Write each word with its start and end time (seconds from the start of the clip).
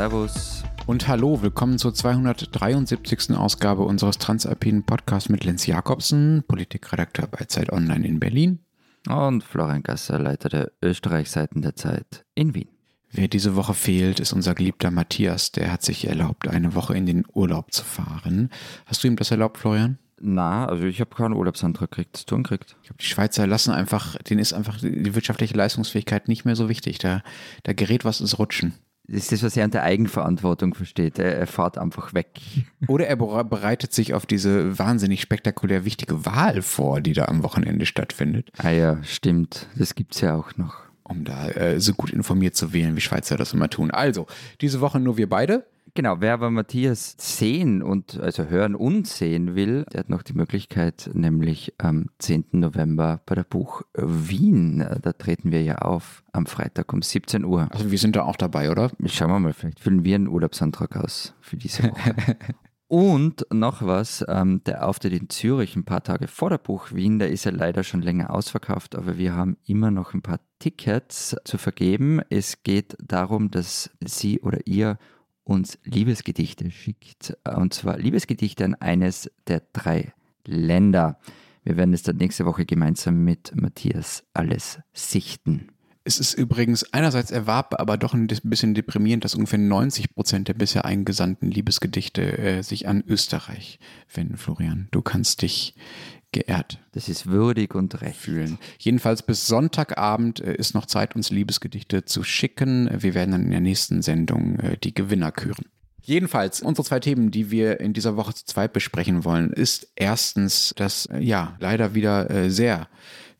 Servus. 0.00 0.64
Und 0.86 1.08
hallo, 1.08 1.42
willkommen 1.42 1.76
zur 1.76 1.92
273. 1.92 3.36
Ausgabe 3.36 3.82
unseres 3.82 4.16
Transalpinen 4.16 4.82
Podcasts 4.82 5.28
mit 5.28 5.44
Lenz 5.44 5.66
Jakobsen, 5.66 6.42
Politikredakteur 6.48 7.26
bei 7.26 7.44
Zeit 7.44 7.70
Online 7.70 8.08
in 8.08 8.18
Berlin. 8.18 8.60
Und 9.06 9.44
Florian 9.44 9.82
Gasser, 9.82 10.18
Leiter 10.18 10.48
der 10.48 10.72
Österreich-Seiten 10.80 11.60
der 11.60 11.76
Zeit 11.76 12.24
in 12.34 12.54
Wien. 12.54 12.70
Wer 13.10 13.28
diese 13.28 13.56
Woche 13.56 13.74
fehlt, 13.74 14.20
ist 14.20 14.32
unser 14.32 14.54
geliebter 14.54 14.90
Matthias. 14.90 15.52
Der 15.52 15.70
hat 15.70 15.82
sich 15.82 16.06
erlaubt, 16.06 16.48
eine 16.48 16.74
Woche 16.74 16.96
in 16.96 17.04
den 17.04 17.26
Urlaub 17.34 17.70
zu 17.70 17.84
fahren. 17.84 18.48
Hast 18.86 19.04
du 19.04 19.08
ihm 19.08 19.16
das 19.16 19.30
erlaubt, 19.30 19.58
Florian? 19.58 19.98
Na, 20.18 20.64
also 20.64 20.84
ich 20.84 21.02
habe 21.02 21.14
keinen 21.14 21.34
Urlaubsantrag 21.34 21.90
gekriegt, 21.90 22.14
das 22.14 22.24
tun 22.24 22.42
kriegt. 22.42 22.74
Ich 22.80 22.88
glaube, 22.88 23.02
die 23.02 23.06
Schweizer 23.06 23.46
lassen 23.46 23.72
einfach, 23.72 24.16
denen 24.16 24.40
ist 24.40 24.54
einfach 24.54 24.78
die 24.80 25.14
wirtschaftliche 25.14 25.54
Leistungsfähigkeit 25.54 26.26
nicht 26.26 26.46
mehr 26.46 26.56
so 26.56 26.70
wichtig. 26.70 26.98
Da, 27.00 27.22
da 27.64 27.74
gerät 27.74 28.06
was 28.06 28.22
ins 28.22 28.38
Rutschen. 28.38 28.72
Das 29.12 29.22
ist 29.22 29.32
das, 29.32 29.42
was 29.42 29.56
er 29.56 29.64
unter 29.64 29.82
Eigenverantwortung 29.82 30.74
versteht. 30.74 31.18
Er, 31.18 31.36
er 31.36 31.46
fährt 31.48 31.78
einfach 31.78 32.14
weg. 32.14 32.28
Oder 32.86 33.08
er 33.08 33.16
bereitet 33.16 33.92
sich 33.92 34.14
auf 34.14 34.24
diese 34.24 34.78
wahnsinnig 34.78 35.20
spektakulär 35.20 35.84
wichtige 35.84 36.24
Wahl 36.24 36.62
vor, 36.62 37.00
die 37.00 37.12
da 37.12 37.24
am 37.24 37.42
Wochenende 37.42 37.86
stattfindet. 37.86 38.50
Ah 38.58 38.70
ja, 38.70 39.02
stimmt. 39.02 39.66
Das 39.76 39.96
gibt 39.96 40.14
es 40.14 40.20
ja 40.20 40.36
auch 40.36 40.56
noch. 40.56 40.76
Um 41.02 41.24
da 41.24 41.48
äh, 41.48 41.80
so 41.80 41.92
gut 41.94 42.10
informiert 42.10 42.54
zu 42.54 42.72
wählen, 42.72 42.94
wie 42.94 43.00
Schweizer 43.00 43.36
das 43.36 43.52
immer 43.52 43.68
tun. 43.68 43.90
Also, 43.90 44.26
diese 44.60 44.80
Woche 44.80 45.00
nur 45.00 45.16
wir 45.16 45.28
beide. 45.28 45.66
Genau, 45.94 46.20
wer 46.20 46.34
aber 46.34 46.50
Matthias 46.50 47.16
sehen 47.18 47.82
und 47.82 48.18
also 48.20 48.44
hören 48.44 48.74
und 48.74 49.06
sehen 49.06 49.54
will, 49.54 49.84
der 49.92 50.00
hat 50.00 50.10
noch 50.10 50.22
die 50.22 50.34
Möglichkeit, 50.34 51.10
nämlich 51.14 51.74
am 51.78 52.06
10. 52.18 52.46
November 52.52 53.20
bei 53.26 53.34
der 53.34 53.44
Buch 53.44 53.82
Wien. 53.94 54.86
Da 55.02 55.12
treten 55.12 55.50
wir 55.50 55.62
ja 55.62 55.78
auf 55.78 56.22
am 56.32 56.46
Freitag 56.46 56.92
um 56.92 57.02
17 57.02 57.44
Uhr. 57.44 57.68
Also 57.70 57.90
wir 57.90 57.98
sind 57.98 58.16
da 58.16 58.24
auch 58.24 58.36
dabei, 58.36 58.70
oder? 58.70 58.90
Schauen 59.06 59.30
wir 59.30 59.40
mal, 59.40 59.52
vielleicht 59.52 59.80
füllen 59.80 60.04
wir 60.04 60.14
einen 60.14 60.28
Urlaubsantrag 60.28 60.96
aus 60.96 61.34
für 61.40 61.56
diese 61.56 61.84
Woche. 61.84 62.14
Und 62.90 63.46
noch 63.52 63.86
was, 63.86 64.24
ähm, 64.26 64.64
der 64.64 64.88
Auftritt 64.88 65.12
in 65.12 65.28
Zürich 65.28 65.76
ein 65.76 65.84
paar 65.84 66.02
Tage 66.02 66.26
vor 66.26 66.50
der 66.50 66.58
Buch 66.58 66.90
Wien, 66.90 67.20
der 67.20 67.30
ist 67.30 67.44
ja 67.44 67.52
leider 67.52 67.84
schon 67.84 68.02
länger 68.02 68.34
ausverkauft, 68.34 68.96
aber 68.96 69.16
wir 69.16 69.32
haben 69.32 69.58
immer 69.64 69.92
noch 69.92 70.12
ein 70.12 70.22
paar 70.22 70.40
Tickets 70.58 71.36
zu 71.44 71.56
vergeben. 71.56 72.20
Es 72.30 72.64
geht 72.64 72.96
darum, 73.00 73.52
dass 73.52 73.90
Sie 74.00 74.40
oder 74.40 74.58
ihr 74.66 74.98
uns 75.44 75.78
Liebesgedichte 75.84 76.70
schickt. 76.70 77.36
Und 77.44 77.74
zwar 77.74 77.98
Liebesgedichte 77.98 78.64
an 78.64 78.74
eines 78.76 79.30
der 79.46 79.62
drei 79.72 80.12
Länder. 80.44 81.18
Wir 81.62 81.76
werden 81.76 81.94
es 81.94 82.02
dann 82.02 82.16
nächste 82.16 82.46
Woche 82.46 82.64
gemeinsam 82.64 83.24
mit 83.24 83.52
Matthias 83.54 84.24
alles 84.32 84.80
sichten. 84.92 85.68
Es 86.02 86.18
ist 86.18 86.34
übrigens 86.34 86.92
einerseits 86.94 87.30
erwarb, 87.30 87.78
aber 87.78 87.98
doch 87.98 88.14
ein 88.14 88.26
bisschen 88.26 88.74
deprimierend, 88.74 89.24
dass 89.24 89.34
ungefähr 89.34 89.58
90 89.58 90.14
Prozent 90.14 90.48
der 90.48 90.54
bisher 90.54 90.86
eingesandten 90.86 91.50
Liebesgedichte 91.50 92.38
äh, 92.38 92.62
sich 92.62 92.88
an 92.88 93.04
Österreich 93.06 93.78
wenden, 94.12 94.38
Florian. 94.38 94.88
Du 94.92 95.02
kannst 95.02 95.42
dich 95.42 95.74
geehrt. 96.32 96.78
Das 96.92 97.08
ist 97.08 97.26
würdig 97.26 97.74
und 97.74 98.00
recht. 98.00 98.16
Fühlen. 98.16 98.58
Jedenfalls 98.78 99.22
bis 99.22 99.46
Sonntagabend 99.46 100.40
äh, 100.40 100.54
ist 100.54 100.74
noch 100.74 100.86
Zeit, 100.86 101.16
uns 101.16 101.30
Liebesgedichte 101.30 102.04
zu 102.04 102.22
schicken. 102.22 102.88
Wir 102.92 103.14
werden 103.14 103.32
dann 103.32 103.44
in 103.44 103.50
der 103.50 103.60
nächsten 103.60 104.02
Sendung 104.02 104.58
äh, 104.60 104.76
die 104.78 104.94
Gewinner 104.94 105.32
küren. 105.32 105.66
Jedenfalls, 106.02 106.62
unsere 106.62 106.86
zwei 106.86 107.00
Themen, 107.00 107.30
die 107.30 107.50
wir 107.50 107.80
in 107.80 107.92
dieser 107.92 108.16
Woche 108.16 108.34
zu 108.34 108.46
zweit 108.46 108.72
besprechen 108.72 109.24
wollen, 109.24 109.52
ist 109.52 109.88
erstens 109.96 110.72
das, 110.76 111.06
äh, 111.06 111.20
ja, 111.20 111.56
leider 111.60 111.94
wieder 111.94 112.50
sehr 112.50 112.88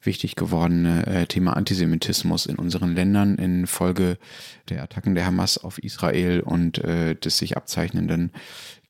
wichtig 0.02 0.36
gewordene 0.36 1.26
Thema 1.28 1.56
Antisemitismus 1.56 2.46
in 2.46 2.56
unseren 2.56 2.94
Ländern 2.94 3.36
infolge 3.36 4.18
der 4.68 4.82
Attacken 4.82 5.14
der 5.14 5.26
Hamas 5.26 5.58
auf 5.58 5.78
Israel 5.78 6.40
und 6.40 6.78
des 6.78 7.38
sich 7.38 7.56
abzeichnenden 7.56 8.32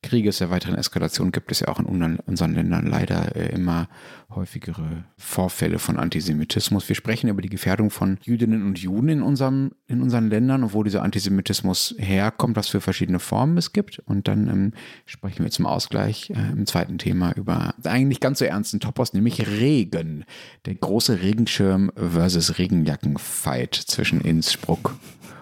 Krieges, 0.02 0.38
der 0.38 0.50
weiteren 0.50 0.76
Eskalation 0.76 1.30
gibt 1.30 1.52
es 1.52 1.60
ja 1.60 1.68
auch 1.68 1.78
in 1.78 1.86
unseren 1.86 2.54
Ländern 2.54 2.86
leider 2.86 3.36
äh, 3.36 3.54
immer 3.54 3.88
häufigere 4.30 5.04
Vorfälle 5.18 5.78
von 5.78 5.98
Antisemitismus. 5.98 6.88
Wir 6.88 6.96
sprechen 6.96 7.28
über 7.28 7.42
die 7.42 7.50
Gefährdung 7.50 7.90
von 7.90 8.18
Jüdinnen 8.22 8.66
und 8.66 8.78
Juden 8.78 9.08
in, 9.10 9.22
unserem, 9.22 9.72
in 9.88 10.00
unseren 10.00 10.30
Ländern 10.30 10.62
und 10.62 10.72
wo 10.72 10.82
dieser 10.82 11.02
Antisemitismus 11.02 11.94
herkommt, 11.98 12.56
was 12.56 12.68
für 12.68 12.80
verschiedene 12.80 13.18
Formen 13.18 13.58
es 13.58 13.72
gibt. 13.72 13.98
Und 14.06 14.26
dann 14.26 14.48
ähm, 14.48 14.72
sprechen 15.04 15.44
wir 15.44 15.50
zum 15.50 15.66
Ausgleich 15.66 16.30
äh, 16.30 16.52
im 16.52 16.64
zweiten 16.66 16.96
Thema 16.96 17.32
über 17.36 17.74
einen 17.84 18.08
nicht 18.08 18.22
ganz 18.22 18.38
so 18.38 18.46
ernsten 18.46 18.80
Topos, 18.80 19.12
nämlich 19.12 19.46
Regen. 19.46 20.24
Der 20.64 20.76
große 20.76 21.20
Regenschirm 21.20 21.92
versus 21.94 22.58
Regenjacken-Fight 22.58 23.74
zwischen 23.74 24.22
Innsbruck 24.22 24.94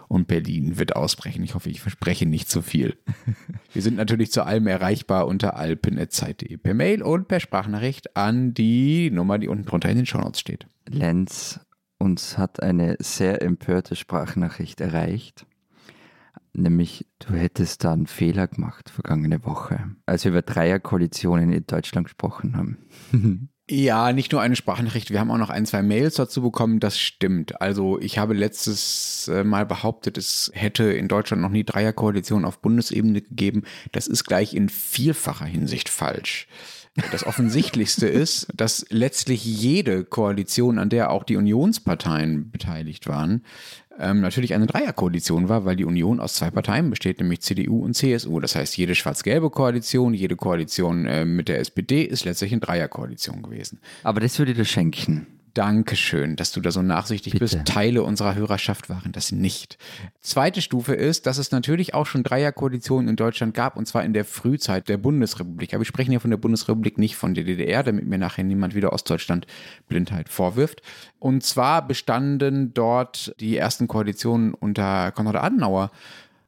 und 0.08 0.26
Berlin 0.26 0.78
wird 0.78 0.96
ausbrechen. 0.96 1.44
Ich 1.44 1.54
hoffe, 1.54 1.70
ich 1.70 1.80
verspreche 1.80 2.26
nicht 2.26 2.50
zu 2.50 2.62
viel. 2.62 2.96
Wir 3.72 3.82
sind 3.82 3.96
natürlich 3.96 4.32
zu 4.32 4.42
allem 4.42 4.66
erreichbar 4.66 5.26
unter 5.26 5.56
alpen.zeit.de 5.56 6.56
per 6.56 6.74
Mail 6.74 7.02
und 7.02 7.28
per 7.28 7.41
Sprachnachricht 7.41 8.16
an 8.16 8.54
die 8.54 9.10
Nummer, 9.10 9.38
die 9.38 9.48
unten 9.48 9.66
drunter 9.66 9.91
in 9.91 9.96
den 9.96 10.06
Shownotes 10.06 10.41
steht. 10.41 10.66
Lenz, 10.88 11.60
uns 11.98 12.38
hat 12.38 12.62
eine 12.62 12.96
sehr 13.00 13.42
empörte 13.42 13.94
Sprachnachricht 13.96 14.80
erreicht. 14.80 15.46
Nämlich, 16.54 17.06
du 17.19 17.34
hättest 17.34 17.84
da 17.84 17.92
einen 17.92 18.06
Fehler 18.06 18.48
gemacht 18.48 18.90
vergangene 18.90 19.44
Woche, 19.44 19.90
als 20.06 20.25
wir 20.25 20.30
über 20.30 20.42
Dreierkoalitionen 20.42 21.52
in 21.52 21.66
Deutschland 21.66 22.06
gesprochen 22.06 22.56
haben. 22.56 23.48
Ja, 23.70 24.14
nicht 24.14 24.32
nur 24.32 24.40
eine 24.40 24.56
Sprachnachricht, 24.56 25.10
wir 25.10 25.20
haben 25.20 25.30
auch 25.30 25.36
noch 25.36 25.50
ein, 25.50 25.66
zwei 25.66 25.82
Mails 25.82 26.14
dazu 26.14 26.40
bekommen, 26.40 26.80
das 26.80 26.98
stimmt. 26.98 27.60
Also 27.60 28.00
ich 28.00 28.16
habe 28.16 28.32
letztes 28.32 29.28
äh, 29.28 29.44
Mal 29.44 29.66
behauptet, 29.66 30.16
es 30.16 30.50
hätte 30.54 30.84
in 30.84 31.06
Deutschland 31.06 31.42
noch 31.42 31.50
nie 31.50 31.64
Dreierkoalitionen 31.64 32.46
auf 32.46 32.60
Bundesebene 32.60 33.20
gegeben. 33.20 33.64
Das 33.92 34.06
ist 34.06 34.24
gleich 34.24 34.54
in 34.54 34.70
vielfacher 34.70 35.44
Hinsicht 35.44 35.90
falsch. 35.90 36.48
Das 37.12 37.26
Offensichtlichste 37.26 38.08
ist, 38.08 38.48
dass 38.54 38.86
letztlich 38.88 39.44
jede 39.44 40.04
Koalition, 40.04 40.78
an 40.78 40.88
der 40.88 41.10
auch 41.10 41.24
die 41.24 41.36
Unionsparteien 41.36 42.50
beteiligt 42.50 43.06
waren, 43.06 43.44
ähm, 43.98 44.20
natürlich 44.20 44.54
eine 44.54 44.66
Dreierkoalition 44.66 45.48
war, 45.48 45.64
weil 45.64 45.76
die 45.76 45.84
Union 45.84 46.20
aus 46.20 46.34
zwei 46.34 46.50
Parteien 46.50 46.91
besteht, 46.91 47.20
nämlich 47.20 47.41
CDU 47.41 47.84
und 47.84 47.94
CSU. 47.94 48.41
Das 48.41 48.54
heißt, 48.54 48.76
jede 48.76 48.94
schwarz-gelbe 48.94 49.50
Koalition, 49.50 50.14
jede 50.14 50.36
Koalition 50.36 51.06
äh, 51.06 51.25
mit 51.25 51.48
der 51.48 51.60
SPD 51.60 52.03
ist 52.03 52.25
letztlich 52.25 52.53
eine 52.53 52.60
Dreierkoalition 52.60 53.42
gewesen. 53.42 53.81
Aber 54.03 54.20
das 54.20 54.38
würde 54.38 54.54
dir 54.54 54.64
schenken. 54.64 55.38
Dankeschön, 55.58 56.36
dass 56.36 56.52
du 56.52 56.60
da 56.60 56.70
so 56.70 56.82
nachsichtig 56.82 57.32
Bitte. 57.32 57.44
bist. 57.44 57.64
Teile 57.64 58.04
unserer 58.04 58.36
Hörerschaft 58.36 58.88
waren 58.88 59.10
das 59.10 59.32
nicht. 59.32 59.76
Zweite 60.20 60.62
Stufe 60.62 60.94
ist, 60.94 61.26
dass 61.26 61.36
es 61.36 61.50
natürlich 61.50 61.94
auch 61.94 62.06
schon 62.06 62.22
Dreierkoalitionen 62.22 63.08
in 63.08 63.16
Deutschland 63.16 63.54
gab, 63.54 63.76
und 63.76 63.84
zwar 63.86 64.04
in 64.04 64.12
der 64.12 64.24
Frühzeit 64.24 64.88
der 64.88 64.98
Bundesrepublik. 64.98 65.74
Aber 65.74 65.80
wir 65.80 65.84
sprechen 65.84 66.12
ja 66.12 66.20
von 66.20 66.30
der 66.30 66.36
Bundesrepublik, 66.36 66.96
nicht 66.96 67.16
von 67.16 67.34
der 67.34 67.42
DDR, 67.42 67.82
damit 67.82 68.06
mir 68.06 68.19
nachher 68.19 68.44
niemand 68.44 68.76
wieder 68.76 68.92
Ostdeutschland 68.92 69.48
Blindheit 69.88 70.28
vorwirft. 70.28 70.80
Und 71.19 71.42
zwar 71.42 71.84
bestanden 71.84 72.72
dort 72.72 73.34
die 73.40 73.56
ersten 73.56 73.88
Koalitionen 73.88 74.54
unter 74.54 75.10
Konrad 75.10 75.42
Adenauer 75.42 75.90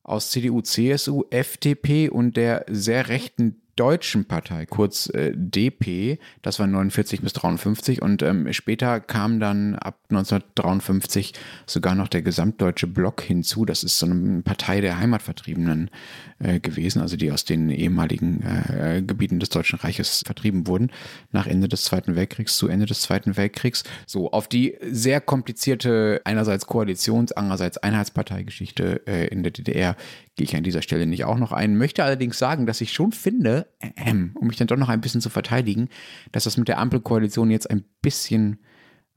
aus 0.04 0.30
CDU, 0.30 0.60
CSU, 0.60 1.24
FDP 1.30 2.10
und 2.10 2.36
der 2.36 2.64
sehr 2.68 3.08
rechten 3.08 3.60
Deutschen 3.80 4.26
Partei, 4.26 4.66
kurz 4.66 5.08
äh, 5.08 5.32
DP, 5.34 6.18
das 6.42 6.58
war 6.58 6.66
49 6.66 7.22
bis 7.22 7.32
53 7.32 8.02
und 8.02 8.20
ähm, 8.22 8.52
später 8.52 9.00
kam 9.00 9.40
dann 9.40 9.74
ab 9.74 9.96
1953 10.10 11.32
sogar 11.64 11.94
noch 11.94 12.08
der 12.08 12.20
gesamtdeutsche 12.20 12.86
Block 12.86 13.22
hinzu. 13.22 13.64
Das 13.64 13.82
ist 13.82 13.96
so 13.96 14.04
eine 14.04 14.42
Partei 14.42 14.82
der 14.82 14.98
Heimatvertriebenen 14.98 15.88
äh, 16.40 16.60
gewesen, 16.60 17.00
also 17.00 17.16
die 17.16 17.32
aus 17.32 17.46
den 17.46 17.70
ehemaligen 17.70 18.42
äh, 18.42 19.02
Gebieten 19.02 19.40
des 19.40 19.48
Deutschen 19.48 19.78
Reiches 19.78 20.24
vertrieben 20.26 20.66
wurden, 20.66 20.90
nach 21.32 21.46
Ende 21.46 21.66
des 21.66 21.84
Zweiten 21.84 22.16
Weltkriegs 22.16 22.58
zu 22.58 22.68
Ende 22.68 22.84
des 22.84 23.00
Zweiten 23.00 23.38
Weltkriegs. 23.38 23.84
So, 24.06 24.30
auf 24.30 24.46
die 24.46 24.76
sehr 24.90 25.22
komplizierte 25.22 26.20
einerseits 26.24 26.66
Koalitions-, 26.66 27.32
andererseits 27.32 27.78
Einheitsparteigeschichte 27.78 29.06
äh, 29.06 29.28
in 29.28 29.42
der 29.42 29.52
DDR 29.52 29.96
gehe 30.36 30.44
ich 30.44 30.56
an 30.56 30.62
dieser 30.62 30.82
Stelle 30.82 31.06
nicht 31.06 31.24
auch 31.24 31.38
noch 31.38 31.52
ein. 31.52 31.76
Möchte 31.76 32.04
allerdings 32.04 32.38
sagen, 32.38 32.66
dass 32.66 32.80
ich 32.80 32.92
schon 32.92 33.12
finde, 33.12 33.66
äh, 33.80 34.12
um 34.34 34.46
mich 34.46 34.56
dann 34.56 34.68
doch 34.68 34.76
noch 34.76 34.88
ein 34.88 35.00
bisschen 35.00 35.20
zu 35.20 35.30
verteidigen, 35.30 35.88
dass 36.32 36.44
das 36.44 36.56
mit 36.56 36.68
der 36.68 36.78
Ampelkoalition 36.78 37.50
jetzt 37.50 37.70
ein 37.70 37.84
bisschen 38.02 38.58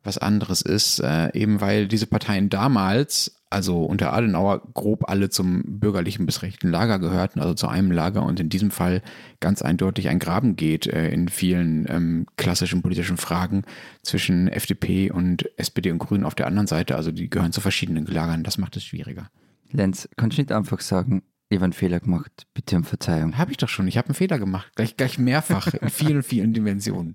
was 0.03 0.17
anderes 0.17 0.61
ist, 0.61 0.99
äh, 0.99 1.31
eben 1.33 1.61
weil 1.61 1.87
diese 1.87 2.07
Parteien 2.07 2.49
damals, 2.49 3.41
also 3.49 3.83
unter 3.83 4.13
Adenauer, 4.13 4.61
grob 4.73 5.09
alle 5.09 5.29
zum 5.29 5.79
bürgerlichen 5.79 6.25
bis 6.25 6.41
rechten 6.41 6.69
Lager 6.69 6.99
gehörten, 6.99 7.39
also 7.39 7.53
zu 7.53 7.67
einem 7.67 7.91
Lager 7.91 8.23
und 8.23 8.39
in 8.39 8.49
diesem 8.49 8.69
Fall 8.69 9.01
ganz 9.39 9.61
eindeutig 9.61 10.09
ein 10.09 10.19
Graben 10.19 10.55
geht 10.55 10.87
äh, 10.87 11.09
in 11.09 11.29
vielen 11.29 11.85
ähm, 11.89 12.25
klassischen 12.35 12.81
politischen 12.81 13.17
Fragen 13.17 13.63
zwischen 14.01 14.49
FDP 14.49 15.09
und 15.09 15.49
SPD 15.57 15.91
und 15.91 15.99
Grünen 15.99 16.25
auf 16.25 16.35
der 16.35 16.47
anderen 16.47 16.67
Seite. 16.67 16.97
Also 16.97 17.11
die 17.11 17.29
gehören 17.29 17.53
zu 17.53 17.61
verschiedenen 17.61 18.05
Lagern, 18.05 18.43
das 18.43 18.57
macht 18.57 18.75
es 18.75 18.83
schwieriger. 18.83 19.29
Lenz, 19.73 20.07
kannst 20.15 20.37
du 20.37 20.41
nicht 20.41 20.51
einfach 20.51 20.79
sagen, 20.79 21.23
Ich 21.49 21.57
habe 21.57 21.65
einen 21.65 21.73
Fehler 21.73 21.99
gemacht. 21.99 22.47
Bitte 22.53 22.77
um 22.77 22.83
Verzeihung. 22.83 23.37
Habe 23.37 23.51
ich 23.51 23.57
doch 23.57 23.69
schon. 23.69 23.87
Ich 23.87 23.97
habe 23.97 24.07
einen 24.07 24.15
Fehler 24.15 24.39
gemacht. 24.39 24.71
Gleich, 24.75 24.97
gleich 24.97 25.19
mehrfach 25.19 25.71
in 25.73 25.89
vielen, 25.89 26.23
vielen 26.23 26.53
Dimensionen. 26.53 27.13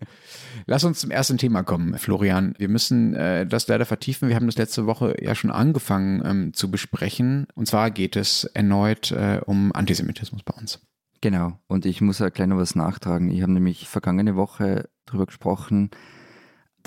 Lass 0.67 0.85
uns 0.85 1.01
zum 1.01 1.11
ersten 1.11 1.39
Thema 1.39 1.65
kommen, 1.65 1.99
Florian. 1.99 2.55
Wir 2.59 2.69
müssen 2.69 3.15
äh, 3.15 3.47
das 3.47 3.67
leider 3.67 3.85
vertiefen. 3.85 4.29
Wir 4.29 4.37
haben 4.37 4.47
das 4.47 4.57
letzte 4.57 4.87
Woche 4.87 5.17
ja 5.21 5.35
schon 5.35 5.51
angefangen 5.51 6.23
ähm, 6.25 6.55
zu 6.55 6.71
besprechen. 6.71 7.47
Und 7.55 7.67
zwar 7.67 7.91
geht 7.91 8.15
es 8.15 8.45
erneut 8.45 9.11
äh, 9.11 9.41
um 9.45 9.73
Antisemitismus 9.73 10.43
bei 10.45 10.55
uns. 10.55 10.81
Genau. 11.21 11.59
Und 11.67 11.85
ich 11.85 12.01
muss 12.01 12.21
ja 12.21 12.29
gleich 12.29 12.47
noch 12.47 12.59
was 12.59 12.77
nachtragen. 12.77 13.31
Ich 13.31 13.43
habe 13.43 13.53
nämlich 13.53 13.89
vergangene 13.89 14.37
Woche 14.37 14.89
darüber 15.07 15.27
gesprochen, 15.27 15.91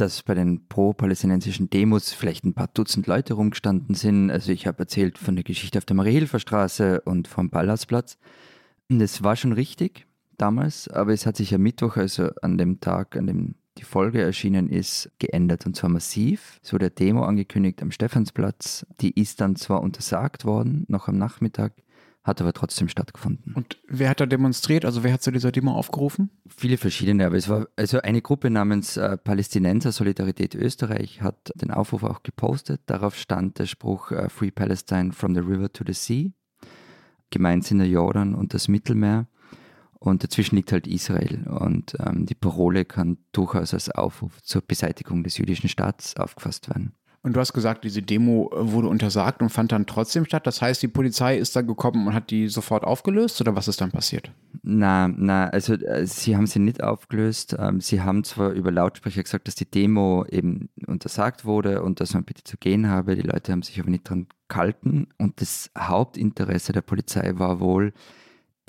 dass 0.01 0.23
bei 0.23 0.33
den 0.33 0.67
pro-palästinensischen 0.67 1.69
Demos 1.69 2.11
vielleicht 2.11 2.43
ein 2.43 2.55
paar 2.55 2.69
Dutzend 2.73 3.05
Leute 3.05 3.35
rumgestanden 3.35 3.93
sind. 3.93 4.31
Also 4.31 4.51
ich 4.51 4.65
habe 4.65 4.79
erzählt 4.79 5.19
von 5.19 5.35
der 5.35 5.43
Geschichte 5.43 5.77
auf 5.77 5.85
der 5.85 5.95
Mariehilfer 5.95 6.39
Straße 6.39 7.01
und 7.01 7.27
vom. 7.27 7.51
Und 7.51 8.99
das 8.99 9.23
war 9.23 9.35
schon 9.35 9.53
richtig 9.53 10.07
damals, 10.37 10.87
aber 10.87 11.13
es 11.13 11.27
hat 11.27 11.37
sich 11.37 11.53
am 11.53 11.61
Mittwoch, 11.61 11.97
also 11.97 12.31
an 12.41 12.57
dem 12.57 12.79
Tag, 12.79 13.15
an 13.15 13.27
dem 13.27 13.55
die 13.77 13.83
Folge 13.83 14.21
erschienen 14.21 14.69
ist, 14.69 15.11
geändert 15.19 15.67
und 15.67 15.75
zwar 15.75 15.91
massiv. 15.91 16.59
So 16.63 16.79
der 16.79 16.89
Demo 16.89 17.23
angekündigt 17.23 17.83
am 17.83 17.91
Stephansplatz. 17.91 18.87
Die 19.01 19.11
ist 19.11 19.39
dann 19.39 19.55
zwar 19.55 19.83
untersagt 19.83 20.45
worden, 20.45 20.85
noch 20.87 21.09
am 21.09 21.17
Nachmittag, 21.19 21.73
hat 22.23 22.39
aber 22.39 22.53
trotzdem 22.53 22.87
stattgefunden. 22.87 23.53
Und 23.55 23.77
wer 23.87 24.09
hat 24.09 24.19
da 24.19 24.25
demonstriert? 24.25 24.85
Also 24.85 25.03
wer 25.03 25.13
hat 25.13 25.23
zu 25.23 25.31
dieser 25.31 25.51
Demo 25.51 25.73
aufgerufen? 25.73 26.29
Viele 26.47 26.77
verschiedene, 26.77 27.25
aber 27.25 27.35
es 27.35 27.49
war 27.49 27.67
also 27.75 28.01
eine 28.01 28.21
Gruppe 28.21 28.49
namens 28.49 28.97
äh, 28.97 29.17
Palästinenser 29.17 29.91
Solidarität 29.91 30.53
Österreich 30.53 31.21
hat 31.21 31.51
den 31.55 31.71
Aufruf 31.71 32.03
auch 32.03 32.21
gepostet. 32.21 32.81
Darauf 32.85 33.15
stand 33.15 33.57
der 33.57 33.65
Spruch 33.65 34.11
äh, 34.11 34.29
Free 34.29 34.51
Palestine 34.51 35.13
from 35.13 35.33
the 35.33 35.41
River 35.41 35.71
to 35.71 35.83
the 35.85 35.93
Sea. 35.93 36.29
Gemeint 37.31 37.65
sind 37.65 37.79
der 37.79 37.87
Jordan 37.87 38.35
und 38.35 38.53
das 38.53 38.67
Mittelmeer. 38.67 39.27
Und 40.03 40.23
dazwischen 40.23 40.55
liegt 40.55 40.71
halt 40.71 40.87
Israel. 40.87 41.47
Und 41.47 41.95
ähm, 41.99 42.25
die 42.25 42.35
Parole 42.35 42.85
kann 42.85 43.17
durchaus 43.31 43.73
als 43.73 43.89
Aufruf 43.89 44.41
zur 44.41 44.61
Beseitigung 44.63 45.23
des 45.23 45.37
jüdischen 45.37 45.69
Staats 45.69 46.15
aufgefasst 46.17 46.69
werden. 46.69 46.95
Und 47.23 47.35
du 47.35 47.39
hast 47.39 47.53
gesagt, 47.53 47.83
diese 47.83 48.01
Demo 48.01 48.49
äh, 48.51 48.71
wurde 48.71 48.87
untersagt 48.87 49.41
und 49.41 49.49
fand 49.49 49.71
dann 49.71 49.85
trotzdem 49.85 50.25
statt. 50.25 50.47
Das 50.47 50.61
heißt, 50.61 50.81
die 50.81 50.87
Polizei 50.87 51.37
ist 51.37 51.55
dann 51.55 51.67
gekommen 51.67 52.07
und 52.07 52.13
hat 52.15 52.31
die 52.31 52.47
sofort 52.47 52.83
aufgelöst 52.83 53.39
oder 53.41 53.55
was 53.55 53.67
ist 53.67 53.79
dann 53.79 53.91
passiert? 53.91 54.31
Na, 54.63 55.07
na, 55.07 55.47
also 55.49 55.73
äh, 55.73 56.05
sie 56.07 56.35
haben 56.35 56.47
sie 56.47 56.59
nicht 56.59 56.83
aufgelöst. 56.83 57.55
Ähm, 57.59 57.79
sie 57.79 58.01
haben 58.01 58.23
zwar 58.23 58.51
über 58.51 58.71
Lautsprecher 58.71 59.21
gesagt, 59.21 59.47
dass 59.47 59.55
die 59.55 59.69
Demo 59.69 60.25
eben 60.29 60.69
untersagt 60.87 61.45
wurde 61.45 61.83
und 61.83 61.99
dass 61.99 62.15
man 62.15 62.23
bitte 62.23 62.43
zu 62.43 62.57
gehen 62.57 62.89
habe. 62.89 63.15
Die 63.15 63.21
Leute 63.21 63.51
haben 63.51 63.61
sich 63.61 63.79
aber 63.79 63.91
nicht 63.91 64.09
dran 64.09 64.27
gehalten. 64.47 65.09
Und 65.19 65.41
das 65.41 65.69
Hauptinteresse 65.77 66.73
der 66.73 66.81
Polizei 66.81 67.33
war 67.35 67.59
wohl, 67.59 67.93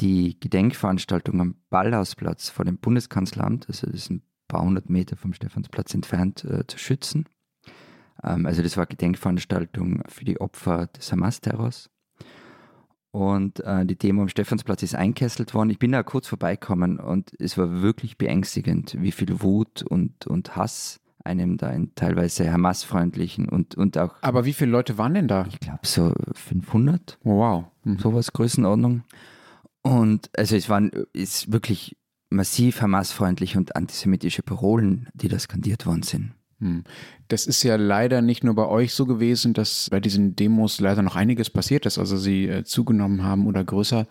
die 0.00 0.38
Gedenkveranstaltung 0.40 1.40
am 1.40 1.54
Ballhausplatz 1.70 2.50
vor 2.50 2.64
dem 2.64 2.78
Bundeskanzleramt, 2.78 3.68
also 3.68 3.86
das 3.86 3.94
ist 3.94 4.10
ein 4.10 4.22
paar 4.48 4.62
hundert 4.62 4.90
Meter 4.90 5.16
vom 5.16 5.32
Stephansplatz 5.32 5.94
entfernt, 5.94 6.44
äh, 6.44 6.66
zu 6.66 6.78
schützen. 6.78 7.26
Ähm, 8.22 8.46
also 8.46 8.62
das 8.62 8.76
war 8.76 8.86
Gedenkveranstaltung 8.86 10.02
für 10.08 10.24
die 10.24 10.40
Opfer 10.40 10.86
des 10.88 11.10
Hamas-Terrors. 11.12 11.90
Und 13.10 13.60
äh, 13.60 13.84
die 13.84 13.98
Demo 13.98 14.22
am 14.22 14.28
Stephansplatz 14.28 14.82
ist 14.82 14.94
einkesselt 14.94 15.52
worden. 15.52 15.68
Ich 15.68 15.78
bin 15.78 15.92
da 15.92 16.02
kurz 16.02 16.28
vorbeikommen 16.28 16.98
und 16.98 17.32
es 17.38 17.58
war 17.58 17.82
wirklich 17.82 18.16
beängstigend, 18.16 18.96
wie 18.98 19.12
viel 19.12 19.42
Wut 19.42 19.82
und, 19.82 20.26
und 20.26 20.56
Hass 20.56 20.98
einem 21.24 21.56
da 21.56 21.70
in 21.70 21.94
teilweise 21.94 22.50
Hamas-freundlichen 22.52 23.48
und, 23.48 23.76
und 23.76 23.98
auch. 23.98 24.14
Aber 24.22 24.44
wie 24.44 24.52
viele 24.52 24.70
Leute 24.70 24.98
waren 24.98 25.14
denn 25.14 25.28
da? 25.28 25.46
Ich 25.48 25.60
glaube 25.60 25.86
so 25.86 26.12
500. 26.32 27.18
Oh, 27.24 27.38
wow. 27.38 27.64
Mhm. 27.84 27.98
Sowas 27.98 28.32
Größenordnung. 28.32 29.04
Und 29.82 30.30
also 30.36 30.56
es 30.56 30.68
waren 30.68 30.90
ist 31.12 31.52
wirklich 31.52 31.96
massiv 32.30 32.80
Hamas-freundliche 32.80 33.58
und 33.58 33.76
antisemitische 33.76 34.42
Parolen, 34.42 35.08
die 35.14 35.28
da 35.28 35.38
skandiert 35.38 35.86
worden 35.86 36.02
sind. 36.02 36.32
Hm. 36.62 36.84
Das 37.26 37.46
ist 37.46 37.62
ja 37.64 37.74
leider 37.74 38.22
nicht 38.22 38.44
nur 38.44 38.54
bei 38.54 38.66
euch 38.66 38.94
so 38.94 39.04
gewesen, 39.04 39.52
dass 39.52 39.88
bei 39.90 39.98
diesen 39.98 40.36
Demos 40.36 40.80
leider 40.80 41.02
noch 41.02 41.16
einiges 41.16 41.50
passiert 41.50 41.86
ist, 41.86 41.98
also 41.98 42.16
sie 42.16 42.46
äh, 42.46 42.62
zugenommen 42.62 43.24
haben 43.24 43.46
oder 43.46 43.64
größer 43.64 44.06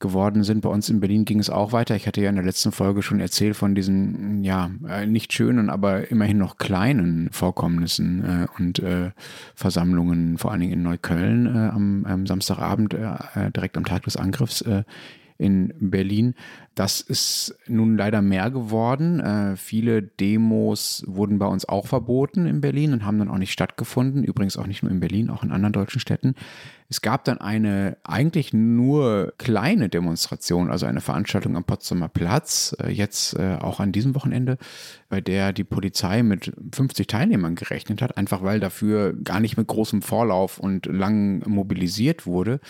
geworden 0.00 0.44
sind. 0.44 0.60
Bei 0.60 0.68
uns 0.68 0.90
in 0.90 1.00
Berlin 1.00 1.24
ging 1.24 1.40
es 1.40 1.48
auch 1.48 1.72
weiter. 1.72 1.96
Ich 1.96 2.06
hatte 2.06 2.20
ja 2.20 2.28
in 2.28 2.36
der 2.36 2.44
letzten 2.44 2.72
Folge 2.72 3.02
schon 3.02 3.20
erzählt 3.20 3.56
von 3.56 3.74
diesen, 3.74 4.44
ja, 4.44 4.70
äh, 4.86 5.06
nicht 5.06 5.32
schönen, 5.32 5.70
aber 5.70 6.10
immerhin 6.10 6.36
noch 6.38 6.58
kleinen 6.58 7.30
Vorkommnissen 7.32 8.22
äh, 8.22 8.46
und 8.58 8.80
äh, 8.80 9.10
Versammlungen, 9.54 10.36
vor 10.36 10.52
allen 10.52 10.60
Dingen 10.60 10.74
in 10.74 10.82
Neukölln 10.82 11.46
äh, 11.46 11.70
am, 11.70 12.04
am, 12.04 12.26
Samstagabend, 12.26 12.92
äh, 12.92 13.50
direkt 13.50 13.78
am 13.78 13.86
Tag 13.86 14.02
des 14.04 14.16
Angriffs 14.16 14.62
in 15.38 15.72
Berlin. 15.78 16.34
Das 16.74 17.00
ist 17.00 17.56
nun 17.66 17.96
leider 17.96 18.22
mehr 18.22 18.50
geworden. 18.50 19.20
Äh, 19.20 19.56
viele 19.56 20.02
Demos 20.02 21.04
wurden 21.06 21.38
bei 21.38 21.46
uns 21.46 21.68
auch 21.68 21.86
verboten 21.86 22.46
in 22.46 22.60
Berlin 22.60 22.92
und 22.92 23.04
haben 23.04 23.18
dann 23.18 23.28
auch 23.30 23.38
nicht 23.38 23.52
stattgefunden. 23.52 24.24
Übrigens 24.24 24.56
auch 24.56 24.66
nicht 24.66 24.82
nur 24.82 24.92
in 24.92 25.00
Berlin, 25.00 25.30
auch 25.30 25.42
in 25.42 25.52
anderen 25.52 25.72
deutschen 25.72 26.00
Städten. 26.00 26.34
Es 26.90 27.02
gab 27.02 27.24
dann 27.24 27.38
eine 27.38 27.98
eigentlich 28.02 28.52
nur 28.52 29.34
kleine 29.38 29.88
Demonstration, 29.88 30.70
also 30.70 30.86
eine 30.86 31.00
Veranstaltung 31.00 31.56
am 31.56 31.64
Potsdamer 31.64 32.08
Platz, 32.08 32.74
äh, 32.82 32.90
jetzt 32.90 33.38
äh, 33.38 33.56
auch 33.60 33.78
an 33.78 33.92
diesem 33.92 34.14
Wochenende, 34.14 34.58
bei 35.08 35.20
der 35.20 35.52
die 35.52 35.64
Polizei 35.64 36.22
mit 36.22 36.52
50 36.74 37.06
Teilnehmern 37.06 37.54
gerechnet 37.54 38.02
hat, 38.02 38.16
einfach 38.16 38.42
weil 38.42 38.58
dafür 38.58 39.12
gar 39.12 39.40
nicht 39.40 39.56
mit 39.56 39.68
großem 39.68 40.02
Vorlauf 40.02 40.58
und 40.58 40.86
lang 40.86 41.48
mobilisiert 41.48 42.26
wurde. 42.26 42.60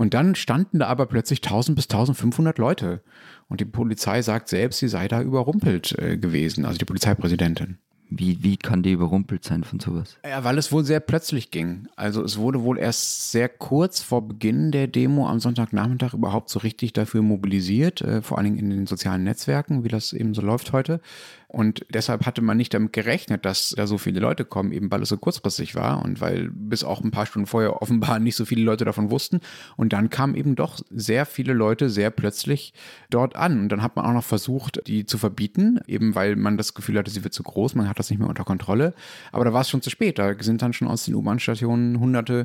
Und 0.00 0.14
dann 0.14 0.34
standen 0.34 0.78
da 0.78 0.86
aber 0.86 1.04
plötzlich 1.04 1.42
1000 1.42 1.76
bis 1.76 1.84
1500 1.84 2.56
Leute. 2.56 3.02
Und 3.50 3.60
die 3.60 3.66
Polizei 3.66 4.22
sagt 4.22 4.48
selbst, 4.48 4.78
sie 4.78 4.88
sei 4.88 5.08
da 5.08 5.20
überrumpelt 5.20 5.94
äh, 5.98 6.16
gewesen, 6.16 6.64
also 6.64 6.78
die 6.78 6.86
Polizeipräsidentin. 6.86 7.76
Wie, 8.08 8.42
wie 8.42 8.56
kann 8.56 8.82
die 8.82 8.92
überrumpelt 8.92 9.44
sein 9.44 9.62
von 9.62 9.78
sowas? 9.78 10.16
Ja, 10.26 10.42
weil 10.42 10.56
es 10.56 10.72
wohl 10.72 10.84
sehr 10.84 11.00
plötzlich 11.00 11.50
ging. 11.50 11.86
Also 11.96 12.24
es 12.24 12.38
wurde 12.38 12.62
wohl 12.62 12.78
erst 12.78 13.30
sehr 13.30 13.50
kurz 13.50 14.00
vor 14.00 14.26
Beginn 14.26 14.72
der 14.72 14.86
Demo 14.86 15.28
am 15.28 15.38
Sonntagnachmittag 15.38 16.14
überhaupt 16.14 16.48
so 16.48 16.60
richtig 16.60 16.94
dafür 16.94 17.20
mobilisiert, 17.20 18.00
äh, 18.00 18.22
vor 18.22 18.38
allen 18.38 18.46
Dingen 18.46 18.58
in 18.58 18.70
den 18.70 18.86
sozialen 18.86 19.22
Netzwerken, 19.22 19.84
wie 19.84 19.88
das 19.88 20.14
eben 20.14 20.32
so 20.32 20.40
läuft 20.40 20.72
heute. 20.72 21.02
Und 21.52 21.84
deshalb 21.90 22.26
hatte 22.26 22.42
man 22.42 22.56
nicht 22.56 22.72
damit 22.74 22.92
gerechnet, 22.92 23.44
dass 23.44 23.74
da 23.76 23.88
so 23.88 23.98
viele 23.98 24.20
Leute 24.20 24.44
kommen, 24.44 24.70
eben 24.70 24.88
weil 24.92 25.02
es 25.02 25.08
so 25.08 25.16
kurzfristig 25.16 25.74
war 25.74 26.00
und 26.04 26.20
weil 26.20 26.48
bis 26.48 26.84
auch 26.84 27.02
ein 27.02 27.10
paar 27.10 27.26
Stunden 27.26 27.46
vorher 27.46 27.82
offenbar 27.82 28.20
nicht 28.20 28.36
so 28.36 28.44
viele 28.44 28.62
Leute 28.62 28.84
davon 28.84 29.10
wussten. 29.10 29.40
Und 29.76 29.92
dann 29.92 30.10
kamen 30.10 30.36
eben 30.36 30.54
doch 30.54 30.78
sehr 30.90 31.26
viele 31.26 31.52
Leute 31.52 31.90
sehr 31.90 32.12
plötzlich 32.12 32.72
dort 33.10 33.34
an. 33.34 33.58
Und 33.58 33.68
dann 33.70 33.82
hat 33.82 33.96
man 33.96 34.06
auch 34.06 34.12
noch 34.12 34.24
versucht, 34.24 34.86
die 34.86 35.06
zu 35.06 35.18
verbieten, 35.18 35.80
eben 35.88 36.14
weil 36.14 36.36
man 36.36 36.56
das 36.56 36.74
Gefühl 36.74 36.96
hatte, 36.98 37.10
sie 37.10 37.24
wird 37.24 37.34
zu 37.34 37.42
groß, 37.42 37.74
man 37.74 37.88
hat 37.88 37.98
das 37.98 38.10
nicht 38.10 38.20
mehr 38.20 38.28
unter 38.28 38.44
Kontrolle. 38.44 38.94
Aber 39.32 39.44
da 39.44 39.52
war 39.52 39.62
es 39.62 39.70
schon 39.70 39.82
zu 39.82 39.90
spät. 39.90 40.20
Da 40.20 40.34
sind 40.38 40.62
dann 40.62 40.72
schon 40.72 40.86
aus 40.86 41.04
den 41.04 41.16
U-Bahn-Stationen 41.16 41.98
hunderte 41.98 42.44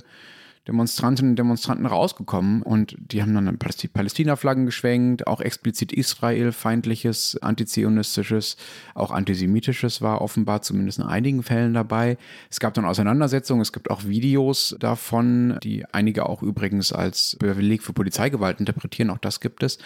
Demonstrantinnen 0.68 1.34
und 1.34 1.40
Demonstranten 1.40 1.86
rausgekommen 1.86 2.64
und 2.64 2.96
die 2.98 3.22
haben 3.22 3.36
dann 3.36 3.58
Palästina-Flaggen 3.58 4.66
geschwenkt, 4.66 5.28
auch 5.28 5.40
explizit 5.40 5.94
Israel-feindliches, 5.94 7.38
antizionistisches, 7.42 8.58
auch 8.96 9.12
antisemitisches 9.12 10.02
war 10.02 10.22
offenbar 10.22 10.64
zumindest 10.64 10.98
in 10.98 11.06
einigen 11.06 11.44
Fällen 11.44 11.76
dabei. 11.76 12.18
Es 12.50 12.60
gab 12.60 12.74
dann 12.74 12.86
Auseinandersetzungen, 12.86 13.62
es 13.62 13.74
gibt 13.74 13.92
auch 13.92 14.06
Videos 14.06 14.76
davon, 14.80 15.60
die 15.64 15.86
einige 15.92 16.28
auch 16.28 16.42
übrigens 16.42 16.92
als 16.92 17.38
Beleg 17.40 17.84
für 17.84 17.94
Polizeigewalt 17.94 18.60
interpretieren, 18.60 19.12
auch 19.12 19.20
das 19.20 19.40
gibt 19.40 19.62
es. 19.62 19.78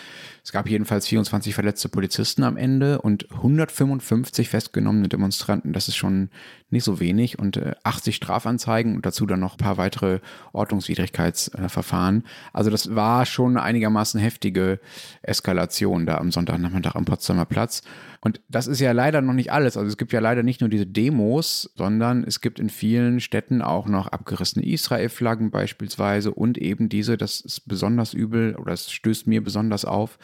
Es 0.46 0.54
gab 0.54 0.70
jedenfalls 0.70 1.08
24 1.08 1.54
verletzte 1.54 1.90
Polizisten 1.90 2.44
am 2.44 2.56
Ende 2.56 3.02
und 3.02 3.30
155 3.32 4.48
festgenommene 4.48 5.10
Demonstranten, 5.10 5.74
das 5.74 5.90
ist 5.90 5.98
schon 5.98 6.30
nicht 6.70 6.84
so 6.84 7.00
wenig 7.00 7.38
und 7.38 7.60
80 7.84 8.16
Strafanzeigen 8.16 8.96
und 8.96 9.06
dazu 9.06 9.26
dann 9.26 9.40
noch 9.40 9.56
ein 9.56 9.58
paar 9.58 9.78
weitere 9.78 10.20
Orte 10.54 10.69
Ordnungswidrigkeitsverfahren. 10.70 12.24
Also 12.54 12.70
das 12.70 12.96
war 12.96 13.26
schon 13.26 13.58
einigermaßen 13.58 14.20
heftige 14.20 14.80
Eskalation 15.22 16.06
da 16.06 16.18
am 16.18 16.32
Sonntagnachmittag 16.32 16.96
am 16.96 17.06
Potsdamer 17.06 17.46
Platz. 17.46 17.82
Und 18.22 18.42
das 18.50 18.68
ist 18.68 18.80
ja 18.80 18.92
leider 18.92 19.22
noch 19.22 19.34
nicht 19.34 19.52
alles. 19.52 19.78
Also 19.78 19.90
es 19.90 19.98
gibt 19.98 20.14
ja 20.14 20.20
leider 20.20 20.44
nicht 20.44 20.62
nur 20.62 20.70
diese 20.70 20.86
Demos, 20.86 21.72
sondern 21.76 22.24
es 22.24 22.42
gibt 22.42 22.60
in 22.60 22.70
vielen 22.70 23.20
Städten 23.20 23.62
auch 23.62 23.88
noch 23.88 24.08
abgerissene 24.08 24.66
Israel-Flaggen 24.66 25.52
beispielsweise 25.52 26.32
und 26.32 26.58
eben 26.58 26.90
diese, 26.90 27.18
das 27.18 27.42
ist 27.42 27.68
besonders 27.68 28.14
übel 28.14 28.56
oder 28.56 28.74
es 28.74 28.92
stößt 28.92 29.28
mir 29.28 29.44
besonders 29.44 29.86
auf, 29.86 30.20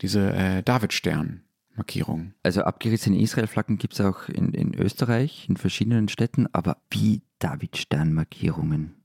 diese 0.00 0.32
äh, 0.32 0.62
Davidstern. 0.62 1.42
Markierung. 1.74 2.34
Also 2.42 2.62
abgerissene 2.62 3.18
Israel-Flaggen 3.18 3.78
gibt 3.78 3.94
es 3.94 4.00
auch 4.02 4.28
in, 4.28 4.52
in 4.52 4.74
Österreich, 4.74 5.46
in 5.48 5.56
verschiedenen 5.56 6.08
Städten, 6.08 6.46
aber 6.52 6.76
wie 6.90 7.22
Davidstern-Markierungen? 7.38 9.01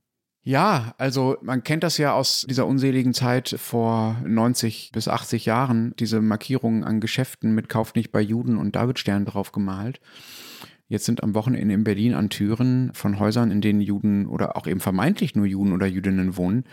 Ja, 0.48 0.96
also 0.98 1.36
man 1.42 1.62
kennt 1.66 1.84
das 1.84 1.98
ja 1.98 2.14
aus 2.14 2.46
dieser 2.50 2.68
unseligen 2.68 3.14
Zeit 3.14 3.54
vor 3.60 4.16
90 4.26 4.92
bis 4.94 5.10
80 5.10 5.46
Jahren, 5.46 5.94
diese 6.00 6.22
Markierungen 6.22 6.86
an 6.86 7.02
Geschäften 7.02 7.54
mit 7.54 7.68
Kauf 7.68 7.96
nicht 7.96 8.14
bei 8.14 8.22
Juden 8.22 8.56
und 8.58 8.74
Davidstern 8.74 9.26
drauf 9.26 9.52
gemalt. 9.52 10.00
Jetzt 10.88 11.04
sind 11.04 11.22
am 11.22 11.36
Wochenende 11.36 11.74
in 11.74 11.84
Berlin 11.84 12.14
an 12.14 12.30
Türen 12.30 12.94
von 12.94 13.20
Häusern, 13.20 13.52
in 13.52 13.60
denen 13.60 13.82
Juden 13.82 14.26
oder 14.26 14.56
auch 14.56 14.68
eben 14.68 14.80
vermeintlich 14.80 15.36
nur 15.36 15.46
Juden 15.46 15.74
oder 15.74 15.86
Jüdinnen 15.86 16.38
wohnen, 16.38 16.64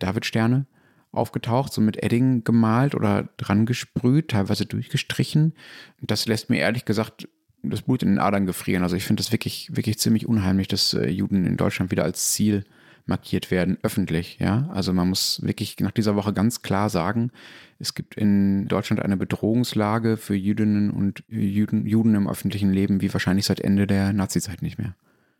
Davidsterne 0.00 0.66
aufgetaucht, 1.12 1.72
so 1.72 1.80
mit 1.80 2.02
Edding 2.02 2.42
gemalt 2.42 2.96
oder 2.96 3.28
dran 3.36 3.64
gesprüht, 3.64 4.26
teilweise 4.32 4.66
durchgestrichen. 4.66 5.54
Das 6.00 6.26
lässt 6.26 6.50
mir 6.50 6.58
ehrlich 6.58 6.84
gesagt 6.84 7.28
das 7.62 7.82
Blut 7.82 8.02
in 8.02 8.08
den 8.08 8.18
Adern 8.18 8.46
gefrieren. 8.46 8.82
Also 8.82 8.96
ich 8.96 9.04
finde 9.04 9.22
das 9.22 9.30
wirklich, 9.30 9.70
wirklich 9.72 10.00
ziemlich 10.00 10.26
unheimlich, 10.26 10.66
dass 10.66 10.94
äh, 10.94 11.08
Juden 11.08 11.46
in 11.46 11.56
Deutschland 11.56 11.92
wieder 11.92 12.02
als 12.02 12.32
Ziel 12.32 12.64
markiert 13.06 13.50
werden, 13.50 13.78
öffentlich. 13.82 14.38
Ja, 14.40 14.68
also 14.72 14.92
man 14.92 15.08
muss 15.08 15.40
wirklich 15.42 15.78
nach 15.80 15.90
dieser 15.90 16.16
Woche 16.16 16.32
ganz 16.32 16.62
klar 16.62 16.90
sagen, 16.90 17.30
es 17.78 17.94
gibt 17.94 18.14
in 18.14 18.68
Deutschland 18.68 19.02
eine 19.02 19.16
Bedrohungslage 19.16 20.16
für 20.16 20.34
Jüdinnen 20.34 20.90
und 20.90 21.24
Juden, 21.28 21.86
Juden 21.86 22.14
im 22.14 22.28
öffentlichen 22.28 22.72
Leben, 22.72 23.00
wie 23.00 23.12
wahrscheinlich 23.12 23.46
seit 23.46 23.60
Ende 23.60 23.86
der 23.86 24.12
Nazizeit 24.12 24.62
nicht 24.62 24.78
mehr. 24.78 24.94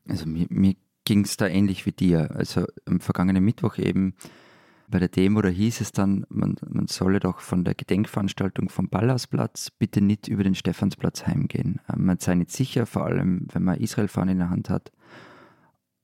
Also 0.09 0.27
mir, 0.27 0.47
mir 0.49 0.75
ging 1.05 1.25
es 1.25 1.37
da 1.37 1.47
ähnlich 1.47 1.87
wie 1.87 1.93
dir. 1.93 2.31
Also 2.35 2.67
am 2.87 3.01
vergangenen 3.01 3.45
Mittwoch 3.45 3.79
eben 3.79 4.15
bei 4.91 4.99
der 4.99 5.09
Demo, 5.09 5.41
da 5.41 5.49
hieß 5.49 5.81
es 5.81 5.93
dann, 5.93 6.27
man, 6.29 6.57
man 6.69 6.89
solle 6.89 7.21
doch 7.21 7.41
von 7.41 7.65
der 7.65 7.75
Gedenkveranstaltung 7.75 8.69
vom 8.69 8.89
Ballhausplatz 8.89 9.71
bitte 9.71 10.01
nicht 10.01 10.27
über 10.27 10.43
den 10.43 10.55
Stephansplatz 10.55 11.27
heimgehen. 11.27 11.81
Ähm, 11.93 12.07
man 12.07 12.19
sei 12.19 12.35
nicht 12.35 12.51
sicher, 12.51 12.87
vor 12.87 13.07
allem 13.07 13.47
wenn 13.53 13.63
man 13.63 13.79
Israel-Fahne 13.79 14.33
in 14.33 14.39
der 14.39 14.51
Hand 14.51 14.69
hat. 14.69 14.91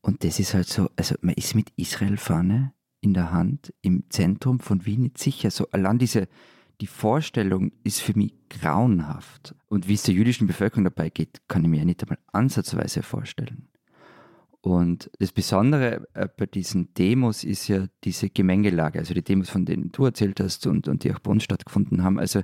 Und 0.06 0.22
das 0.22 0.38
ist 0.38 0.54
halt 0.54 0.68
so, 0.68 0.88
also 0.94 1.16
man 1.20 1.34
ist 1.34 1.56
mit 1.56 1.72
Israel-Fahne 1.75 2.72
in 3.00 3.12
der 3.12 3.32
Hand 3.32 3.75
im 3.82 4.04
Zentrum 4.08 4.60
von 4.60 4.86
Wien 4.86 5.00
nicht 5.00 5.18
sicher. 5.18 5.50
So 5.50 5.68
allein 5.72 5.98
diese, 5.98 6.28
die 6.80 6.86
Vorstellung 6.86 7.72
ist 7.82 8.00
für 8.00 8.16
mich 8.16 8.32
grauenhaft. 8.48 9.56
Und 9.66 9.88
wie 9.88 9.94
es 9.94 10.04
der 10.04 10.14
jüdischen 10.14 10.46
Bevölkerung 10.46 10.84
dabei 10.84 11.10
geht, 11.10 11.40
kann 11.48 11.64
ich 11.64 11.70
mir 11.70 11.78
ja 11.78 11.84
nicht 11.84 12.04
einmal 12.04 12.20
ansatzweise 12.32 13.02
vorstellen. 13.02 13.66
Und 14.60 15.10
das 15.18 15.32
Besondere 15.32 16.06
äh, 16.14 16.28
bei 16.36 16.46
diesen 16.46 16.94
Demos 16.94 17.42
ist 17.42 17.66
ja 17.66 17.88
diese 18.04 18.30
Gemengelage, 18.30 19.00
also 19.00 19.12
die 19.12 19.25
Demos, 19.25 19.50
von 19.50 19.64
denen 19.64 19.90
du 19.90 20.04
erzählt 20.04 20.38
hast 20.38 20.68
und, 20.68 20.86
und 20.86 21.02
die 21.02 21.12
auch 21.12 21.18
bei 21.18 21.32
uns 21.32 21.42
stattgefunden 21.42 22.04
haben. 22.04 22.20
Also 22.20 22.42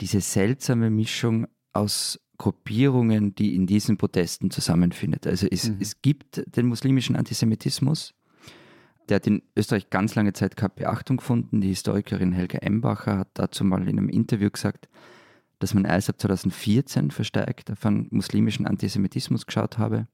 diese 0.00 0.20
seltsame 0.20 0.90
Mischung 0.90 1.46
aus 1.72 2.20
Gruppierungen, 2.38 3.34
die 3.34 3.54
in 3.54 3.66
diesen 3.66 3.96
Protesten 3.96 4.50
zusammenfindet. 4.50 5.26
Also 5.26 5.46
es, 5.50 5.68
mhm. 5.68 5.76
es 5.80 6.00
gibt 6.02 6.42
den 6.56 6.66
muslimischen 6.66 7.16
Antisemitismus, 7.16 8.14
der 9.08 9.16
hat 9.16 9.26
in 9.26 9.42
Österreich 9.56 9.90
ganz 9.90 10.14
lange 10.14 10.32
Zeit 10.32 10.56
keine 10.56 10.70
Beachtung 10.70 11.16
gefunden. 11.16 11.60
Die 11.60 11.68
Historikerin 11.68 12.32
Helga 12.32 12.58
Embacher 12.58 13.18
hat 13.18 13.28
dazu 13.34 13.64
mal 13.64 13.82
in 13.88 13.98
einem 13.98 14.08
Interview 14.08 14.50
gesagt, 14.50 14.88
dass 15.58 15.74
man 15.74 15.84
erst 15.84 16.08
ab 16.08 16.20
2014 16.20 17.10
verstärkt 17.10 17.70
auf 17.70 17.84
einen 17.84 18.06
muslimischen 18.10 18.66
Antisemitismus 18.66 19.46
geschaut 19.46 19.78
habe 19.78 20.06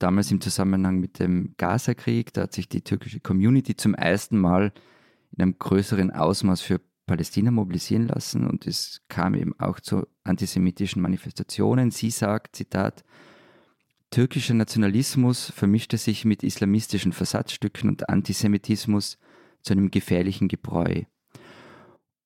damals 0.00 0.30
im 0.32 0.40
Zusammenhang 0.40 0.98
mit 0.98 1.18
dem 1.20 1.54
Gaza-Krieg. 1.56 2.32
Da 2.32 2.42
hat 2.42 2.52
sich 2.52 2.68
die 2.68 2.82
türkische 2.82 3.20
Community 3.20 3.76
zum 3.76 3.94
ersten 3.94 4.38
Mal 4.38 4.72
in 5.32 5.42
einem 5.42 5.58
größeren 5.58 6.10
Ausmaß 6.10 6.60
für 6.60 6.80
Palästina 7.10 7.50
mobilisieren 7.50 8.06
lassen 8.06 8.46
und 8.46 8.68
es 8.68 9.00
kam 9.08 9.34
eben 9.34 9.58
auch 9.58 9.80
zu 9.80 10.06
antisemitischen 10.22 11.02
Manifestationen. 11.02 11.90
Sie 11.90 12.08
sagt, 12.08 12.54
Zitat, 12.54 13.02
türkischer 14.10 14.54
Nationalismus 14.54 15.50
vermischte 15.50 15.98
sich 15.98 16.24
mit 16.24 16.44
islamistischen 16.44 17.12
Versatzstücken 17.12 17.90
und 17.90 18.08
Antisemitismus 18.08 19.18
zu 19.60 19.72
einem 19.72 19.90
gefährlichen 19.90 20.46
Gebräu. 20.46 21.02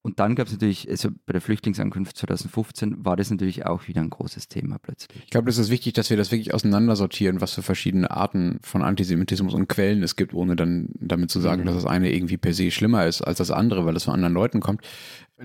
Und 0.04 0.20
dann 0.20 0.34
gab 0.34 0.49
es 0.49 0.52
natürlich, 0.52 0.90
also 0.90 1.08
bei 1.25 1.32
der 1.32 1.40
Flüchtlingsankunft 1.40 2.18
2015 2.18 3.06
war 3.06 3.16
das 3.16 3.30
natürlich 3.30 3.64
auch 3.64 3.88
wieder 3.88 4.02
ein 4.02 4.11
großes 4.11 4.49
Thema 4.49 4.78
plötzlich. 4.78 5.23
Ich 5.25 5.30
glaube, 5.30 5.46
das 5.46 5.56
ist 5.56 5.70
wichtig, 5.70 5.94
dass 5.94 6.11
wir 6.11 6.18
das 6.18 6.30
wirklich 6.30 6.52
auseinandersortieren, 6.52 7.40
was 7.40 7.54
für 7.54 7.62
verschiedene 7.62 8.11
Arten 8.11 8.58
von 8.62 8.82
Antisemitismus 8.82 9.54
und 9.54 9.66
Quellen 9.66 10.02
es 10.02 10.14
gibt, 10.14 10.34
ohne 10.34 10.56
dann 10.56 10.90
damit 11.00 11.30
zu 11.30 11.40
sagen, 11.40 11.62
mhm. 11.62 11.66
dass 11.66 11.76
das 11.76 11.87
eine 11.87 12.14
irgendwie 12.14 12.37
per 12.37 12.52
se 12.52 12.70
schlimmer 12.70 13.06
ist 13.06 13.23
als 13.23 13.38
das 13.38 13.50
andere, 13.50 13.87
weil 13.87 13.96
es 13.96 14.04
von 14.04 14.12
anderen 14.12 14.34
Leuten 14.34 14.61
kommt. 14.61 14.82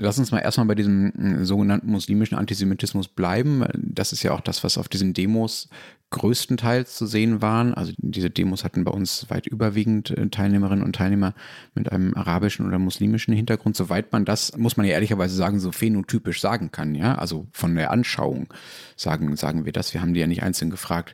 Lass 0.02 0.18
uns 0.18 0.32
mal 0.32 0.40
erstmal 0.40 0.68
bei 0.68 0.76
diesem 0.76 1.12
äh, 1.42 1.46
sogenannten 1.46 1.92
muslimischen 1.92 2.38
Antisemitismus 2.38 3.10
bleiben. 3.10 3.66
Das 3.76 4.14
ist 4.14 4.24
ja 4.24 4.32
auch 4.32 4.40
das, 4.40 4.64
was 4.64 4.78
auf 4.78 4.88
diesen 4.88 5.14
Demos 5.14 5.68
größtenteils 6.12 6.96
zu 6.96 7.06
sehen 7.06 7.42
waren. 7.42 7.74
Also 7.74 7.92
diese 7.98 8.30
Demos 8.30 8.64
hatten 8.64 8.86
bei 8.86 8.92
uns 8.92 9.30
weit 9.30 9.46
überwiegend 9.46 10.12
äh, 10.12 10.30
Teilnehmerinnen 10.30 10.86
und 10.86 10.96
Teilnehmer 10.96 11.34
mit 11.76 11.92
einem 11.92 12.16
arabischen 12.16 12.66
oder 12.66 12.80
muslimischen 12.80 13.34
Hintergrund, 13.34 13.76
soweit 13.76 14.12
man 14.14 14.24
das, 14.24 14.58
muss 14.58 14.78
man 14.78 14.86
ja 14.86 14.94
ehrlicherweise 14.94 15.36
sagen, 15.36 15.60
so 15.60 15.72
phänotypisch 15.74 16.40
sagen 16.40 16.72
kann, 16.72 16.96
ja. 16.96 17.16
Also 17.16 17.48
von 17.52 17.76
der 17.76 17.92
Anschauung 17.92 18.48
sagen, 18.96 19.36
sagen 19.36 19.66
wir 19.66 19.74
das. 19.74 19.94
Wir 19.94 20.02
haben 20.02 20.14
die 20.14 20.22
ja 20.22 20.28
nicht 20.28 20.44
einzeln 20.44 20.72
gefragt. 20.72 21.14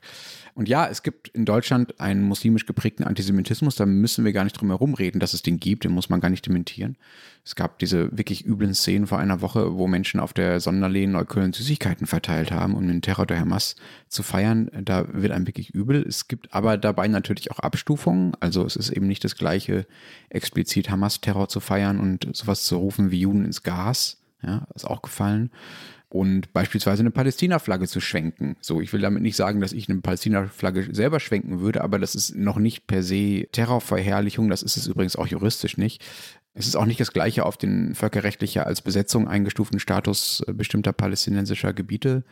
Und 0.55 0.69
ja, 0.69 0.88
es 0.88 1.03
gibt 1.03 1.27
in 1.27 1.43
Deutschland 1.43 2.00
einen 2.00 2.24
muslimisch 2.24 2.65
geprägten 2.65 3.03
Antisemitismus, 3.03 3.75
da 3.75 3.85
müssen 3.85 4.24
wir 4.24 4.31
gar 4.31 4.45
nicht 4.45 4.53
drum 4.53 4.69
herum 4.69 4.93
reden, 4.93 5.19
dass 5.19 5.33
es 5.33 5.41
den 5.41 5.59
gibt, 5.59 5.83
den 5.83 5.91
muss 5.91 6.09
man 6.09 6.21
gar 6.21 6.29
nicht 6.29 6.45
dementieren. 6.45 6.95
Es 7.43 7.55
gab 7.55 7.77
diese 7.77 8.17
wirklich 8.17 8.45
üblen 8.45 8.74
Szenen 8.74 9.05
vor 9.05 9.19
einer 9.19 9.41
Woche, 9.41 9.75
wo 9.75 9.85
Menschen 9.88 10.21
auf 10.21 10.31
der 10.31 10.62
Sonderlehn 10.62 11.12
Neukölln 11.12 11.51
Süßigkeiten 11.51 12.07
verteilt 12.07 12.51
haben, 12.51 12.74
um 12.74 12.88
den 12.88 13.01
Terror 13.01 13.25
der 13.25 13.41
Hamas 13.41 13.75
zu 14.07 14.24
feiern. 14.24 14.71
Da 14.81 15.05
wird 15.13 15.33
einem 15.33 15.45
wirklich 15.45 15.71
übel. 15.71 16.01
Es 16.07 16.29
gibt 16.29 16.53
aber 16.53 16.77
dabei 16.77 17.09
natürlich 17.09 17.51
auch 17.51 17.59
Abstufungen. 17.59 18.31
Also 18.39 18.65
es 18.65 18.77
ist 18.77 18.91
eben 18.91 19.07
nicht 19.07 19.25
das 19.25 19.35
gleiche, 19.35 19.85
explizit 20.29 20.89
Hamas-Terror 20.89 21.50
zu 21.50 21.59
feiern 21.59 22.00
und 22.00 22.29
sowas 22.33 22.63
zu 22.63 22.77
rufen 22.77 23.12
wie 23.12 23.19
Juden 23.19 23.43
ins 23.43 23.62
Gas. 23.62 24.21
Ja, 24.41 24.67
ist 24.74 24.85
auch 24.85 25.01
gefallen 25.01 25.50
und 26.15 26.53
beispielsweise 26.53 27.01
eine 27.01 27.12
Palästina-Flagge 27.12 27.89
zu 27.89 28.00
schwenken. 28.00 28.55
So, 28.62 28.79
ich 28.79 28.93
will 28.93 29.01
damit 29.01 29.22
nicht 29.22 29.36
sagen, 29.36 29.60
dass 29.60 29.74
ich 29.74 29.89
eine 29.89 30.00
Palästina-Flagge 30.00 30.95
selber 30.95 31.19
schwenken 31.19 31.60
würde, 31.60 31.84
aber 31.84 32.00
das 32.00 32.15
ist 32.15 32.38
noch 32.38 32.57
nicht 32.57 32.88
per 32.88 33.03
se 33.03 33.48
Terrorverherrlichung, 33.51 34.50
das 34.50 34.63
ist 34.63 34.77
es 34.77 34.88
übrigens 34.88 35.17
auch 35.17 35.27
juristisch 35.27 35.77
nicht. 35.77 36.01
Es 36.53 36.67
ist 36.67 36.77
auch 36.77 36.86
nicht 36.86 37.01
das 37.01 37.12
gleiche 37.12 37.45
auf 37.45 37.57
den 37.57 37.95
völkerrechtlicher 37.95 38.65
als 38.65 38.81
Besetzung 38.81 39.27
eingestuften 39.27 39.77
Status 39.77 40.41
äh, 40.48 40.53
bestimmter 40.53 40.93
palästinensischer 40.93 41.74
Gebiete 41.74 42.24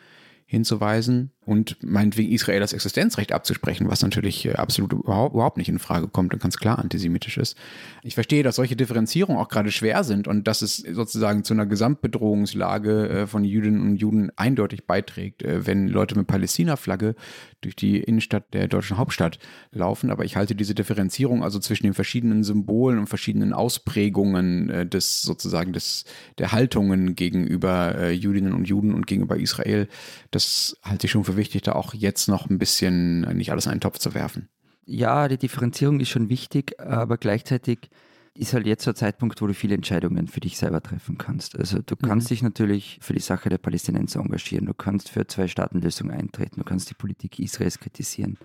hinzuweisen 0.46 1.33
und 1.46 1.78
meinetwegen 1.82 2.32
Israel 2.32 2.60
das 2.60 2.74
Existenzrecht 2.74 3.34
abzusprechen, 3.34 3.90
was 3.90 4.02
natürlich 4.02 4.46
äh, 4.46 4.54
absolut 4.54 4.94
überhaupt 4.94 5.58
nicht 5.58 5.70
in 5.70 5.80
Frage 5.80 6.08
kommt 6.08 6.34
und 6.34 6.42
ganz 6.42 6.58
klar 6.58 6.80
antisemitisch 6.80 7.38
ist. 7.38 7.58
Ich 8.04 8.16
verstehe, 8.16 8.44
dass 8.44 8.56
solche 8.56 8.76
Differenzierungen 8.76 9.42
auch 9.42 9.50
gerade 9.50 9.72
schwer 9.72 10.04
sind 10.04 10.28
und 10.28 10.48
dass 10.48 10.62
es 10.62 10.78
sozusagen 10.78 11.44
zu 11.44 11.54
einer 11.54 11.66
Gesamtbedrohungslage 11.66 13.10
äh, 13.10 13.28
von 13.28 13.44
Jüdinnen 13.44 13.82
und 13.82 13.98
Juden 13.98 14.32
eindeutig 14.36 14.86
beiträgt, 14.86 15.44
äh, 15.44 15.66
wenn 15.66 15.88
Leute 15.88 16.18
mit 16.18 16.28
Palästina-Flagge 16.28 17.16
durch 17.62 17.76
die 17.76 17.98
Innenstadt 18.00 18.54
der 18.54 18.68
deutschen 18.68 18.98
Hauptstadt 18.98 19.40
laufen. 19.72 20.10
Aber 20.10 20.26
ich 20.26 20.36
halte 20.36 20.56
diese 20.56 20.76
Differenzierung 20.76 21.44
also 21.44 21.60
zwischen 21.60 21.84
den 21.84 21.94
verschiedenen 21.94 22.44
Symbolen 22.44 23.00
und 23.00 23.08
verschiedenen 23.08 23.54
Ausprägungen 23.54 24.90
des 24.90 25.22
sozusagen 25.22 25.72
des, 25.72 26.04
der 26.38 26.52
Haltungen 26.52 27.16
gegenüber 27.16 28.10
Jüdinnen 28.10 28.54
und 28.54 28.68
Juden 28.68 28.94
und 28.94 29.08
gegenüber 29.08 29.38
Israel, 29.38 29.88
das 30.32 30.78
halte 30.84 31.08
ich 31.08 31.12
schon 31.12 31.24
für 31.24 31.33
für 31.34 31.38
wichtig, 31.38 31.64
da 31.64 31.74
auch 31.74 31.94
jetzt 31.94 32.28
noch 32.28 32.50
ein 32.50 32.60
bisschen 32.60 33.22
nicht 33.36 33.52
alles 33.52 33.66
in 33.66 33.72
einen 33.72 33.82
Topf 33.82 34.00
zu 34.00 34.14
werfen. 34.14 34.50
Ja, 34.86 35.28
die 35.28 35.38
Differenzierung 35.38 36.00
ist 36.00 36.10
schon 36.10 36.30
wichtig, 36.30 36.80
aber 36.80 37.18
gleichzeitig 37.18 37.90
ist 38.36 38.54
halt 38.54 38.66
jetzt 38.66 38.86
der 38.88 38.96
Zeitpunkt, 38.96 39.42
wo 39.42 39.48
du 39.48 39.54
viele 39.54 39.76
Entscheidungen 39.76 40.28
für 40.28 40.40
dich 40.40 40.58
selber 40.58 40.82
treffen 40.82 41.18
kannst. 41.18 41.58
Also 41.58 41.80
du 41.82 41.96
kannst 41.96 42.28
mhm. 42.28 42.34
dich 42.34 42.42
natürlich 42.42 43.00
für 43.02 43.14
die 43.14 43.20
Sache 43.20 43.50
der 43.50 43.60
Palästinenser 43.60 44.20
engagieren, 44.20 44.66
du 44.66 44.74
kannst 44.74 45.10
für 45.10 45.28
Zwei-Staaten-Lösung 45.28 46.10
eintreten, 46.10 46.58
du 46.58 46.64
kannst 46.64 46.90
die 46.90 46.96
Politik 46.96 47.40
Israels 47.40 47.80
kritisieren. 47.80 48.38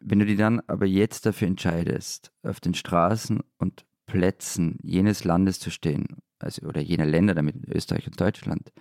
Wenn 0.00 0.18
du 0.18 0.26
dich 0.26 0.36
dann 0.36 0.60
aber 0.66 0.86
jetzt 0.86 1.24
dafür 1.26 1.46
entscheidest, 1.46 2.32
auf 2.42 2.58
den 2.58 2.74
Straßen 2.74 3.40
und 3.58 3.84
Plätzen 4.06 4.78
jenes 4.82 5.22
Landes 5.22 5.60
zu 5.60 5.70
stehen, 5.70 6.16
also 6.40 6.66
oder 6.66 6.80
jener 6.80 7.06
Länder, 7.06 7.34
damit 7.34 7.56
Österreich 7.68 8.08
und 8.08 8.20
Deutschland, 8.20 8.72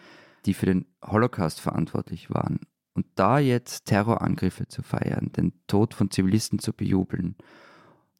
die 0.47 0.55
für 0.55 0.65
den 0.65 0.87
Holocaust 1.05 1.61
verantwortlich 1.61 2.31
waren 2.31 2.59
und 2.93 3.05
da 3.15 3.39
jetzt 3.39 3.85
Terrorangriffe 3.85 4.67
zu 4.67 4.81
feiern, 4.83 5.31
den 5.35 5.53
Tod 5.67 5.93
von 5.93 6.11
Zivilisten 6.11 6.59
zu 6.59 6.73
bejubeln, 6.73 7.35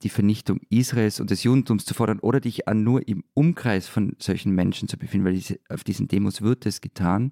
die 0.04 0.10
Vernichtung 0.10 0.62
Israels 0.70 1.20
und 1.20 1.30
des 1.30 1.44
Judentums 1.44 1.86
zu 1.86 1.94
fordern 1.94 2.20
oder 2.20 2.40
dich 2.40 2.68
an 2.68 2.84
nur 2.84 3.08
im 3.08 3.24
Umkreis 3.34 3.88
von 3.88 4.16
solchen 4.20 4.54
Menschen 4.54 4.88
zu 4.88 4.98
befinden, 4.98 5.26
weil 5.26 5.34
diese, 5.34 5.60
auf 5.70 5.84
diesen 5.84 6.08
Demos 6.08 6.42
wird 6.42 6.66
es 6.66 6.82
getan, 6.82 7.32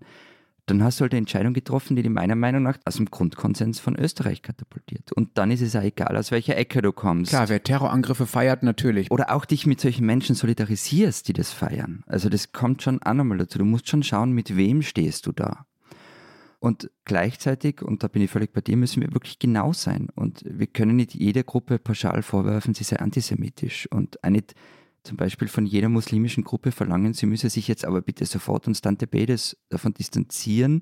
dann 0.70 0.84
hast 0.84 1.00
du 1.00 1.02
halt 1.02 1.14
eine 1.14 1.20
Entscheidung 1.20 1.54
getroffen, 1.54 1.96
die 1.96 2.04
dich 2.04 2.12
meiner 2.12 2.36
Meinung 2.36 2.64
nach 2.64 2.78
aus 2.86 2.98
dem 2.98 3.08
Grundkonsens 3.08 3.80
von 3.80 3.96
Österreich 3.96 4.42
katapultiert. 4.42 5.12
Und 5.12 5.38
dann 5.38 5.52
ist 5.52 5.62
es 5.62 5.74
ja 5.74 5.82
egal, 5.82 6.16
aus 6.16 6.32
welcher 6.32 6.58
Ecke 6.58 6.82
du 6.82 6.92
kommst. 6.92 7.32
Klar, 7.32 7.50
wer 7.50 7.64
Terrorangriffe 7.64 8.28
feiert, 8.28 8.62
natürlich. 8.62 9.10
Oder 9.10 9.34
auch 9.34 9.46
dich 9.46 9.66
mit 9.66 9.82
solchen 9.82 10.06
Menschen 10.06 10.36
solidarisierst, 10.36 11.28
die 11.28 11.34
das 11.34 11.52
feiern. 11.52 12.04
Also 12.06 12.30
das 12.30 12.52
kommt 12.52 12.84
schon 12.84 13.02
auch 13.02 13.14
nochmal 13.14 13.40
dazu. 13.40 13.58
Du 13.58 13.66
musst 13.66 13.90
schon 13.90 14.04
schauen, 14.04 14.32
mit 14.32 14.56
wem 14.56 14.84
stehst 14.84 15.26
du 15.26 15.32
da. 15.32 15.66
Und 16.60 16.92
gleichzeitig, 17.06 17.82
und 17.82 18.04
da 18.04 18.10
bin 18.10 18.22
ich 18.22 18.32
völlig 18.32 18.52
bei 18.52 18.60
dir, 18.60 18.76
müssen 18.76 19.02
wir 19.02 19.14
wirklich 19.14 19.40
genau 19.40 19.72
sein. 19.72 20.10
Und 20.14 20.44
wir 20.46 20.68
können 20.68 20.98
nicht 20.98 21.16
jeder 21.16 21.44
Gruppe 21.44 21.80
pauschal 21.80 22.22
vorwerfen, 22.22 22.74
sie 22.74 22.84
sei 22.84 22.98
antisemitisch. 22.98 23.88
Und 23.92 24.22
auch 24.24 24.30
nicht 24.30 24.56
zum 25.04 25.16
Beispiel 25.16 25.48
von 25.48 25.66
jeder 25.66 25.88
muslimischen 25.88 26.44
Gruppe 26.44 26.72
verlangen, 26.72 27.14
sie 27.14 27.26
müsse 27.26 27.50
sich 27.50 27.70
jetzt 27.70 27.86
aber 27.86 28.02
bitte 28.02 28.26
sofort 28.26 28.68
und 28.68 28.76
stante 28.76 29.08
bedes 29.08 29.58
davon 29.70 29.94
distanzieren. 29.94 30.82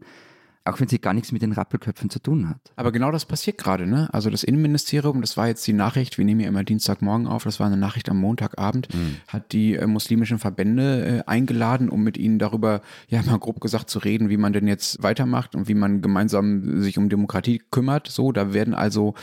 Auch 0.69 0.79
wenn 0.79 0.87
sie 0.87 0.99
gar 0.99 1.13
nichts 1.13 1.31
mit 1.31 1.41
den 1.41 1.51
Rappelköpfen 1.51 2.09
zu 2.09 2.19
tun 2.19 2.49
hat. 2.49 2.57
Aber 2.75 2.91
genau 2.91 3.11
das 3.11 3.25
passiert 3.25 3.57
gerade, 3.57 3.87
ne? 3.87 4.09
Also 4.13 4.29
das 4.29 4.43
Innenministerium, 4.43 5.21
das 5.21 5.37
war 5.37 5.47
jetzt 5.47 5.65
die 5.67 5.73
Nachricht, 5.73 6.17
wir 6.17 6.25
nehmen 6.25 6.41
ja 6.41 6.47
immer 6.47 6.63
Dienstagmorgen 6.63 7.27
auf, 7.27 7.43
das 7.43 7.59
war 7.59 7.67
eine 7.67 7.77
Nachricht 7.77 8.09
am 8.09 8.17
Montagabend, 8.17 8.93
mhm. 8.93 9.17
hat 9.27 9.51
die 9.53 9.75
äh, 9.75 9.87
muslimischen 9.87 10.39
Verbände 10.39 11.05
äh, 11.05 11.23
eingeladen, 11.25 11.89
um 11.89 12.03
mit 12.03 12.17
ihnen 12.17 12.39
darüber, 12.39 12.81
ja 13.07 13.21
mal 13.23 13.39
grob 13.39 13.59
gesagt, 13.59 13.89
zu 13.89 13.99
reden, 13.99 14.29
wie 14.29 14.37
man 14.37 14.53
denn 14.53 14.67
jetzt 14.67 15.01
weitermacht 15.03 15.55
und 15.55 15.67
wie 15.67 15.73
man 15.73 16.01
gemeinsam 16.01 16.81
sich 16.81 16.97
um 16.97 17.09
Demokratie 17.09 17.61
kümmert. 17.71 18.07
So, 18.07 18.31
da 18.31 18.53
werden 18.53 18.73
also 18.73 19.15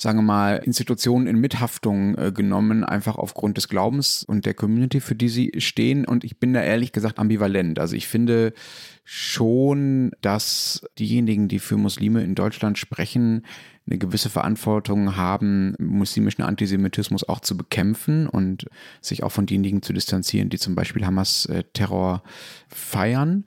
sagen 0.00 0.18
wir 0.18 0.22
mal, 0.22 0.56
Institutionen 0.64 1.26
in 1.26 1.36
Mithaftung 1.36 2.16
äh, 2.16 2.32
genommen, 2.32 2.84
einfach 2.84 3.16
aufgrund 3.16 3.58
des 3.58 3.68
Glaubens 3.68 4.24
und 4.24 4.46
der 4.46 4.54
Community, 4.54 5.00
für 5.00 5.14
die 5.14 5.28
sie 5.28 5.52
stehen. 5.58 6.06
Und 6.06 6.24
ich 6.24 6.38
bin 6.38 6.54
da 6.54 6.62
ehrlich 6.62 6.92
gesagt 6.92 7.18
ambivalent. 7.18 7.78
Also 7.78 7.96
ich 7.96 8.08
finde 8.08 8.54
schon, 9.04 10.12
dass 10.22 10.86
diejenigen, 10.98 11.48
die 11.48 11.58
für 11.58 11.76
Muslime 11.76 12.22
in 12.22 12.34
Deutschland 12.34 12.78
sprechen, 12.78 13.44
eine 13.86 13.98
gewisse 13.98 14.30
Verantwortung 14.30 15.16
haben, 15.16 15.74
muslimischen 15.78 16.44
Antisemitismus 16.44 17.28
auch 17.28 17.40
zu 17.40 17.56
bekämpfen 17.56 18.26
und 18.26 18.66
sich 19.02 19.22
auch 19.22 19.32
von 19.32 19.46
denjenigen 19.46 19.82
zu 19.82 19.92
distanzieren, 19.92 20.48
die 20.48 20.58
zum 20.58 20.76
Beispiel 20.76 21.04
Hamas-Terror 21.04 22.22
feiern. 22.68 23.44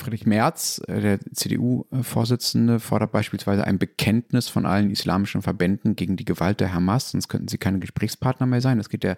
Friedrich 0.00 0.26
Merz, 0.26 0.80
äh, 0.88 1.00
der 1.00 1.20
CDU-Vorsitzende, 1.32 2.80
fordert 2.80 3.12
beispielsweise 3.12 3.64
ein 3.64 3.78
Bekenntnis 3.78 4.48
von 4.48 4.66
allen 4.66 4.90
islamischen 4.90 5.42
Verbänden 5.42 5.94
gegen 5.96 6.16
die 6.16 6.24
Gewalt 6.24 6.60
der 6.60 6.72
Hamas, 6.72 7.10
sonst 7.10 7.28
könnten 7.28 7.48
sie 7.48 7.58
keine 7.58 7.78
Gesprächspartner 7.78 8.46
mehr 8.46 8.60
sein. 8.60 8.78
Das 8.78 8.88
geht 8.88 9.04
ja, 9.04 9.16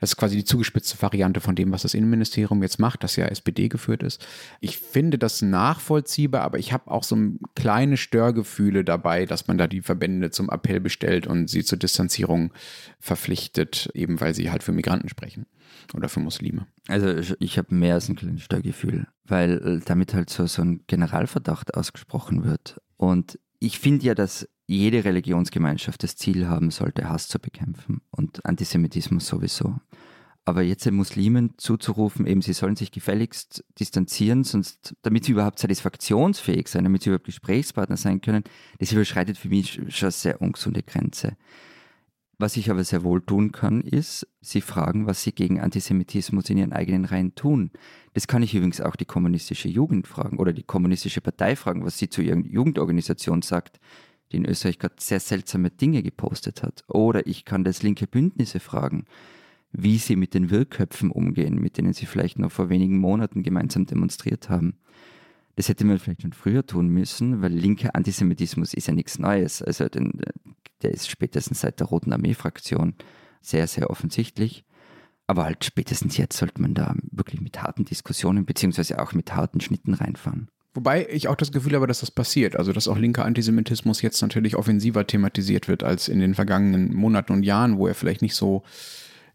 das 0.00 0.10
ist 0.10 0.16
quasi 0.16 0.36
die 0.36 0.44
zugespitzte 0.44 1.00
Variante 1.00 1.40
von 1.40 1.54
dem, 1.54 1.72
was 1.72 1.82
das 1.82 1.94
Innenministerium 1.94 2.62
jetzt 2.62 2.78
macht, 2.78 3.02
das 3.02 3.16
ja 3.16 3.26
SPD 3.26 3.68
geführt 3.68 4.02
ist. 4.02 4.26
Ich 4.60 4.78
finde 4.78 5.18
das 5.18 5.42
nachvollziehbar, 5.42 6.42
aber 6.42 6.58
ich 6.58 6.72
habe 6.72 6.90
auch 6.90 7.04
so 7.04 7.16
kleine 7.54 7.96
Störgefühle 7.96 8.84
dabei, 8.84 9.26
dass 9.26 9.46
man 9.46 9.58
da 9.58 9.66
die 9.66 9.82
Verbände 9.82 10.30
zum 10.30 10.50
Appell 10.50 10.80
bestellt 10.80 11.26
und 11.26 11.48
sie 11.48 11.64
zur 11.64 11.78
Distanzierung 11.78 12.52
verpflichtet, 13.00 13.90
eben 13.94 14.20
weil 14.20 14.34
sie 14.34 14.50
halt 14.50 14.62
für 14.62 14.72
Migranten 14.72 15.08
sprechen 15.08 15.46
oder 15.94 16.08
für 16.08 16.20
Muslime. 16.20 16.66
Also 16.88 17.34
ich 17.38 17.58
habe 17.58 17.74
mehr 17.74 17.94
als 17.94 18.08
ein 18.08 18.16
kleines 18.16 18.42
Störgefühl, 18.42 19.06
weil 19.24 19.58
äh, 19.58 19.80
damit 19.84 20.14
halt 20.14 20.30
so, 20.30 20.46
so 20.46 20.62
ein 20.62 20.82
Generalverdacht 20.86 21.74
ausgesprochen 21.74 22.44
wird. 22.44 22.80
Und 22.96 23.38
ich 23.58 23.78
finde 23.78 24.06
ja, 24.06 24.14
dass 24.14 24.48
jede 24.66 25.04
Religionsgemeinschaft 25.04 26.02
das 26.02 26.16
Ziel 26.16 26.48
haben 26.48 26.70
sollte, 26.70 27.08
Hass 27.08 27.28
zu 27.28 27.38
bekämpfen 27.38 28.00
und 28.10 28.44
Antisemitismus 28.44 29.26
sowieso. 29.26 29.76
Aber 30.44 30.62
jetzt 30.62 30.86
den 30.86 30.94
Muslimen 30.94 31.54
zuzurufen, 31.56 32.26
eben 32.26 32.40
sie 32.40 32.52
sollen 32.52 32.76
sich 32.76 32.92
gefälligst 32.92 33.64
distanzieren, 33.80 34.44
sonst, 34.44 34.94
damit 35.02 35.24
sie 35.24 35.32
überhaupt 35.32 35.58
satisfaktionsfähig 35.58 36.68
sein, 36.68 36.84
damit 36.84 37.02
sie 37.02 37.10
überhaupt 37.10 37.26
Gesprächspartner 37.26 37.96
sein 37.96 38.20
können, 38.20 38.44
das 38.78 38.92
überschreitet 38.92 39.38
für 39.38 39.48
mich 39.48 39.80
schon 39.88 40.06
eine 40.06 40.12
sehr 40.12 40.40
ungesunde 40.40 40.84
Grenze. 40.84 41.36
Was 42.38 42.58
ich 42.58 42.70
aber 42.70 42.84
sehr 42.84 43.02
wohl 43.02 43.22
tun 43.22 43.50
kann, 43.50 43.80
ist, 43.80 44.26
sie 44.42 44.60
fragen, 44.60 45.06
was 45.06 45.22
sie 45.22 45.32
gegen 45.32 45.58
Antisemitismus 45.58 46.50
in 46.50 46.58
ihren 46.58 46.74
eigenen 46.74 47.06
Reihen 47.06 47.34
tun. 47.34 47.70
Das 48.12 48.26
kann 48.26 48.42
ich 48.42 48.54
übrigens 48.54 48.82
auch 48.82 48.94
die 48.94 49.06
kommunistische 49.06 49.68
Jugend 49.68 50.06
fragen 50.06 50.38
oder 50.38 50.52
die 50.52 50.62
kommunistische 50.62 51.22
Partei 51.22 51.56
fragen, 51.56 51.84
was 51.84 51.96
sie 51.96 52.10
zu 52.10 52.20
ihrer 52.20 52.36
Jugendorganisation 52.36 53.40
sagt, 53.40 53.80
die 54.32 54.36
in 54.36 54.44
Österreich 54.44 54.78
gerade 54.78 54.96
sehr 54.98 55.20
seltsame 55.20 55.70
Dinge 55.70 56.02
gepostet 56.02 56.62
hat. 56.62 56.84
Oder 56.88 57.26
ich 57.26 57.46
kann 57.46 57.64
das 57.64 57.82
linke 57.82 58.06
Bündnisse 58.06 58.60
fragen, 58.60 59.06
wie 59.72 59.96
sie 59.96 60.16
mit 60.16 60.34
den 60.34 60.50
Wirrköpfen 60.50 61.10
umgehen, 61.10 61.54
mit 61.54 61.78
denen 61.78 61.94
sie 61.94 62.06
vielleicht 62.06 62.38
noch 62.38 62.52
vor 62.52 62.68
wenigen 62.68 62.98
Monaten 62.98 63.44
gemeinsam 63.44 63.86
demonstriert 63.86 64.50
haben. 64.50 64.76
Das 65.56 65.68
hätte 65.68 65.84
man 65.84 65.98
vielleicht 65.98 66.22
schon 66.22 66.32
früher 66.32 66.64
tun 66.64 66.88
müssen, 66.88 67.42
weil 67.42 67.52
linker 67.52 67.94
Antisemitismus 67.94 68.74
ist 68.74 68.88
ja 68.88 68.94
nichts 68.94 69.18
Neues. 69.18 69.62
Also 69.62 69.88
den, 69.88 70.12
der 70.82 70.92
ist 70.92 71.10
spätestens 71.10 71.60
seit 71.60 71.80
der 71.80 71.86
Roten 71.86 72.12
Armee-Fraktion 72.12 72.94
sehr, 73.40 73.66
sehr 73.66 73.90
offensichtlich. 73.90 74.64
Aber 75.26 75.44
halt 75.44 75.64
spätestens 75.64 76.16
jetzt 76.18 76.36
sollte 76.36 76.60
man 76.60 76.74
da 76.74 76.94
wirklich 77.10 77.40
mit 77.40 77.60
harten 77.60 77.84
Diskussionen 77.84 78.46
beziehungsweise 78.46 79.00
auch 79.00 79.12
mit 79.12 79.34
harten 79.34 79.60
Schnitten 79.60 79.94
reinfahren. 79.94 80.48
Wobei 80.74 81.08
ich 81.08 81.26
auch 81.26 81.36
das 81.36 81.52
Gefühl 81.52 81.74
habe, 81.74 81.86
dass 81.86 82.00
das 82.00 82.10
passiert. 82.10 82.54
Also, 82.54 82.70
dass 82.72 82.86
auch 82.86 82.98
linker 82.98 83.24
Antisemitismus 83.24 84.02
jetzt 84.02 84.20
natürlich 84.20 84.56
offensiver 84.56 85.06
thematisiert 85.06 85.68
wird 85.68 85.82
als 85.82 86.08
in 86.08 86.20
den 86.20 86.34
vergangenen 86.34 86.94
Monaten 86.94 87.32
und 87.32 87.44
Jahren, 87.44 87.78
wo 87.78 87.86
er 87.88 87.94
vielleicht 87.94 88.20
nicht 88.20 88.34
so 88.34 88.62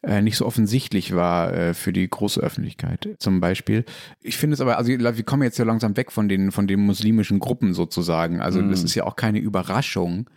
äh, 0.03 0.21
nicht 0.21 0.37
so 0.37 0.45
offensichtlich 0.45 1.15
war 1.15 1.53
äh, 1.53 1.73
für 1.73 1.93
die 1.93 2.09
große 2.09 2.39
Öffentlichkeit 2.39 3.09
zum 3.19 3.39
Beispiel. 3.39 3.85
Ich 4.21 4.37
finde 4.37 4.55
es 4.55 4.61
aber, 4.61 4.77
also 4.77 4.89
wir 4.89 5.23
kommen 5.23 5.43
jetzt 5.43 5.59
ja 5.59 5.65
langsam 5.65 5.95
weg 5.95 6.11
von 6.11 6.27
den, 6.27 6.51
von 6.51 6.67
den 6.67 6.79
muslimischen 6.79 7.39
Gruppen 7.39 7.73
sozusagen. 7.73 8.41
Also 8.41 8.61
mm. 8.61 8.71
das 8.71 8.83
ist 8.83 8.95
ja 8.95 9.03
auch 9.03 9.15
keine 9.15 9.39
Überraschung, 9.39 10.27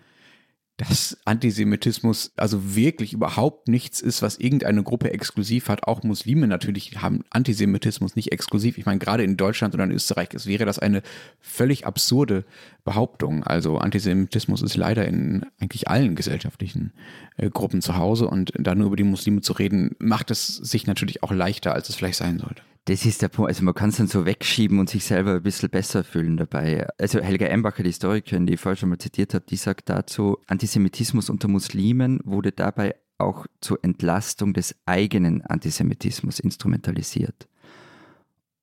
dass 0.77 1.17
Antisemitismus 1.25 2.33
also 2.37 2.75
wirklich 2.75 3.13
überhaupt 3.13 3.69
nichts 3.69 4.01
ist, 4.01 4.23
was 4.23 4.39
irgendeine 4.39 4.83
Gruppe 4.83 5.13
exklusiv 5.13 5.69
hat. 5.69 5.87
Auch 5.87 6.03
Muslime 6.03 6.49
natürlich 6.49 7.01
haben 7.01 7.23
Antisemitismus 7.31 8.17
nicht 8.17 8.33
exklusiv. 8.33 8.77
Ich 8.77 8.85
meine, 8.85 8.99
gerade 8.99 9.23
in 9.23 9.37
Deutschland 9.37 9.75
oder 9.75 9.85
in 9.85 9.93
Österreich 9.93 10.31
es 10.35 10.47
wäre 10.47 10.65
das 10.65 10.81
eine 10.81 11.03
völlig 11.39 11.87
absurde 11.87 12.45
Behauptung. 12.85 13.45
Also 13.45 13.79
Antisemitismus 13.79 14.63
ist 14.63 14.77
leider 14.77 15.07
in 15.07 15.47
eigentlich 15.61 15.87
allen 15.87 16.17
gesellschaftlichen 16.17 16.93
äh, 17.37 17.51
Gruppen 17.51 17.81
zu 17.81 17.97
Hause 17.97 18.27
und 18.27 18.53
da 18.59 18.75
nur 18.75 18.89
über 18.89 18.97
die 18.97 19.05
Muslime 19.05 19.43
zu 19.43 19.53
reden, 19.53 19.95
macht 20.01 20.33
es 20.33 20.57
sich 20.57 20.89
natürlich 20.89 21.23
auch 21.23 21.31
leichter, 21.31 21.73
als 21.73 21.89
es 21.89 21.95
vielleicht 21.95 22.19
sein 22.19 22.41
sollte. 22.41 22.63
Das 22.87 23.07
ist 23.07 23.23
der 23.23 23.29
Punkt. 23.29 23.49
Also 23.49 23.65
man 23.65 23.75
kann 23.75 23.89
es 23.89 23.97
dann 23.97 24.09
so 24.09 24.27
wegschieben 24.27 24.79
und 24.79 24.91
sich 24.91 25.05
selber 25.05 25.35
ein 25.35 25.43
bisschen 25.43 25.71
besser 25.71 26.05
fühlen 26.05 26.37
dabei. 26.37 26.87
Also 26.99 27.21
Helga 27.21 27.47
Embacher, 27.47 27.83
die 27.83 27.89
Historikerin, 27.89 28.47
die 28.47 28.55
ich 28.55 28.61
vorher 28.61 28.77
schon 28.77 28.91
mal 28.91 28.99
zitiert 28.99 29.33
habe, 29.33 29.45
die 29.49 29.57
sagt 29.57 29.89
dazu, 29.89 30.39
Antisemitismus 30.49 31.31
unter 31.31 31.49
Muslimen 31.49 32.21
wurde 32.25 32.53
dabei 32.53 32.95
auch 33.17 33.47
zur 33.61 33.79
Entlastung 33.83 34.53
des 34.53 34.75
eigenen 34.85 35.41
Antisemitismus 35.43 36.41
instrumentalisiert. 36.41 37.49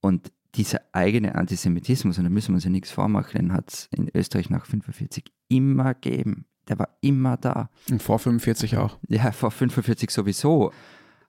Und 0.01 0.31
dieser 0.55 0.81
eigene 0.91 1.35
Antisemitismus, 1.35 2.17
und 2.17 2.25
da 2.25 2.29
müssen 2.29 2.49
wir 2.49 2.55
uns 2.55 2.65
ja 2.65 2.69
nichts 2.69 2.91
vormachen, 2.91 3.41
den 3.41 3.53
hat 3.53 3.71
es 3.71 3.87
in 3.91 4.09
Österreich 4.13 4.49
nach 4.49 4.65
45 4.65 5.31
immer 5.47 5.93
gegeben. 5.93 6.45
Der 6.67 6.77
war 6.77 6.89
immer 7.01 7.37
da. 7.37 7.69
Und 7.89 8.03
vor 8.03 8.19
45 8.19 8.77
auch. 8.77 8.97
Ja, 9.07 9.31
vor 9.31 9.49
45 9.49 10.11
sowieso. 10.11 10.71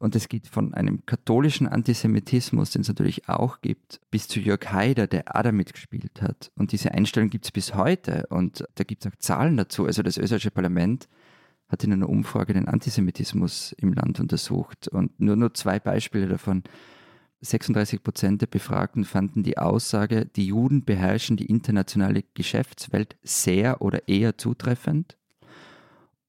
Und 0.02 0.16
es 0.16 0.28
geht 0.28 0.48
von 0.48 0.74
einem 0.74 1.06
katholischen 1.06 1.68
Antisemitismus, 1.68 2.72
den 2.72 2.82
es 2.82 2.88
natürlich 2.88 3.28
auch 3.28 3.60
gibt, 3.60 4.00
bis 4.10 4.26
zu 4.26 4.40
Jörg 4.40 4.72
Haider, 4.72 5.06
der 5.06 5.22
da 5.22 5.52
mitgespielt 5.52 6.20
hat. 6.20 6.50
Und 6.56 6.72
diese 6.72 6.90
Einstellung 6.90 7.30
gibt 7.30 7.44
es 7.44 7.52
bis 7.52 7.76
heute. 7.76 8.26
Und 8.28 8.64
da 8.74 8.82
gibt 8.82 9.06
es 9.06 9.12
auch 9.12 9.16
Zahlen 9.20 9.56
dazu. 9.56 9.86
Also 9.86 10.02
das 10.02 10.18
österreichische 10.18 10.50
Parlament 10.50 11.08
hat 11.68 11.84
in 11.84 11.92
einer 11.92 12.08
Umfrage 12.08 12.52
den 12.52 12.66
Antisemitismus 12.66 13.76
im 13.78 13.92
Land 13.92 14.18
untersucht. 14.18 14.88
Und 14.88 15.20
nur, 15.20 15.36
nur 15.36 15.54
zwei 15.54 15.78
Beispiele 15.78 16.26
davon. 16.26 16.64
36 17.40 18.02
Prozent 18.02 18.42
der 18.42 18.48
Befragten 18.48 19.04
fanden 19.04 19.44
die 19.44 19.58
Aussage, 19.58 20.26
die 20.26 20.46
Juden 20.46 20.84
beherrschen 20.84 21.36
die 21.36 21.46
internationale 21.46 22.24
Geschäftswelt 22.34 23.16
sehr 23.22 23.80
oder 23.80 24.08
eher 24.08 24.36
zutreffend. 24.36 25.16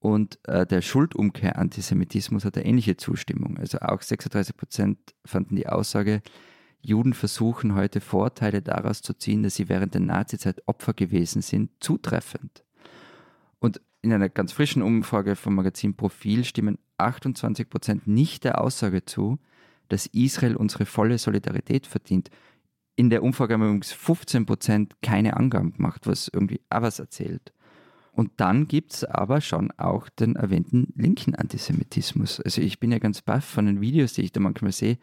Und 0.04 0.38
äh, 0.42 0.66
der 0.66 0.82
Schuldumkehr-Antisemitismus 0.82 2.44
hat 2.44 2.58
eine 2.58 2.66
ähnliche 2.66 2.98
Zustimmung. 2.98 3.56
Also 3.56 3.78
auch 3.78 4.02
36 4.02 4.54
Prozent 4.54 4.98
fanden 5.24 5.56
die 5.56 5.66
Aussage, 5.66 6.20
Juden 6.82 7.14
versuchen 7.14 7.74
heute 7.74 8.02
Vorteile 8.02 8.60
daraus 8.60 9.00
zu 9.00 9.14
ziehen, 9.14 9.42
dass 9.42 9.54
sie 9.54 9.70
während 9.70 9.94
der 9.94 10.02
Nazizeit 10.02 10.62
Opfer 10.66 10.92
gewesen 10.92 11.40
sind, 11.40 11.70
zutreffend. 11.80 12.64
Und 13.60 13.80
in 14.02 14.12
einer 14.12 14.28
ganz 14.28 14.52
frischen 14.52 14.82
Umfrage 14.82 15.36
vom 15.36 15.54
Magazin 15.54 15.96
Profil 15.96 16.44
stimmen 16.44 16.76
28 16.98 17.70
Prozent 17.70 18.06
nicht 18.06 18.44
der 18.44 18.60
Aussage 18.60 19.06
zu, 19.06 19.38
dass 19.88 20.04
Israel 20.04 20.56
unsere 20.56 20.84
volle 20.84 21.16
Solidarität 21.16 21.86
verdient. 21.86 22.28
In 22.94 23.08
der 23.08 23.22
Umfrage 23.22 23.54
haben 23.54 23.62
übrigens 23.62 23.92
15 23.92 24.44
Prozent 24.44 24.96
keine 25.00 25.38
Angaben 25.38 25.72
gemacht, 25.72 26.06
was 26.06 26.28
irgendwie 26.28 26.60
auch 26.68 26.82
was 26.82 26.98
erzählt. 26.98 27.53
Und 28.14 28.30
dann 28.36 28.68
gibt 28.68 28.92
es 28.94 29.04
aber 29.04 29.40
schon 29.40 29.72
auch 29.72 30.08
den 30.08 30.36
erwähnten 30.36 30.92
linken 30.94 31.34
Antisemitismus. 31.34 32.40
Also 32.40 32.60
ich 32.60 32.78
bin 32.78 32.92
ja 32.92 32.98
ganz 32.98 33.22
baff 33.22 33.44
von 33.44 33.66
den 33.66 33.80
Videos, 33.80 34.12
die 34.12 34.22
ich 34.22 34.30
da 34.30 34.38
manchmal 34.38 34.70
sehe, 34.70 34.98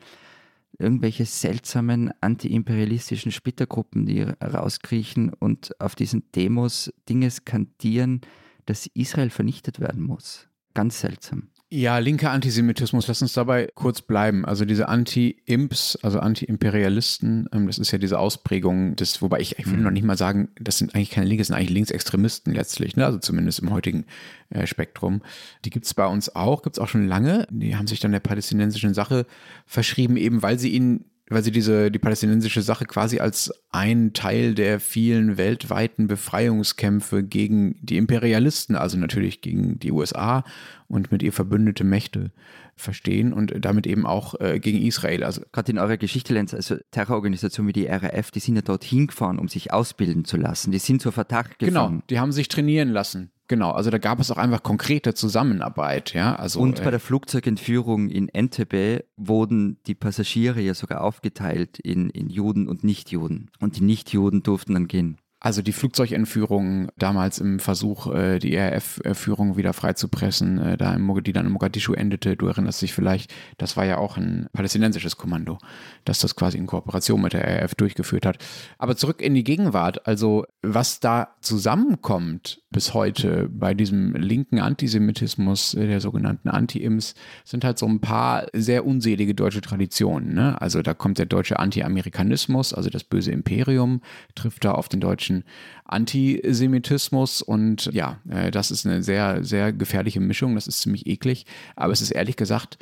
irgendwelche 0.80 1.26
seltsamen 1.26 2.14
antiimperialistischen 2.22 3.34
Splittergruppen, 3.34 4.06
die 4.06 4.22
rauskriechen 4.22 5.34
und 5.34 5.80
auf 5.82 5.96
diesen 5.96 6.32
Demos 6.32 6.94
Dinge 7.10 7.30
skandieren, 7.30 8.22
dass 8.66 8.88
Israel 8.94 9.30
vernichtet 9.30 9.82
werden 9.82 10.02
muss. 10.02 10.48
Ganz 10.74 11.02
seltsam. 11.02 11.50
Ja, 11.74 12.00
linker 12.00 12.32
Antisemitismus, 12.32 13.08
lass 13.08 13.22
uns 13.22 13.32
dabei 13.32 13.70
kurz 13.76 14.02
bleiben. 14.02 14.44
Also 14.44 14.66
diese 14.66 14.90
Anti-Imps, 14.90 15.98
also 16.02 16.20
Anti-Imperialisten, 16.20 17.48
ähm, 17.54 17.68
das 17.68 17.78
ist 17.78 17.92
ja 17.92 17.98
diese 17.98 18.20
Ausprägung 18.20 18.98
des, 18.98 19.22
wobei 19.22 19.40
ich, 19.40 19.58
ich 19.58 19.68
will 19.68 19.78
mhm. 19.78 19.84
noch 19.84 19.92
nicht 19.92 20.04
mal 20.04 20.18
sagen, 20.18 20.50
das 20.60 20.80
sind 20.80 20.94
eigentlich 20.94 21.12
keine 21.12 21.28
Linke, 21.28 21.40
das 21.40 21.48
sind 21.48 21.56
eigentlich 21.56 21.70
Linksextremisten 21.70 22.54
letztlich, 22.54 22.98
ne? 22.98 23.06
also 23.06 23.20
zumindest 23.20 23.60
im 23.60 23.72
heutigen 23.72 24.06
äh, 24.50 24.68
Spektrum. 24.68 25.22
Die 25.64 25.70
gibt 25.70 25.86
es 25.86 25.94
bei 25.94 26.06
uns 26.06 26.36
auch, 26.36 26.62
gibt 26.62 26.76
es 26.76 26.80
auch 26.80 26.90
schon 26.90 27.08
lange. 27.08 27.48
Die 27.50 27.78
haben 27.78 27.88
sich 27.88 28.02
dann 28.02 28.12
der 28.12 28.20
palästinensischen 28.20 28.94
Sache 28.94 29.26
verschrieben, 29.66 30.18
eben 30.18 30.44
weil 30.44 30.60
sie 30.60 30.72
ihnen 30.72 31.06
weil 31.32 31.44
sie 31.44 31.52
diese, 31.52 31.90
die 31.92 32.00
palästinensische 32.00 32.62
Sache 32.62 32.86
quasi 32.86 33.20
als 33.20 33.54
einen 33.70 34.14
Teil 34.14 34.54
der 34.54 34.80
vielen 34.80 35.38
weltweiten 35.38 36.08
Befreiungskämpfe 36.08 37.24
gegen 37.24 37.76
die 37.82 37.98
Imperialisten, 37.98 38.76
also 38.76 38.98
natürlich 38.98 39.42
gegen 39.42 39.80
die 39.80 39.92
USA 39.92 40.44
und 40.88 41.12
mit 41.12 41.24
ihr 41.24 41.32
verbündete 41.32 41.84
Mächte 41.84 42.32
verstehen 42.76 43.32
und 43.32 43.54
damit 43.60 43.88
eben 43.88 44.06
auch 44.06 44.40
äh, 44.40 44.60
gegen 44.60 44.82
Israel. 44.82 45.24
Also 45.24 45.42
gerade 45.52 45.72
in 45.72 45.78
eurer 45.78 45.98
Geschichte, 45.98 46.34
Lenz, 46.34 46.54
also 46.54 46.76
Terrororganisationen 46.92 47.70
wie 47.70 47.74
die 47.74 47.88
RAF, 47.88 48.32
die 48.32 48.40
sind 48.40 48.56
ja 48.56 48.62
dorthin 48.62 49.08
gefahren, 49.08 49.40
um 49.40 49.48
sich 49.48 49.72
ausbilden 49.72 50.26
zu 50.26 50.38
lassen. 50.38 50.72
Die 50.72 50.80
sind 50.80 51.02
zur 51.02 51.12
Verdacht 51.12 51.60
gefahren. 51.60 51.92
Genau, 51.92 52.04
die 52.10 52.20
haben 52.20 52.32
sich 52.32 52.50
trainieren 52.50 52.90
lassen. 52.90 53.32
Genau, 53.52 53.72
also 53.72 53.90
da 53.90 53.98
gab 53.98 54.22
es 54.22 54.32
auch 54.32 54.38
einfach 54.38 54.64
konkrete 54.64 55.14
Zusammenarbeit, 55.14 56.14
ja. 56.14 56.38
Also, 56.38 56.62
und 56.62 56.78
bei 56.78 56.88
äh, 56.88 56.92
der 56.92 57.02
Flugzeugentführung 57.02 58.08
in 58.08 58.30
Entebbe 58.30 59.04
wurden 59.18 59.78
die 59.88 59.94
Passagiere 59.94 60.62
ja 60.62 60.74
sogar 60.74 61.02
aufgeteilt 61.02 61.78
in, 61.78 62.10
in 62.12 62.30
Juden 62.30 62.70
und 62.70 62.86
Nichtjuden. 62.86 63.52
Und 63.60 63.76
die 63.76 63.84
Nichtjuden 63.84 64.42
durften 64.42 64.76
dann 64.76 64.88
gehen. 64.88 65.18
Also 65.44 65.64
die 65.64 65.72
Flugzeugentführung 65.72 66.90
damals 67.00 67.40
im 67.40 67.60
Versuch, 67.60 68.14
äh, 68.14 68.38
die 68.38 68.56
RAF-Führung 68.56 69.58
wieder 69.58 69.74
freizupressen, 69.74 70.60
äh, 70.60 70.78
die 70.78 71.34
dann 71.34 71.48
in 71.48 71.52
Mogadischu 71.52 71.94
endete, 71.94 72.38
du 72.38 72.46
erinnerst 72.46 72.84
dich 72.84 72.94
vielleicht, 72.94 73.34
das 73.58 73.76
war 73.76 73.84
ja 73.84 73.98
auch 73.98 74.18
ein 74.18 74.48
palästinensisches 74.54 75.18
Kommando, 75.18 75.58
das 76.06 76.20
das 76.20 76.36
quasi 76.36 76.60
in 76.60 76.68
Kooperation 76.68 77.20
mit 77.20 77.34
der 77.34 77.64
RAF 77.64 77.74
durchgeführt 77.74 78.28
hat. 78.28 78.38
Aber 78.78 78.96
zurück 78.96 79.20
in 79.20 79.34
die 79.34 79.44
Gegenwart, 79.44 80.06
also 80.06 80.46
was 80.62 81.00
da 81.00 81.30
zusammenkommt 81.42 82.62
bis 82.70 82.94
heute 82.94 83.50
bei 83.52 83.74
diesem 83.74 84.14
linken 84.14 84.60
Antisemitismus, 84.60 85.74
äh, 85.74 85.88
der 85.88 86.02
sogenannten 86.02 86.50
Anti-Ims, 86.50 87.16
sind 87.46 87.64
halt 87.64 87.80
so 87.80 87.88
ein 87.88 88.00
paar 88.00 88.46
sehr 88.54 88.86
unselige 88.86 89.34
deutsche 89.34 89.62
Traditionen. 89.62 90.36
Ne? 90.36 90.62
Also 90.62 90.84
da 90.84 90.94
kommt 90.94 91.18
der 91.18 91.26
deutsche 91.26 91.58
Anti-Amerikanismus, 91.58 92.76
also 92.76 92.92
das 92.92 93.04
böse 93.04 93.32
Imperium, 93.32 94.02
trifft 94.36 94.64
da 94.66 94.74
auf 94.74 94.88
den 94.88 95.00
deutschen 95.00 95.31
deutschen 95.32 95.44
Antisemitismus. 95.86 97.42
Und 97.42 97.90
ja, 97.94 98.20
äh, 98.30 98.52
das 98.52 98.72
ist 98.72 98.86
eine 98.86 99.04
sehr, 99.04 99.44
sehr 99.44 99.74
gefährliche 99.74 100.20
Mischung. 100.20 100.56
Das 100.56 100.68
ist 100.68 100.82
ziemlich 100.82 101.08
eklig. 101.08 101.46
Aber 101.76 101.94
es 101.94 102.02
ist 102.02 102.12
ehrlich 102.12 102.36
gesagt, 102.36 102.78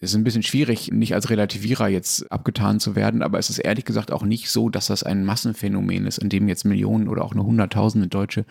es 0.00 0.10
ist 0.10 0.16
ein 0.16 0.24
bisschen 0.24 0.42
schwierig, 0.42 0.90
nicht 0.92 1.14
als 1.14 1.30
Relativierer 1.30 1.88
jetzt 1.88 2.30
abgetan 2.30 2.80
zu 2.80 2.94
werden, 2.94 3.22
aber 3.22 3.38
es 3.38 3.50
ist 3.50 3.58
ehrlich 3.58 3.84
gesagt 3.84 4.12
auch 4.12 4.22
nicht 4.22 4.48
so, 4.48 4.68
dass 4.68 4.86
das 4.86 5.02
ein 5.02 5.24
Massenphänomen 5.24 6.06
ist, 6.06 6.18
in 6.18 6.28
dem 6.28 6.48
jetzt 6.48 6.64
Millionen 6.64 7.08
oder 7.08 7.24
auch 7.24 7.34
nur 7.34 7.44
Hunderttausende 7.44 8.06
Deutsche 8.06 8.44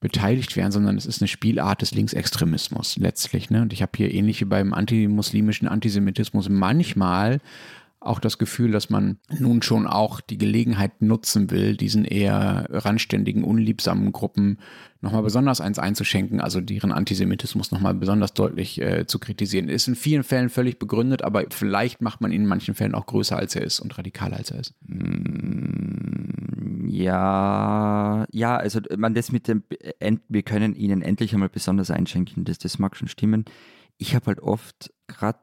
beteiligt 0.00 0.56
werden, 0.56 0.72
sondern 0.72 0.96
es 0.96 1.06
ist 1.06 1.22
eine 1.22 1.28
Spielart 1.28 1.82
des 1.82 1.92
Linksextremismus 1.94 2.96
letztlich. 2.96 3.50
Ne? 3.50 3.62
Und 3.62 3.72
ich 3.72 3.82
habe 3.82 3.92
hier 3.96 4.12
ähnlich 4.12 4.40
wie 4.40 4.46
beim 4.46 4.74
antimuslimischen 4.74 5.68
Antisemitismus 5.68 6.48
manchmal 6.48 7.38
auch 8.04 8.20
das 8.20 8.38
Gefühl, 8.38 8.72
dass 8.72 8.90
man 8.90 9.18
nun 9.30 9.62
schon 9.62 9.86
auch 9.86 10.20
die 10.20 10.38
Gelegenheit 10.38 11.02
nutzen 11.02 11.50
will, 11.50 11.76
diesen 11.76 12.04
eher 12.04 12.66
randständigen, 12.70 13.44
unliebsamen 13.44 14.12
Gruppen 14.12 14.58
nochmal 15.00 15.22
besonders 15.22 15.60
eins 15.60 15.78
einzuschenken, 15.78 16.40
also 16.40 16.60
deren 16.60 16.92
Antisemitismus 16.92 17.72
nochmal 17.72 17.94
besonders 17.94 18.34
deutlich 18.34 18.80
äh, 18.80 19.06
zu 19.06 19.18
kritisieren. 19.18 19.68
Ist 19.68 19.88
in 19.88 19.96
vielen 19.96 20.22
Fällen 20.22 20.48
völlig 20.48 20.78
begründet, 20.78 21.22
aber 21.22 21.44
vielleicht 21.50 22.00
macht 22.00 22.20
man 22.20 22.32
ihn 22.32 22.42
in 22.42 22.48
manchen 22.48 22.74
Fällen 22.74 22.94
auch 22.94 23.06
größer, 23.06 23.36
als 23.36 23.56
er 23.56 23.62
ist 23.62 23.80
und 23.80 23.96
radikaler, 23.98 24.36
als 24.36 24.50
er 24.50 24.60
ist. 24.60 24.74
Mm, 24.86 26.88
ja, 26.88 28.26
ja, 28.30 28.56
also 28.56 28.80
man 28.96 29.14
das 29.14 29.32
mit 29.32 29.48
dem, 29.48 29.64
wir 30.28 30.42
können 30.42 30.74
ihnen 30.74 31.02
endlich 31.02 31.34
einmal 31.34 31.48
besonders 31.48 31.90
einschenken, 31.90 32.44
das, 32.44 32.58
das 32.58 32.78
mag 32.78 32.96
schon 32.96 33.08
stimmen. 33.08 33.44
Ich 33.98 34.14
habe 34.14 34.26
halt 34.26 34.40
oft 34.40 34.92
gerade 35.06 35.38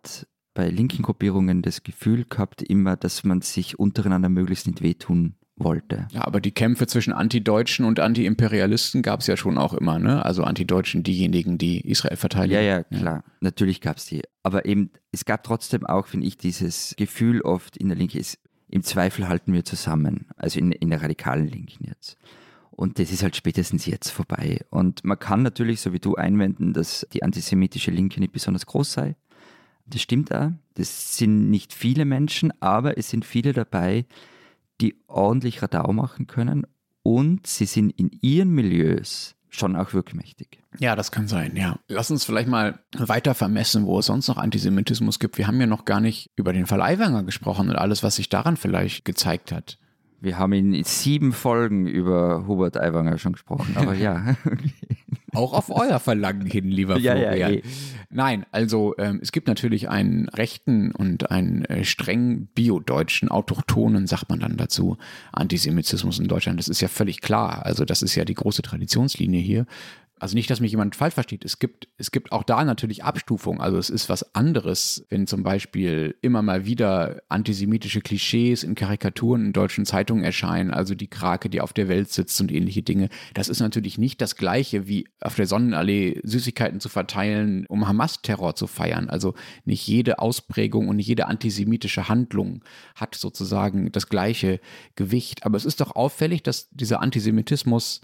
bei 0.53 0.69
linken 0.69 1.03
Gruppierungen 1.03 1.62
das 1.62 1.83
Gefühl 1.83 2.25
gehabt, 2.25 2.62
immer, 2.62 2.95
dass 2.95 3.23
man 3.23 3.41
sich 3.41 3.79
untereinander 3.79 4.29
möglichst 4.29 4.67
nicht 4.67 4.81
wehtun 4.81 5.35
wollte. 5.59 6.07
Ja, 6.12 6.25
aber 6.25 6.41
die 6.41 6.51
Kämpfe 6.51 6.88
zwischen 6.88 7.13
Antideutschen 7.13 7.85
und 7.85 7.99
Antiimperialisten 7.99 9.01
gab 9.01 9.19
es 9.19 9.27
ja 9.27 9.38
schon 9.38 9.57
auch 9.57 9.73
immer, 9.73 9.99
ne? 9.99 10.25
Also 10.25 10.43
Antideutschen, 10.43 11.03
diejenigen, 11.03 11.57
die 11.57 11.81
Israel 11.81 12.17
verteidigen. 12.17 12.55
Ja, 12.55 12.62
ja, 12.62 12.83
klar. 12.83 13.23
Ja. 13.25 13.31
Natürlich 13.41 13.81
gab 13.81 13.97
es 13.97 14.05
die. 14.05 14.21
Aber 14.43 14.65
eben, 14.65 14.91
es 15.12 15.25
gab 15.25 15.43
trotzdem 15.43 15.85
auch, 15.85 16.07
finde 16.07 16.27
ich, 16.27 16.38
dieses 16.38 16.95
Gefühl 16.97 17.41
oft 17.41 17.77
in 17.77 17.89
der 17.89 17.97
Linke 17.97 18.17
ist, 18.17 18.39
im 18.69 18.83
Zweifel 18.83 19.27
halten 19.27 19.53
wir 19.53 19.65
zusammen. 19.65 20.27
Also 20.35 20.59
in, 20.59 20.71
in 20.71 20.89
der 20.89 21.01
radikalen 21.01 21.47
Linken 21.47 21.85
jetzt. 21.85 22.17
Und 22.71 22.97
das 22.99 23.12
ist 23.12 23.23
halt 23.23 23.35
spätestens 23.35 23.85
jetzt 23.85 24.09
vorbei. 24.09 24.62
Und 24.69 25.03
man 25.03 25.19
kann 25.19 25.41
natürlich, 25.41 25.81
so 25.81 25.91
wie 25.91 25.99
du, 25.99 26.15
einwenden, 26.15 26.71
dass 26.71 27.05
die 27.12 27.23
antisemitische 27.23 27.91
Linke 27.91 28.21
nicht 28.21 28.31
besonders 28.31 28.65
groß 28.65 28.93
sei. 28.93 29.15
Das 29.89 30.02
stimmt 30.02 30.34
auch. 30.34 30.52
Das 30.75 31.17
sind 31.17 31.49
nicht 31.49 31.73
viele 31.73 32.06
Menschen, 32.06 32.54
aber 32.62 32.97
es 32.97 33.10
sind 33.10 33.25
viele 33.25 33.54
dabei, 33.54 34.06
die 34.82 34.95
ordentlich 35.08 35.62
Radau 35.62 35.91
machen 35.91 36.28
können 36.28 36.65
und 37.04 37.47
sie 37.47 37.65
sind 37.65 37.91
in 37.91 38.12
ihren 38.21 38.52
Milieus 38.52 39.36
schon 39.49 39.75
auch 39.75 39.93
wirkmächtig. 39.93 40.60
Ja, 40.78 40.95
das 40.95 41.12
kann 41.12 41.28
sein, 41.28 41.56
ja. 41.56 41.80
Lass 41.88 42.12
uns 42.12 42.23
vielleicht 42.23 42.47
mal 42.47 42.80
weiter 42.97 43.34
vermessen, 43.34 43.86
wo 43.86 43.99
es 43.99 44.06
sonst 44.06 44.28
noch 44.28 44.38
Antisemitismus 44.38 45.19
gibt. 45.19 45.38
Wir 45.38 45.47
haben 45.47 45.60
ja 45.60 45.65
noch 45.65 45.86
gar 45.86 45.99
nicht 45.99 46.30
über 46.36 46.54
den 46.54 46.67
Fall 46.67 46.82
Aiwanger 46.82 47.23
gesprochen 47.23 47.69
und 47.69 47.75
alles, 47.75 48.04
was 48.04 48.17
sich 48.17 48.30
daran 48.30 48.58
vielleicht 48.58 49.06
gezeigt 49.06 49.52
hat. 49.52 49.80
Wir 50.21 50.38
haben 50.38 50.54
in 50.54 50.84
sieben 50.84 51.32
Folgen 51.32 51.88
über 51.88 52.45
Hubert 52.45 52.78
Aiwanger 52.78 53.17
schon 53.17 53.34
gesprochen, 53.34 53.75
aber 53.75 53.93
ja. 53.95 54.36
Auch 55.33 55.53
auf 55.53 55.69
euer 55.69 55.99
Verlangen 55.99 56.45
hin, 56.45 56.69
lieber 56.69 56.97
ja, 56.97 57.13
Florian. 57.13 57.37
Ja, 57.37 57.49
eh. 57.49 57.63
Nein, 58.09 58.45
also 58.51 58.95
ähm, 58.97 59.19
es 59.21 59.31
gibt 59.31 59.47
natürlich 59.47 59.89
einen 59.89 60.29
rechten 60.29 60.91
und 60.91 61.29
einen 61.31 61.65
äh, 61.65 61.83
streng 61.83 62.47
biodeutschen, 62.55 63.29
autochthonen, 63.29 64.07
sagt 64.07 64.29
man 64.29 64.39
dann 64.39 64.57
dazu, 64.57 64.97
Antisemitismus 65.31 66.19
in 66.19 66.27
Deutschland. 66.27 66.59
Das 66.59 66.67
ist 66.67 66.81
ja 66.81 66.87
völlig 66.87 67.21
klar. 67.21 67.65
Also 67.65 67.85
das 67.85 68.01
ist 68.01 68.15
ja 68.15 68.25
die 68.25 68.33
große 68.33 68.61
Traditionslinie 68.61 69.39
hier 69.39 69.65
also 70.19 70.36
nicht, 70.36 70.49
dass 70.49 70.60
mich 70.60 70.71
jemand 70.71 70.95
falsch 70.95 71.13
versteht. 71.13 71.45
Es 71.45 71.60
gibt, 71.60 71.88
es 71.97 72.12
gibt 72.12 72.34
auch 72.34 72.43
da 72.43 72.63
natürlich 72.65 73.03
Abstufungen. 73.03 73.62
Also 73.62 73.77
es 73.77 73.89
ist 73.89 74.10
was 74.10 74.36
anderes, 74.36 75.05
wenn 75.10 75.27
zum 75.27 75.43
Beispiel 75.43 76.15
immer 76.21 76.41
mal 76.41 76.65
wieder 76.65 77.21
antisemitische 77.29 78.01
Klischees 78.01 78.63
in 78.63 78.75
Karikaturen 78.75 79.45
in 79.45 79.53
deutschen 79.53 79.86
Zeitungen 79.86 80.25
erscheinen, 80.25 80.71
also 80.71 80.93
die 80.93 81.08
Krake, 81.08 81.49
die 81.49 81.62
auf 81.62 81.71
der 81.71 81.88
Welt 81.88 82.12
sitzt 82.12 82.39
und 82.41 82.51
ähnliche 82.51 82.84
Dinge. 82.84 83.08
Das 83.34 83.47
ist 83.47 83.62
natürlich 83.62 83.97
nicht 83.97 84.19
das 84.21 84.36
Gleiche, 84.36 84.88
wie 84.88 85.08
auf 85.21 85.36
der 85.36 85.47
Sonnenallee 85.47 86.19
Süßigkeiten 86.23 86.82
zu 86.82 86.89
verteilen, 86.89 87.65
um 87.67 87.88
Hamas-Terror 87.88 88.55
zu 88.55 88.67
feiern. 88.67 89.10
Also 89.10 89.36
nicht 89.63 89.88
jede 89.88 90.19
Ausprägung 90.19 90.89
und 90.89 90.97
nicht 90.97 91.08
jede 91.08 91.27
antisemitische 91.27 92.10
Handlung 92.10 92.62
hat 92.95 93.15
sozusagen 93.15 93.91
das 93.93 94.10
gleiche 94.10 94.60
Gewicht. 94.95 95.45
Aber 95.45 95.55
es 95.55 95.65
ist 95.65 95.79
doch 95.79 95.95
auffällig, 95.95 96.43
dass 96.43 96.69
dieser 96.71 97.01
Antisemitismus 97.01 98.01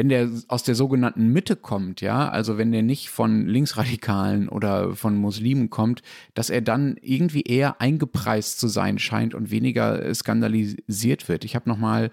wenn 0.00 0.08
der 0.08 0.30
aus 0.48 0.62
der 0.62 0.74
sogenannten 0.74 1.28
Mitte 1.28 1.56
kommt, 1.56 2.00
ja, 2.00 2.26
also 2.30 2.56
wenn 2.56 2.72
der 2.72 2.82
nicht 2.82 3.10
von 3.10 3.46
Linksradikalen 3.46 4.48
oder 4.48 4.96
von 4.96 5.14
Muslimen 5.14 5.68
kommt, 5.68 6.00
dass 6.32 6.48
er 6.48 6.62
dann 6.62 6.96
irgendwie 7.02 7.42
eher 7.42 7.82
eingepreist 7.82 8.58
zu 8.58 8.68
sein 8.68 8.98
scheint 8.98 9.34
und 9.34 9.50
weniger 9.50 10.14
skandalisiert 10.14 11.28
wird. 11.28 11.44
Ich 11.44 11.54
habe 11.54 11.68
nochmal 11.68 12.10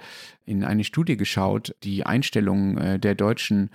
in 0.47 0.63
eine 0.63 0.85
Studie 0.85 1.17
geschaut, 1.17 1.75
die 1.83 2.05
Einstellungen 2.05 2.77
äh, 2.77 2.99
der 2.99 3.15
Deutschen 3.15 3.69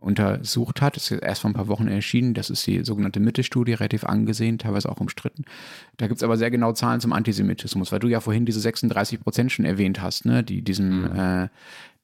untersucht 0.00 0.82
hat. 0.82 0.96
Das 0.96 1.10
ist 1.10 1.22
erst 1.22 1.42
vor 1.42 1.50
ein 1.50 1.54
paar 1.54 1.68
Wochen 1.68 1.86
erschienen. 1.86 2.34
Das 2.34 2.50
ist 2.50 2.66
die 2.66 2.84
sogenannte 2.84 3.20
Mitte-Studie, 3.20 3.74
relativ 3.74 4.04
angesehen, 4.04 4.58
teilweise 4.58 4.90
auch 4.90 5.00
umstritten. 5.00 5.44
Da 5.96 6.08
gibt 6.08 6.18
es 6.18 6.24
aber 6.24 6.36
sehr 6.36 6.50
genau 6.50 6.72
Zahlen 6.72 7.00
zum 7.00 7.12
Antisemitismus, 7.12 7.92
weil 7.92 8.00
du 8.00 8.08
ja 8.08 8.20
vorhin 8.20 8.44
diese 8.44 8.60
36 8.60 9.20
Prozent 9.20 9.52
schon 9.52 9.64
erwähnt 9.64 10.02
hast, 10.02 10.26
ne, 10.26 10.42
die 10.42 10.62
diesem 10.62 11.02
mhm. 11.02 11.16
äh, 11.16 11.48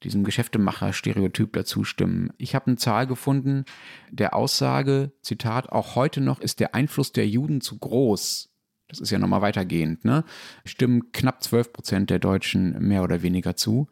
diesem 0.03 0.23
Geschäftemacher-Stereotyp 0.23 1.53
dazu 1.53 1.83
stimmen. 1.83 2.31
Ich 2.37 2.55
habe 2.55 2.67
eine 2.67 2.75
Zahl 2.75 3.07
gefunden, 3.07 3.63
der 4.11 4.35
Aussage, 4.35 5.11
Zitat, 5.21 5.69
auch 5.69 5.95
heute 5.95 6.19
noch 6.19 6.41
ist 6.41 6.59
der 6.59 6.75
Einfluss 6.75 7.13
der 7.13 7.27
Juden 7.27 7.61
zu 7.61 7.77
groß. 7.77 8.52
Das 8.93 9.01
ist 9.01 9.11
ja 9.11 9.19
nochmal 9.19 9.41
weitergehend, 9.41 10.05
ne? 10.05 10.23
Stimmen 10.65 11.11
knapp 11.11 11.43
12 11.43 11.73
Prozent 11.73 12.09
der 12.09 12.19
Deutschen 12.19 12.79
mehr 12.79 13.03
oder 13.03 13.21
weniger 13.21 13.55
zu. 13.55 13.87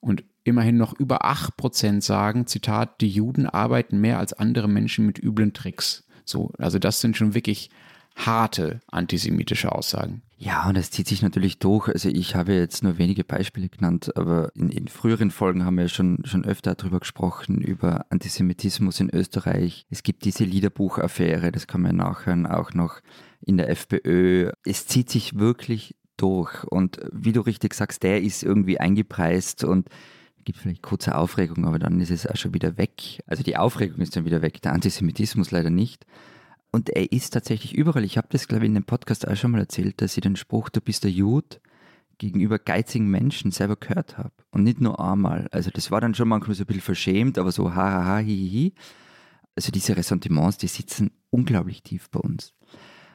Und 0.00 0.24
immerhin 0.44 0.76
noch 0.76 0.98
über 0.98 1.24
8 1.24 1.56
Prozent 1.56 2.04
sagen, 2.04 2.46
Zitat, 2.46 3.00
die 3.00 3.08
Juden 3.08 3.46
arbeiten 3.46 4.00
mehr 4.00 4.18
als 4.18 4.32
andere 4.32 4.68
Menschen 4.68 5.04
mit 5.06 5.18
üblen 5.18 5.52
Tricks. 5.52 6.06
So, 6.24 6.52
also 6.58 6.78
das 6.78 7.00
sind 7.00 7.16
schon 7.16 7.34
wirklich 7.34 7.70
harte 8.16 8.80
antisemitische 8.88 9.70
Aussagen. 9.72 10.22
Ja, 10.38 10.68
und 10.68 10.76
das 10.76 10.90
zieht 10.90 11.06
sich 11.06 11.22
natürlich 11.22 11.58
durch. 11.58 11.88
Also 11.88 12.08
ich 12.08 12.34
habe 12.34 12.52
jetzt 12.54 12.82
nur 12.82 12.98
wenige 12.98 13.24
Beispiele 13.24 13.68
genannt, 13.68 14.14
aber 14.16 14.50
in, 14.54 14.68
in 14.68 14.88
früheren 14.88 15.30
Folgen 15.30 15.64
haben 15.64 15.78
wir 15.78 15.88
schon, 15.88 16.18
schon 16.24 16.44
öfter 16.44 16.74
darüber 16.74 17.00
gesprochen, 17.00 17.62
über 17.62 18.04
Antisemitismus 18.10 19.00
in 19.00 19.14
Österreich. 19.14 19.86
Es 19.88 20.02
gibt 20.02 20.24
diese 20.24 20.44
Liederbuchaffäre, 20.44 21.52
das 21.52 21.66
kann 21.66 21.80
man 21.80 21.96
nachhören, 21.96 22.46
auch 22.46 22.74
noch 22.74 23.00
in 23.40 23.56
der 23.56 23.70
FPÖ. 23.70 24.50
Es 24.64 24.86
zieht 24.86 25.08
sich 25.08 25.38
wirklich 25.38 25.94
durch. 26.18 26.64
Und 26.64 27.00
wie 27.12 27.32
du 27.32 27.40
richtig 27.40 27.72
sagst, 27.72 28.02
der 28.02 28.22
ist 28.22 28.42
irgendwie 28.42 28.78
eingepreist 28.78 29.64
und 29.64 29.88
gibt 30.44 30.58
vielleicht 30.58 30.82
kurze 30.82 31.16
Aufregung, 31.16 31.66
aber 31.66 31.78
dann 31.78 32.00
ist 32.00 32.10
es 32.10 32.26
auch 32.26 32.36
schon 32.36 32.54
wieder 32.54 32.78
weg. 32.78 33.22
Also 33.26 33.42
die 33.42 33.56
Aufregung 33.56 34.00
ist 34.00 34.16
dann 34.16 34.24
wieder 34.24 34.42
weg, 34.42 34.62
der 34.62 34.72
Antisemitismus 34.72 35.50
leider 35.50 35.70
nicht. 35.70 36.06
Und 36.72 36.90
er 36.90 37.10
ist 37.12 37.30
tatsächlich 37.30 37.74
überall. 37.74 38.04
Ich 38.04 38.18
habe 38.18 38.28
das, 38.30 38.48
glaube 38.48 38.64
ich, 38.64 38.68
in 38.68 38.74
dem 38.74 38.84
Podcast 38.84 39.26
auch 39.26 39.36
schon 39.36 39.52
mal 39.52 39.60
erzählt, 39.60 40.00
dass 40.00 40.14
sie 40.14 40.20
den 40.20 40.36
Spruch, 40.36 40.68
du 40.68 40.80
bist 40.80 41.04
der 41.04 41.10
Jud, 41.10 41.60
gegenüber 42.18 42.58
geizigen 42.58 43.08
Menschen 43.08 43.50
selber 43.50 43.76
gehört 43.76 44.18
habe. 44.18 44.32
Und 44.50 44.64
nicht 44.64 44.80
nur 44.80 45.00
einmal. 45.00 45.48
Also 45.50 45.70
das 45.70 45.90
war 45.90 46.00
dann 46.00 46.14
schon 46.14 46.28
manchmal 46.28 46.54
so 46.54 46.64
ein 46.64 46.66
bisschen 46.66 46.82
verschämt, 46.82 47.38
aber 47.38 47.52
so 47.52 47.74
ha 47.74 47.92
ha 47.92 48.04
ha 48.04 48.14
hi. 48.16 48.24
hi. 48.24 48.74
Also 49.54 49.72
diese 49.72 49.96
Ressentiments, 49.96 50.58
die 50.58 50.66
sitzen 50.66 51.12
unglaublich 51.30 51.82
tief 51.82 52.10
bei 52.10 52.20
uns. 52.20 52.54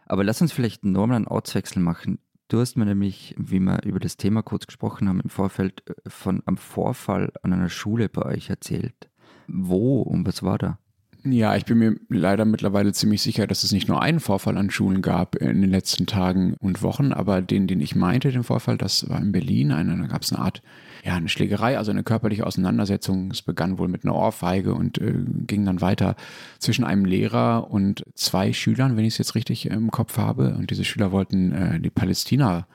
Aber 0.05 0.23
lass 0.23 0.41
uns 0.41 0.51
vielleicht 0.51 0.83
nochmal 0.83 1.17
einen 1.17 1.27
Ortswechsel 1.27 1.81
machen. 1.81 2.19
Du 2.47 2.59
hast 2.59 2.75
mir 2.75 2.85
nämlich, 2.85 3.33
wie 3.37 3.59
wir 3.59 3.83
über 3.83 3.99
das 3.99 4.17
Thema 4.17 4.41
kurz 4.41 4.67
gesprochen 4.67 5.07
haben, 5.07 5.21
im 5.21 5.29
Vorfeld 5.29 5.87
äh, 5.87 6.09
von 6.09 6.45
einem 6.45 6.57
Vorfall 6.57 7.31
an 7.43 7.53
einer 7.53 7.69
Schule 7.69 8.09
bei 8.09 8.23
euch 8.23 8.49
erzählt. 8.49 9.09
Wo 9.47 10.01
und 10.01 10.27
was 10.27 10.43
war 10.43 10.57
da? 10.57 10.77
Ja, 11.23 11.55
ich 11.55 11.65
bin 11.65 11.77
mir 11.77 11.95
leider 12.09 12.45
mittlerweile 12.45 12.93
ziemlich 12.93 13.21
sicher, 13.21 13.45
dass 13.45 13.63
es 13.63 13.71
nicht 13.71 13.87
nur 13.87 14.01
einen 14.01 14.19
Vorfall 14.19 14.57
an 14.57 14.71
Schulen 14.71 15.03
gab 15.03 15.35
in 15.35 15.61
den 15.61 15.69
letzten 15.69 16.07
Tagen 16.07 16.55
und 16.59 16.81
Wochen, 16.81 17.13
aber 17.13 17.43
den, 17.43 17.67
den 17.67 17.79
ich 17.79 17.95
meinte, 17.95 18.31
den 18.31 18.43
Vorfall, 18.43 18.77
das 18.77 19.07
war 19.07 19.21
in 19.21 19.31
Berlin. 19.31 19.71
Eine, 19.71 19.95
da 19.97 20.07
gab 20.07 20.23
es 20.23 20.33
eine 20.33 20.41
Art, 20.41 20.63
ja, 21.03 21.13
eine 21.13 21.29
Schlägerei, 21.29 21.77
also 21.77 21.91
eine 21.91 22.01
körperliche 22.01 22.47
Auseinandersetzung. 22.47 23.29
Es 23.29 23.43
begann 23.43 23.77
wohl 23.77 23.87
mit 23.87 24.03
einer 24.03 24.15
Ohrfeige 24.15 24.73
und 24.73 24.97
äh, 24.97 25.13
ging 25.45 25.63
dann 25.63 25.79
weiter 25.79 26.15
zwischen 26.57 26.83
einem 26.83 27.05
Lehrer 27.05 27.69
und 27.69 28.03
zwei 28.15 28.51
Schülern, 28.51 28.97
wenn 28.97 29.05
ich 29.05 29.13
es 29.13 29.19
jetzt 29.19 29.35
richtig 29.35 29.67
im 29.67 29.91
Kopf 29.91 30.17
habe. 30.17 30.55
Und 30.55 30.71
diese 30.71 30.83
Schüler 30.83 31.11
wollten 31.11 31.51
äh, 31.51 31.79
die 31.79 31.91
Palästina 31.91 32.65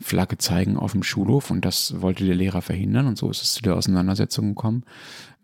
Flagge 0.00 0.38
zeigen 0.38 0.76
auf 0.76 0.92
dem 0.92 1.02
Schulhof 1.02 1.50
und 1.50 1.64
das 1.64 2.00
wollte 2.00 2.24
der 2.24 2.36
Lehrer 2.36 2.62
verhindern 2.62 3.08
und 3.08 3.18
so 3.18 3.28
ist 3.30 3.42
es 3.42 3.54
zu 3.54 3.62
der 3.62 3.74
Auseinandersetzung 3.74 4.50
gekommen. 4.50 4.84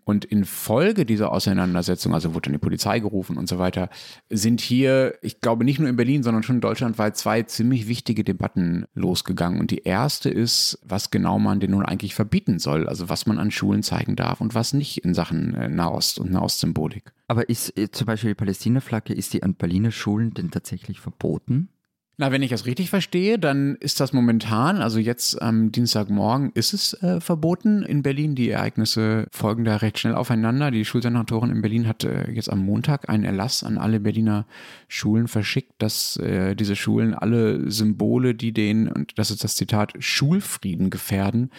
Und 0.04 0.24
infolge 0.24 1.06
dieser 1.06 1.32
Auseinandersetzung, 1.32 2.12
also 2.12 2.34
wurde 2.34 2.42
dann 2.42 2.52
die 2.52 2.58
Polizei 2.58 3.00
gerufen 3.00 3.38
und 3.38 3.48
so 3.48 3.58
weiter, 3.58 3.88
sind 4.28 4.60
hier, 4.60 5.14
ich 5.22 5.40
glaube 5.40 5.64
nicht 5.64 5.78
nur 5.78 5.88
in 5.88 5.96
Berlin, 5.96 6.22
sondern 6.22 6.42
schon 6.42 6.60
deutschlandweit 6.60 7.16
zwei 7.16 7.42
ziemlich 7.42 7.88
wichtige 7.88 8.22
Debatten 8.22 8.84
losgegangen. 8.94 9.60
Und 9.60 9.70
die 9.70 9.82
erste 9.84 10.28
ist, 10.28 10.78
was 10.84 11.10
genau 11.10 11.38
man 11.38 11.60
denn 11.60 11.70
nun 11.70 11.84
eigentlich 11.84 12.14
verbieten 12.14 12.58
soll, 12.58 12.86
also 12.86 13.08
was 13.08 13.26
man 13.26 13.38
an 13.38 13.50
Schulen 13.50 13.82
zeigen 13.82 14.14
darf 14.14 14.40
und 14.40 14.54
was 14.54 14.74
nicht 14.74 14.98
in 14.98 15.14
Sachen 15.14 15.54
äh, 15.54 15.68
Nahost 15.68 16.18
und 16.18 16.30
Nahostsymbolik. 16.30 17.12
Aber 17.28 17.48
ist 17.48 17.76
äh, 17.78 17.90
zum 17.90 18.06
Beispiel 18.06 18.30
die 18.30 18.34
Palästina-Flagge, 18.34 19.14
ist 19.14 19.32
die 19.32 19.42
an 19.42 19.54
Berliner 19.54 19.90
Schulen 19.90 20.34
denn 20.34 20.50
tatsächlich 20.50 21.00
verboten? 21.00 21.68
Na, 22.16 22.30
wenn 22.30 22.42
ich 22.42 22.50
das 22.50 22.64
richtig 22.64 22.90
verstehe, 22.90 23.40
dann 23.40 23.74
ist 23.80 23.98
das 23.98 24.12
momentan, 24.12 24.80
also 24.80 25.00
jetzt 25.00 25.42
am 25.42 25.72
Dienstagmorgen, 25.72 26.52
ist 26.54 26.72
es 26.72 26.94
äh, 27.02 27.20
verboten 27.20 27.82
in 27.82 28.04
Berlin. 28.04 28.36
Die 28.36 28.50
Ereignisse 28.50 29.26
folgen 29.32 29.64
da 29.64 29.76
recht 29.76 29.98
schnell 29.98 30.14
aufeinander. 30.14 30.70
Die 30.70 30.84
Schulsenatorin 30.84 31.50
in 31.50 31.60
Berlin 31.60 31.88
hat 31.88 32.04
äh, 32.04 32.30
jetzt 32.30 32.50
am 32.50 32.60
Montag 32.60 33.08
einen 33.08 33.24
Erlass 33.24 33.64
an 33.64 33.78
alle 33.78 33.98
Berliner 33.98 34.46
Schulen 34.86 35.26
verschickt, 35.26 35.72
dass 35.78 36.16
äh, 36.18 36.54
diese 36.54 36.76
Schulen 36.76 37.14
alle 37.14 37.68
Symbole, 37.68 38.36
die 38.36 38.52
den, 38.52 38.86
und 38.86 39.18
das 39.18 39.32
ist 39.32 39.42
das 39.42 39.56
Zitat, 39.56 39.92
Schulfrieden 39.98 40.90
gefährden, 40.90 41.50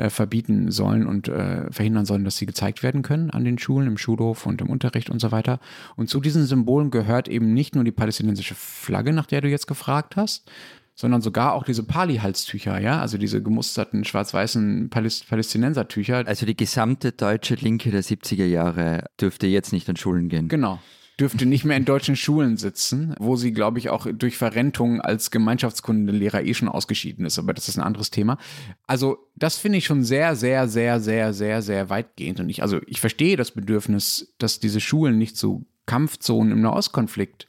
äh, 0.00 0.10
verbieten 0.10 0.70
sollen 0.70 1.06
und 1.06 1.28
äh, 1.28 1.70
verhindern 1.70 2.06
sollen, 2.06 2.24
dass 2.24 2.38
sie 2.38 2.46
gezeigt 2.46 2.82
werden 2.82 3.02
können 3.02 3.30
an 3.30 3.44
den 3.44 3.58
Schulen, 3.58 3.86
im 3.86 3.98
Schulhof 3.98 4.46
und 4.46 4.60
im 4.62 4.70
Unterricht 4.70 5.10
und 5.10 5.20
so 5.20 5.30
weiter. 5.30 5.60
Und 5.94 6.08
zu 6.08 6.20
diesen 6.20 6.46
Symbolen 6.46 6.90
gehört 6.90 7.28
eben 7.28 7.52
nicht 7.52 7.74
nur 7.74 7.84
die 7.84 7.92
palästinensische 7.92 8.54
Flagge, 8.54 9.12
nach 9.12 9.26
der 9.26 9.42
du 9.42 9.48
jetzt 9.48 9.66
gefragt 9.66 10.16
hast, 10.16 10.50
sondern 10.94 11.20
sogar 11.20 11.52
auch 11.52 11.64
diese 11.64 11.82
Pali-Halstücher, 11.82 12.80
ja, 12.80 13.00
also 13.00 13.18
diese 13.18 13.42
gemusterten 13.42 14.04
schwarz-weißen 14.04 14.88
Paläst 14.88 15.28
Palästinensertücher. 15.28 16.24
Also 16.26 16.46
die 16.46 16.56
gesamte 16.56 17.12
deutsche 17.12 17.54
Linke 17.54 17.90
der 17.90 18.02
70er 18.02 18.46
Jahre 18.46 19.04
dürfte 19.20 19.46
jetzt 19.46 19.72
nicht 19.72 19.88
an 19.88 19.96
Schulen 19.96 20.28
gehen. 20.28 20.48
Genau 20.48 20.78
dürfte 21.20 21.44
nicht 21.44 21.64
mehr 21.64 21.76
in 21.76 21.84
deutschen 21.84 22.16
Schulen 22.16 22.56
sitzen, 22.56 23.14
wo 23.18 23.36
sie, 23.36 23.52
glaube 23.52 23.78
ich, 23.78 23.90
auch 23.90 24.06
durch 24.10 24.38
Verrentung 24.38 25.00
als 25.00 25.30
Gemeinschaftskundenlehrer 25.30 26.42
eh 26.42 26.54
schon 26.54 26.68
ausgeschieden 26.68 27.26
ist. 27.26 27.38
Aber 27.38 27.52
das 27.52 27.68
ist 27.68 27.76
ein 27.76 27.84
anderes 27.84 28.10
Thema. 28.10 28.38
Also, 28.86 29.18
das 29.36 29.58
finde 29.58 29.78
ich 29.78 29.84
schon 29.84 30.02
sehr, 30.02 30.34
sehr, 30.34 30.66
sehr, 30.66 31.00
sehr, 31.00 31.32
sehr, 31.34 31.62
sehr 31.62 31.90
weitgehend. 31.90 32.40
Und 32.40 32.48
ich, 32.48 32.62
also, 32.62 32.80
ich 32.86 33.00
verstehe 33.00 33.36
das 33.36 33.50
Bedürfnis, 33.50 34.34
dass 34.38 34.60
diese 34.60 34.80
Schulen 34.80 35.18
nicht 35.18 35.36
zu 35.36 35.66
Kampfzonen 35.84 36.52
im 36.52 36.62
Nahostkonflikt 36.62 37.48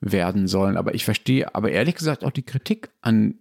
werden 0.00 0.48
sollen. 0.48 0.76
Aber 0.76 0.94
ich 0.94 1.04
verstehe 1.04 1.54
aber 1.54 1.70
ehrlich 1.70 1.94
gesagt 1.94 2.24
auch 2.24 2.32
die 2.32 2.44
Kritik 2.44 2.90
an 3.00 3.34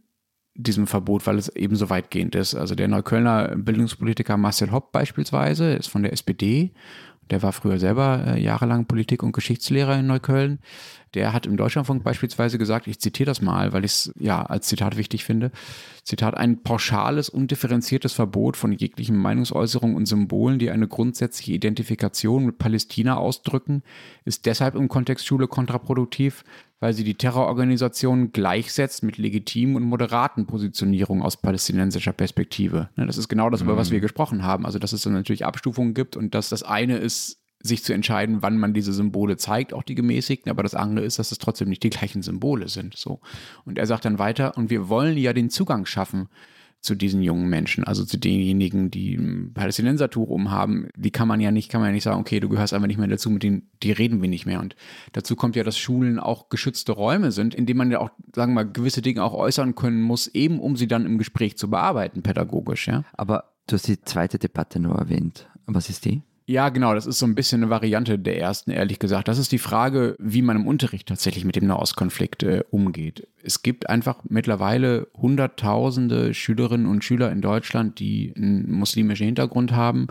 diesem 0.54 0.88
Verbot, 0.88 1.26
weil 1.28 1.38
es 1.38 1.50
eben 1.50 1.76
so 1.76 1.89
weitgehend 1.89 2.36
ist. 2.36 2.56
Also 2.56 2.76
der 2.76 2.88
Neuköllner 2.88 3.56
Bildungspolitiker 3.56 4.38
Marcel 4.38 4.72
Hopp 4.72 4.91
beispielsweise 4.91 5.74
ist 5.74 5.88
von 5.88 6.04
der 6.04 6.13
SPD 6.13 6.74
der 7.30 7.44
war 7.44 7.52
früher 7.52 7.80
selber 7.80 8.24
äh, 8.28 8.42
jahrelang 8.42 8.86
Politik- 8.86 9.24
und 9.24 9.32
Geschichtslehrer 9.32 10.00
in 10.00 10.08
Neukölln. 10.08 10.60
Der 11.13 11.34
hat 11.34 11.46
im 11.46 11.58
Deutschlandfunk 11.58 12.04
beispielsweise 12.04 12.58
gesagt, 12.58 12.88
ich 12.88 13.00
zitiere 13.00 13.28
das 13.28 13.42
mal, 13.42 13.74
weil 13.74 13.86
ich 13.86 13.92
es 13.92 14.13
ja 14.20 14.46
als 14.46 14.68
Zitat 14.68 14.98
wichtig 14.98 15.24
finde. 15.24 15.52
Zitat, 16.04 16.36
ein 16.36 16.63
pauschales, 16.63 17.30
undifferenziertes 17.30 18.13
Verbot 18.13 18.58
von 18.58 18.72
jeglichen 18.72 19.18
Meinungsäußerungen 19.18 19.96
und 19.96 20.06
Symbolen, 20.06 20.60
die 20.60 20.70
eine 20.70 20.88
grundsätzliche 20.88 21.54
Identifikation 21.54 22.46
mit 22.46 22.58
Palästina 22.58 23.18
ausdrücken, 23.18 23.84
ist 24.26 24.46
deshalb 24.46 24.76
im 24.76 24.90
Kontext 24.90 25.26
Schule 25.26 25.48
kontraproduktiv, 25.48 26.44
weil 26.80 26.94
sie 26.94 27.04
die 27.04 27.16
Terrororganisation 27.16 28.32
gleichsetzt 28.32 29.04
mit 29.04 29.18
legitimen 29.18 29.76
und 29.76 29.84
moderaten 29.84 30.46
Positionierungen 30.46 31.24
aus 31.24 31.38
palästinensischer 31.38 32.13
Perspektive. 32.13 32.90
Ne, 32.96 33.06
das 33.06 33.18
ist 33.18 33.28
genau 33.28 33.50
das, 33.50 33.62
über 33.62 33.78
was 33.78 33.92
wir 33.92 33.98
mhm. 33.98 34.04
gesprochen 34.04 34.44
haben. 34.44 34.66
Also, 34.66 34.80
dass 34.80 34.94
es 34.94 35.02
dann 35.02 35.13
natürlich 35.13 35.46
Abstufungen 35.46 35.94
gibt 35.94 36.16
und 36.16 36.36
dass 36.36 36.50
das 36.50 36.63
eine 36.63 36.98
ist, 36.98 37.42
sich 37.60 37.84
zu 37.84 37.94
entscheiden, 37.94 38.42
wann 38.42 38.58
man 38.58 38.74
diese 38.74 38.94
Symbole 38.94 39.38
zeigt, 39.38 39.74
auch 39.74 39.82
die 39.82 39.96
gemäßigten, 39.96 40.50
aber 40.50 40.62
das 40.62 40.76
andere 40.76 41.06
ist, 41.06 41.18
dass 41.18 41.32
es 41.32 41.40
trotzdem 41.40 41.70
nicht 41.70 41.82
die 41.82 41.90
gleichen 41.90 42.22
Symbole 42.22 42.70
sind. 42.70 42.96
So. 42.96 43.20
Und 43.66 43.80
er 43.80 43.88
sagt 43.88 44.06
dann 44.06 44.20
weiter, 44.20 44.56
und 44.58 44.70
wir 44.70 44.90
wollen 44.90 45.18
ja 45.18 45.34
den 45.34 45.50
Zugang 45.50 45.86
schaffen 45.88 46.30
zu 46.82 46.96
diesen 46.96 47.22
jungen 47.22 47.50
Menschen, 47.50 47.84
also 47.84 48.06
zu 48.06 48.18
denjenigen, 48.18 48.92
die 48.92 49.16
ein 49.16 49.54
Palästinensertuch 49.54 50.30
umhaben, 50.30 50.90
die 50.96 51.12
kann 51.12 51.28
man 51.28 51.42
ja 51.42 51.52
nicht, 51.52 51.70
kann 51.70 51.82
man 51.82 51.90
ja 51.90 51.94
nicht 51.94 52.04
sagen, 52.04 52.20
okay, 52.20 52.40
du 52.40 52.50
gehörst 52.50 52.74
einfach 52.74 52.88
nicht 52.88 52.98
mehr 52.98 53.08
dazu, 53.08 53.30
mit 53.30 53.44
denen, 53.44 53.70
die 53.84 53.92
reden 53.92 54.22
wir 54.22 54.30
nicht 54.30 54.46
mehr. 54.46 54.60
Und 54.60 54.76
dazu 55.13 55.36
kommt 55.36 55.56
ja, 55.56 55.63
dass 55.63 55.78
Schulen 55.78 56.20
auch 56.20 56.50
geschützte 56.50 56.92
Räume 56.94 57.32
sind, 57.32 57.56
in 57.56 57.66
denen 57.66 57.78
man 57.78 57.92
ja 57.92 58.00
auch, 58.00 58.12
sagen 58.36 58.52
wir 58.52 58.63
mal, 58.63 58.72
gewisse 58.72 59.02
Dinge 59.02 59.24
auch 59.24 59.34
äußern 59.34 59.76
können 59.76 60.02
muss, 60.02 60.28
eben 60.28 60.60
um 60.60 60.76
sie 60.76 60.88
dann 60.88 61.06
im 61.06 61.18
Gespräch 61.18 61.58
zu 61.58 61.70
bearbeiten, 61.70 62.24
pädagogisch, 62.24 62.88
ja. 62.88 63.04
Aber 63.13 63.56
du 63.68 63.74
hast 63.74 63.88
die 63.88 64.02
zweite 64.02 64.40
Debatte 64.40 64.80
nur 64.80 64.96
erwähnt. 64.96 65.50
Was 65.66 65.90
ist 65.90 66.06
die? 66.06 66.22
Ja, 66.49 66.69
genau, 66.69 66.93
das 66.93 67.05
ist 67.05 67.19
so 67.19 67.25
ein 67.25 67.36
bisschen 67.36 67.62
eine 67.62 67.69
Variante 67.69 68.17
der 68.17 68.39
ersten, 68.39 68.71
ehrlich 68.71 68.99
gesagt. 68.99 69.27
Das 69.27 69.38
ist 69.38 69.51
die 69.51 69.57
Frage, 69.57 70.15
wie 70.17 70.41
man 70.41 70.55
im 70.55 70.65
Unterricht 70.65 71.05
tatsächlich 71.05 71.43
mit 71.43 71.57
dem 71.57 71.67
Nahostkonflikt 71.67 72.43
äh, 72.43 72.63
umgeht. 72.71 73.27
Es 73.43 73.63
gibt 73.63 73.89
einfach 73.89 74.23
mittlerweile 74.29 75.10
Hunderttausende 75.13 76.33
Schülerinnen 76.33 76.88
und 76.88 77.03
Schüler 77.03 77.33
in 77.33 77.41
Deutschland, 77.41 77.99
die 77.99 78.33
einen 78.38 78.71
muslimischen 78.71 79.25
Hintergrund 79.25 79.73
haben, 79.73 80.07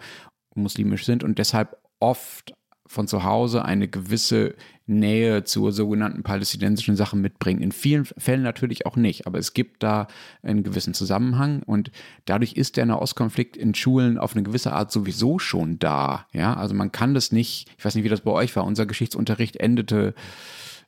muslimisch 0.55 1.07
sind 1.07 1.25
und 1.25 1.39
deshalb 1.39 1.79
oft 2.01 2.53
von 2.87 3.09
zu 3.09 3.25
Hause 3.25 3.65
eine 3.65 3.89
gewisse 3.89 4.55
Nähe 4.87 5.43
zur 5.45 5.73
sogenannten 5.73 6.23
palästinensischen 6.23 6.97
Sache 6.97 7.17
mitbringen. 7.17 7.61
In 7.61 7.73
vielen 7.73 8.05
Fällen 8.05 8.43
natürlich 8.43 8.87
auch 8.87 8.97
nicht, 8.97 9.27
aber 9.27 9.39
es 9.39 9.53
gibt 9.53 9.83
da 9.83 10.07
einen 10.43 10.63
gewissen 10.63 10.95
Zusammenhang 10.95 11.63
und 11.65 11.91
dadurch 12.25 12.53
ist 12.53 12.77
der 12.77 12.87
Nahostkonflikt 12.87 13.57
in 13.57 13.75
Schulen 13.75 14.17
auf 14.17 14.35
eine 14.35 14.45
gewisse 14.45 14.73
Art 14.73 14.93
sowieso 14.93 15.39
schon 15.39 15.79
da. 15.79 16.27
Ja, 16.33 16.55
also 16.55 16.75
man 16.75 16.93
kann 16.93 17.15
das 17.15 17.33
nicht, 17.33 17.69
ich 17.77 17.85
weiß 17.85 17.97
nicht, 17.97 18.05
wie 18.05 18.09
das 18.09 18.21
bei 18.21 18.31
euch 18.31 18.55
war, 18.55 18.65
unser 18.65 18.87
Geschichtsunterricht 18.87 19.57
endete 19.57 20.15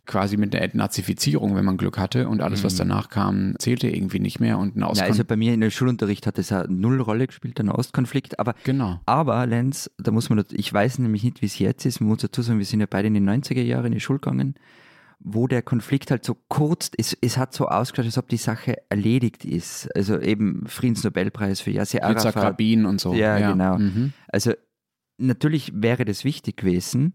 quasi 0.08 0.36
mit 0.36 0.52
der 0.52 0.62
Entnazifizierung, 0.62 1.54
wenn 1.54 1.64
man 1.64 1.76
Glück 1.76 1.98
hatte 1.98 2.28
und 2.28 2.42
alles, 2.42 2.64
was 2.64 2.74
mhm. 2.74 2.78
danach 2.78 3.10
kam, 3.10 3.54
zählte 3.58 3.88
irgendwie 3.88 4.18
nicht 4.18 4.40
mehr 4.40 4.58
und 4.58 4.76
ein 4.76 4.80
Ja, 4.80 5.04
also 5.04 5.24
bei 5.24 5.36
mir 5.36 5.54
in 5.54 5.60
der 5.60 5.70
Schulunterricht 5.70 6.26
hat 6.26 6.38
es 6.38 6.50
ja 6.50 6.64
null 6.66 7.00
Rolle 7.00 7.28
gespielt, 7.28 7.58
der 7.58 7.66
Nahostkonflikt, 7.66 8.40
aber 8.40 8.54
genau. 8.64 9.00
aber 9.06 9.46
Lenz, 9.46 9.88
da 9.98 10.10
muss 10.10 10.30
man, 10.30 10.42
ich 10.50 10.72
weiß 10.72 10.98
nämlich 10.98 11.22
nicht, 11.22 11.42
wie 11.42 11.46
es 11.46 11.60
jetzt 11.60 11.84
ist, 11.84 12.00
man 12.00 12.08
muss 12.08 12.18
dazu 12.18 12.42
sagen, 12.42 12.58
wir 12.58 12.66
sind 12.66 12.80
ja 12.80 12.86
beide 12.90 13.06
in 13.06 13.14
den 13.14 13.28
90er 13.28 13.62
Jahren 13.62 13.86
in 13.86 13.92
die 13.92 14.00
Schule 14.00 14.18
gegangen, 14.18 14.54
wo 15.20 15.46
der 15.46 15.62
Konflikt 15.62 16.10
halt 16.10 16.24
so 16.24 16.36
kurz, 16.48 16.90
es, 16.96 17.16
es 17.20 17.36
hat 17.36 17.52
so 17.52 17.68
ausgeschaut, 17.68 18.06
als 18.06 18.18
ob 18.18 18.28
die 18.28 18.36
Sache 18.36 18.76
erledigt 18.88 19.44
ist. 19.44 19.94
Also 19.94 20.18
eben 20.18 20.64
Friedensnobelpreis 20.66 21.60
für 21.60 21.70
Yasser 21.70 22.02
Arafat. 22.04 22.36
Rabin 22.36 22.86
und 22.86 23.00
so. 23.00 23.12
Ja, 23.14 23.38
ja. 23.38 23.52
genau. 23.52 23.78
Mhm. 23.78 24.12
Also 24.28 24.52
natürlich 25.18 25.72
wäre 25.74 26.04
das 26.04 26.24
wichtig 26.24 26.56
gewesen, 26.56 27.14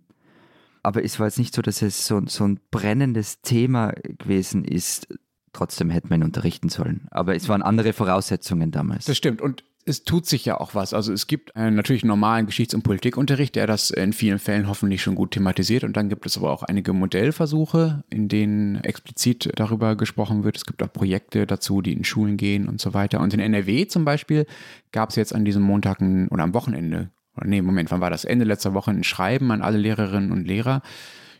aber 0.83 1.03
es 1.03 1.19
war 1.19 1.27
jetzt 1.27 1.39
nicht 1.39 1.55
so, 1.55 1.61
dass 1.61 1.81
es 1.81 2.05
so, 2.05 2.21
so 2.27 2.45
ein 2.45 2.59
brennendes 2.69 3.41
Thema 3.41 3.93
gewesen 4.03 4.65
ist. 4.65 5.07
Trotzdem 5.53 5.89
hätte 5.89 6.09
man 6.09 6.21
ihn 6.21 6.25
unterrichten 6.25 6.69
sollen. 6.69 7.07
Aber 7.11 7.35
es 7.35 7.47
waren 7.47 7.61
andere 7.61 7.93
Voraussetzungen 7.93 8.71
damals. 8.71 9.05
Das 9.05 9.17
stimmt. 9.17 9.41
Und 9.41 9.63
es 9.85 10.03
tut 10.03 10.25
sich 10.25 10.45
ja 10.45 10.59
auch 10.59 10.75
was. 10.75 10.93
Also 10.93 11.13
es 11.13 11.27
gibt 11.27 11.55
einen 11.55 11.75
natürlich 11.75 12.03
normalen 12.03 12.45
Geschichts- 12.45 12.73
und 12.73 12.83
Politikunterricht, 12.83 13.55
der 13.55 13.67
das 13.67 13.91
in 13.91 14.13
vielen 14.13 14.39
Fällen 14.39 14.67
hoffentlich 14.67 15.01
schon 15.01 15.15
gut 15.15 15.31
thematisiert. 15.31 15.83
Und 15.83 15.95
dann 15.97 16.09
gibt 16.09 16.25
es 16.25 16.37
aber 16.37 16.51
auch 16.51 16.63
einige 16.63 16.93
Modellversuche, 16.93 18.03
in 18.09 18.27
denen 18.27 18.83
explizit 18.83 19.51
darüber 19.55 19.95
gesprochen 19.95 20.43
wird. 20.43 20.57
Es 20.57 20.65
gibt 20.65 20.81
auch 20.83 20.91
Projekte 20.91 21.45
dazu, 21.45 21.81
die 21.81 21.93
in 21.93 22.03
Schulen 22.03 22.37
gehen 22.37 22.67
und 22.67 22.81
so 22.81 22.93
weiter. 22.93 23.19
Und 23.19 23.33
in 23.33 23.39
NRW 23.39 23.87
zum 23.87 24.05
Beispiel 24.05 24.45
gab 24.91 25.09
es 25.09 25.15
jetzt 25.15 25.35
an 25.35 25.45
diesem 25.45 25.63
Montag 25.63 26.01
oder 26.01 26.43
am 26.43 26.53
Wochenende 26.53 27.11
nee, 27.43 27.61
Moment, 27.61 27.91
wann 27.91 28.01
war 28.01 28.09
das? 28.09 28.25
Ende 28.25 28.45
letzter 28.45 28.73
Woche 28.73 28.91
ein 28.91 29.03
Schreiben 29.03 29.51
an 29.51 29.61
alle 29.61 29.77
Lehrerinnen 29.77 30.31
und 30.31 30.45
Lehrer, 30.45 30.81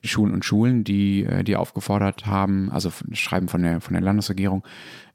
Schulen 0.06 0.34
und 0.34 0.44
Schulen, 0.44 0.84
die, 0.84 1.24
äh, 1.24 1.44
die 1.44 1.56
aufgefordert 1.56 2.26
haben, 2.26 2.70
also 2.72 2.92
Schreiben 3.14 3.48
von 3.48 3.64
der, 3.64 3.80
von 3.80 3.94
der 3.94 4.02
Landesregierung, 4.02 4.64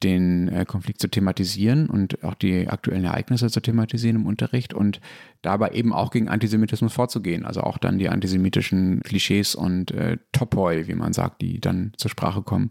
den 0.03 0.49
äh, 0.49 0.65
Konflikt 0.65 1.01
zu 1.01 1.09
thematisieren 1.09 1.91
und 1.91 2.25
auch 2.25 2.35
die 2.35 2.69
aktuellen 2.69 3.05
Ereignisse 3.05 3.51
zu 3.51 3.61
thematisieren 3.61 4.17
im 4.17 4.27
Unterricht 4.27 4.73
und 4.73 5.01
dabei 5.43 5.71
eben 5.71 5.93
auch 5.93 6.11
gegen 6.11 6.29
Antisemitismus 6.29 6.93
vorzugehen. 6.93 7.45
Also 7.45 7.61
auch 7.61 7.77
dann 7.77 7.99
die 7.99 8.09
antisemitischen 8.09 9.03
Klischees 9.03 9.55
und 9.55 9.91
äh, 9.91 10.17
Topoi, 10.33 10.87
wie 10.87 10.95
man 10.95 11.13
sagt, 11.13 11.43
die 11.43 11.61
dann 11.61 11.93
zur 11.97 12.11
Sprache 12.11 12.43
kommen, 12.43 12.71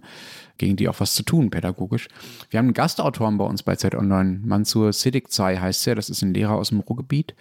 gegen 0.57 0.75
die 0.75 0.89
auch 0.89 0.99
was 0.99 1.13
zu 1.13 1.21
tun, 1.21 1.51
pädagogisch. 1.51 2.07
Wir 2.49 2.57
haben 2.57 2.67
einen 2.67 2.73
Gastautoren 2.73 3.37
bei 3.37 3.45
uns 3.45 3.61
bei 3.61 3.75
Zeit 3.75 3.93
Online, 3.93 4.39
Mansur 4.43 4.91
Siddiqzai 4.91 5.57
heißt 5.57 5.85
er, 5.85 5.93
das 5.93 6.09
ist 6.09 6.23
ein 6.23 6.33
Lehrer 6.33 6.55
aus 6.55 6.69
dem 6.69 6.79
Ruhrgebiet 6.79 7.35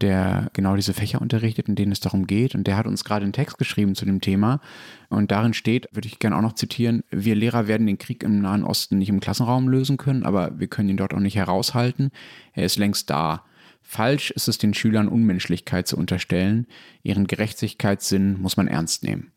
der 0.00 0.50
genau 0.52 0.76
diese 0.76 0.94
Fächer 0.94 1.20
unterrichtet, 1.20 1.68
in 1.68 1.74
denen 1.74 1.92
es 1.92 2.00
darum 2.00 2.26
geht. 2.26 2.54
Und 2.54 2.66
der 2.66 2.76
hat 2.76 2.86
uns 2.86 3.04
gerade 3.04 3.24
einen 3.24 3.32
Text 3.32 3.58
geschrieben 3.58 3.94
zu 3.94 4.04
dem 4.04 4.20
Thema. 4.20 4.60
Und 5.08 5.30
darin 5.30 5.54
steht, 5.54 5.88
würde 5.92 6.08
ich 6.08 6.18
gerne 6.18 6.36
auch 6.36 6.42
noch 6.42 6.54
zitieren, 6.54 7.02
wir 7.10 7.34
Lehrer 7.34 7.66
werden 7.66 7.86
den 7.86 7.98
Krieg 7.98 8.22
im 8.22 8.40
Nahen 8.40 8.64
Osten 8.64 8.98
nicht 8.98 9.08
im 9.08 9.20
Klassenraum 9.20 9.68
lösen 9.68 9.96
können, 9.96 10.24
aber 10.24 10.58
wir 10.58 10.68
können 10.68 10.88
ihn 10.88 10.96
dort 10.96 11.14
auch 11.14 11.20
nicht 11.20 11.36
heraushalten. 11.36 12.10
Er 12.52 12.64
ist 12.64 12.78
längst 12.78 13.10
da. 13.10 13.44
Falsch 13.82 14.30
ist 14.30 14.48
es 14.48 14.58
den 14.58 14.74
Schülern 14.74 15.08
Unmenschlichkeit 15.08 15.88
zu 15.88 15.96
unterstellen. 15.96 16.66
Ihren 17.02 17.26
Gerechtigkeitssinn 17.26 18.40
muss 18.40 18.56
man 18.56 18.68
ernst 18.68 19.02
nehmen. 19.02 19.32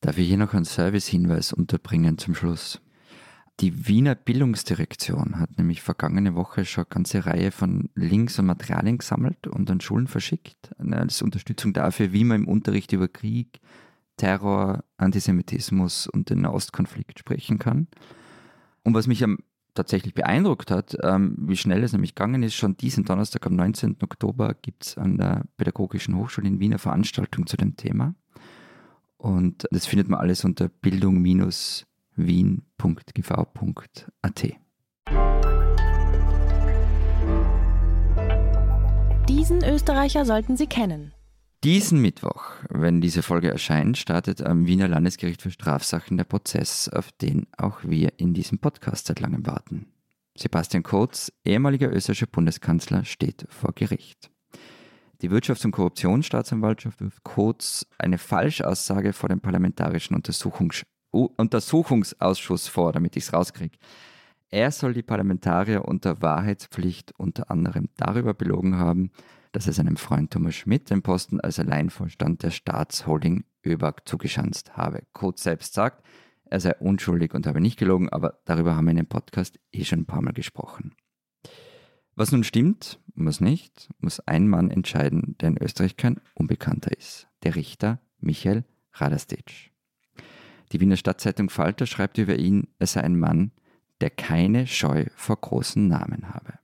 Darf 0.00 0.18
ich 0.18 0.28
hier 0.28 0.36
noch 0.36 0.52
einen 0.52 0.66
Servicehinweis 0.66 1.52
unterbringen 1.52 2.18
zum 2.18 2.34
Schluss? 2.34 2.80
Die 3.60 3.86
Wiener 3.86 4.16
Bildungsdirektion 4.16 5.38
hat 5.38 5.58
nämlich 5.58 5.80
vergangene 5.80 6.34
Woche 6.34 6.64
schon 6.64 6.84
eine 6.84 6.94
ganze 6.94 7.24
Reihe 7.24 7.52
von 7.52 7.88
Links 7.94 8.38
und 8.38 8.46
Materialien 8.46 8.98
gesammelt 8.98 9.46
und 9.46 9.70
an 9.70 9.80
Schulen 9.80 10.08
verschickt, 10.08 10.72
als 10.78 11.22
Unterstützung 11.22 11.72
dafür, 11.72 12.12
wie 12.12 12.24
man 12.24 12.42
im 12.42 12.48
Unterricht 12.48 12.92
über 12.92 13.06
Krieg, 13.06 13.60
Terror, 14.16 14.84
Antisemitismus 14.96 16.08
und 16.08 16.30
den 16.30 16.40
Nahostkonflikt 16.40 17.20
sprechen 17.20 17.58
kann. 17.60 17.86
Und 18.82 18.94
was 18.94 19.06
mich 19.06 19.22
am 19.22 19.38
tatsächlich 19.74 20.14
beeindruckt 20.14 20.70
hat, 20.70 20.96
ähm, 21.02 21.36
wie 21.38 21.56
schnell 21.56 21.82
es 21.82 21.92
nämlich 21.92 22.14
gegangen 22.14 22.42
ist. 22.42 22.54
Schon 22.54 22.76
diesen 22.76 23.04
Donnerstag 23.04 23.46
am 23.46 23.56
19. 23.56 23.96
Oktober 24.02 24.54
gibt 24.54 24.86
es 24.86 24.98
an 24.98 25.18
der 25.18 25.44
Pädagogischen 25.56 26.16
Hochschule 26.16 26.48
in 26.48 26.60
Wien 26.60 26.72
eine 26.72 26.78
Veranstaltung 26.78 27.46
zu 27.46 27.56
dem 27.56 27.76
Thema. 27.76 28.14
Und 29.16 29.66
das 29.70 29.86
findet 29.86 30.08
man 30.08 30.20
alles 30.20 30.44
unter 30.44 30.68
Bildung- 30.68 31.20
wien.gv.at. 32.16 32.94
Diesen 39.28 39.64
Österreicher 39.64 40.24
sollten 40.24 40.56
Sie 40.56 40.66
kennen. 40.66 41.12
Diesen 41.64 42.02
Mittwoch, 42.02 42.52
wenn 42.68 43.00
diese 43.00 43.22
Folge 43.22 43.50
erscheint, 43.50 43.96
startet 43.96 44.42
am 44.42 44.66
Wiener 44.66 44.86
Landesgericht 44.86 45.40
für 45.40 45.50
Strafsachen 45.50 46.18
der 46.18 46.24
Prozess, 46.24 46.90
auf 46.90 47.10
den 47.12 47.46
auch 47.56 47.78
wir 47.84 48.12
in 48.18 48.34
diesem 48.34 48.58
Podcast 48.58 49.06
seit 49.06 49.20
langem 49.20 49.46
warten. 49.46 49.86
Sebastian 50.36 50.82
Kurz, 50.82 51.32
ehemaliger 51.44 51.90
österreichischer 51.90 52.26
Bundeskanzler, 52.26 53.06
steht 53.06 53.46
vor 53.48 53.72
Gericht. 53.72 54.30
Die 55.22 55.30
Wirtschafts- 55.30 55.64
und 55.64 55.70
Korruptionsstaatsanwaltschaft 55.70 57.00
wirft 57.00 57.24
Kurz 57.24 57.86
eine 57.96 58.18
Falschaussage 58.18 59.14
vor 59.14 59.30
dem 59.30 59.40
Parlamentarischen 59.40 60.14
Untersuchungs 60.14 60.84
Untersuchungsausschuss 61.14 62.68
vor, 62.68 62.92
damit 62.92 63.16
ich 63.16 63.24
es 63.24 63.32
rauskriege. 63.32 63.76
Er 64.50 64.70
soll 64.70 64.94
die 64.94 65.02
Parlamentarier 65.02 65.84
unter 65.84 66.22
Wahrheitspflicht 66.22 67.12
unter 67.16 67.50
anderem 67.50 67.88
darüber 67.96 68.34
belogen 68.34 68.78
haben, 68.78 69.10
dass 69.52 69.66
er 69.66 69.72
seinem 69.72 69.96
Freund 69.96 70.32
Thomas 70.32 70.54
Schmidt 70.54 70.90
den 70.90 71.02
Posten 71.02 71.40
als 71.40 71.58
Alleinvorstand 71.58 72.42
der 72.42 72.50
Staatsholding 72.50 73.44
ÖBAG 73.64 74.02
zugeschanzt 74.04 74.76
habe. 74.76 75.04
Kurz 75.12 75.42
selbst 75.42 75.74
sagt, 75.74 76.04
er 76.44 76.60
sei 76.60 76.74
unschuldig 76.76 77.34
und 77.34 77.46
habe 77.46 77.60
nicht 77.60 77.78
gelogen, 77.78 78.08
aber 78.08 78.40
darüber 78.44 78.76
haben 78.76 78.84
wir 78.84 78.92
in 78.92 78.98
dem 78.98 79.06
Podcast 79.06 79.58
eh 79.72 79.84
schon 79.84 80.00
ein 80.00 80.06
paar 80.06 80.22
Mal 80.22 80.32
gesprochen. 80.32 80.94
Was 82.16 82.30
nun 82.30 82.44
stimmt 82.44 83.00
und 83.16 83.26
was 83.26 83.40
nicht, 83.40 83.88
muss 83.98 84.20
ein 84.20 84.46
Mann 84.46 84.70
entscheiden, 84.70 85.36
der 85.40 85.48
in 85.48 85.62
Österreich 85.62 85.96
kein 85.96 86.20
Unbekannter 86.34 86.96
ist. 86.96 87.26
Der 87.42 87.56
Richter 87.56 88.00
Michael 88.18 88.64
Radastic. 88.92 89.73
Die 90.74 90.80
Wiener 90.80 90.96
Stadtzeitung 90.96 91.50
Falter 91.50 91.86
schreibt 91.86 92.18
über 92.18 92.34
ihn, 92.34 92.66
er 92.80 92.88
sei 92.88 93.02
ein 93.02 93.16
Mann, 93.16 93.52
der 94.00 94.10
keine 94.10 94.66
Scheu 94.66 95.04
vor 95.14 95.36
großen 95.36 95.86
Namen 95.86 96.34
habe. 96.34 96.54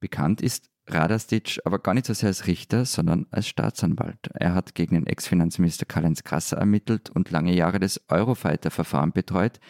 Bekannt 0.00 0.40
ist 0.40 0.68
Radastic 0.88 1.60
aber 1.64 1.78
gar 1.78 1.94
nicht 1.94 2.06
so 2.06 2.14
sehr 2.14 2.30
als 2.30 2.48
Richter, 2.48 2.84
sondern 2.84 3.28
als 3.30 3.46
Staatsanwalt. 3.46 4.28
Er 4.34 4.54
hat 4.54 4.74
gegen 4.74 4.96
den 4.96 5.06
Ex-Finanzminister 5.06 5.86
Karl-Heinz 5.86 6.24
Grasser 6.24 6.56
ermittelt 6.56 7.10
und 7.10 7.30
lange 7.30 7.54
Jahre 7.54 7.78
das 7.78 8.00
Eurofighter-Verfahren 8.08 9.12
betreut. 9.12 9.60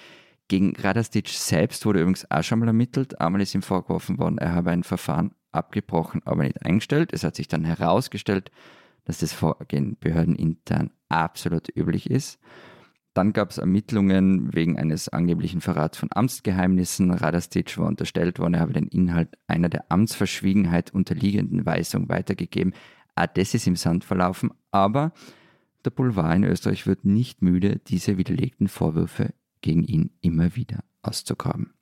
Gegen 0.48 0.74
Radastic 0.76 1.28
selbst 1.28 1.85
wurde 1.85 2.00
übrigens 2.00 2.30
auch 2.30 2.42
schon 2.42 2.61
mal 2.61 2.68
ermittelt. 2.68 3.20
Einmal 3.20 3.42
ist 3.42 3.54
ihm 3.54 3.61
vorgeworfen 3.61 4.16
worden, 4.16 4.38
er 4.38 4.54
habe 4.54 4.70
ein 4.70 4.83
Verfahren 4.83 5.33
abgebrochen, 5.52 6.22
aber 6.24 6.44
nicht 6.44 6.64
eingestellt. 6.64 7.12
Es 7.12 7.22
hat 7.22 7.37
sich 7.37 7.48
dann 7.48 7.66
herausgestellt, 7.66 8.50
dass 9.04 9.18
das 9.18 9.35
Vorgehen 9.35 9.98
behördenintern 10.00 10.90
absolut 11.11 11.68
üblich 11.76 12.09
ist. 12.09 12.38
Dann 13.14 13.33
gab 13.33 13.51
es 13.51 13.59
Ermittlungen 13.59 14.55
wegen 14.55 14.79
eines 14.79 15.09
angeblichen 15.09 15.61
Verrats 15.61 15.99
von 15.99 16.09
Amtsgeheimnissen. 16.12 17.11
Radastic 17.11 17.77
war 17.77 17.88
unterstellt 17.88 18.38
worden, 18.38 18.55
er 18.55 18.61
habe 18.61 18.73
den 18.73 18.87
Inhalt 18.87 19.37
einer 19.49 19.68
der 19.68 19.90
Amtsverschwiegenheit 19.90 20.94
unterliegenden 20.94 21.66
Weisung 21.66 22.09
weitergegeben. 22.09 22.73
Auch 23.16 23.27
das 23.27 23.55
ist 23.55 23.66
im 23.66 23.77
Sand 23.77 24.05
verlaufen, 24.05 24.51
aber 24.70 25.12
der 25.85 25.90
Boulevard 25.90 26.37
in 26.37 26.44
Österreich 26.44 26.87
wird 26.87 27.05
nicht 27.05 27.42
müde, 27.42 27.81
diese 27.87 28.16
widerlegten 28.16 28.68
Vorwürfe 28.68 29.35
gegen 29.61 29.85
ihn 29.85 30.11
immer 30.20 30.55
wieder 30.55 30.85
auszugraben. 31.03 31.73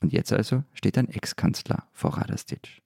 Und 0.00 0.12
jetzt 0.12 0.32
also 0.32 0.64
steht 0.72 0.96
ein 0.96 1.08
Ex-Kanzler 1.08 1.88
vor 1.92 2.16
Radastic. 2.16 2.80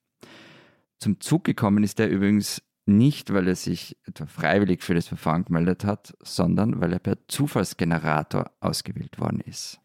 Zum 0.98 1.20
Zug 1.20 1.44
gekommen 1.44 1.85
ist 1.85 2.00
er 2.00 2.09
übrigens 2.09 2.62
nicht, 2.87 3.33
weil 3.33 3.49
er 3.49 3.57
sich 3.57 3.97
etwa 4.05 4.27
freiwillig 4.27 4.83
für 4.83 4.94
das 4.94 5.09
Verfahren 5.09 5.44
gemeldet 5.44 5.85
hat, 5.85 6.14
sondern 6.23 6.81
weil 6.81 6.92
er 6.92 6.99
per 6.99 7.16
Zufallsgenerator 7.29 8.51
ausgewählt 8.61 9.18
worden 9.18 9.40
ist. 9.40 9.81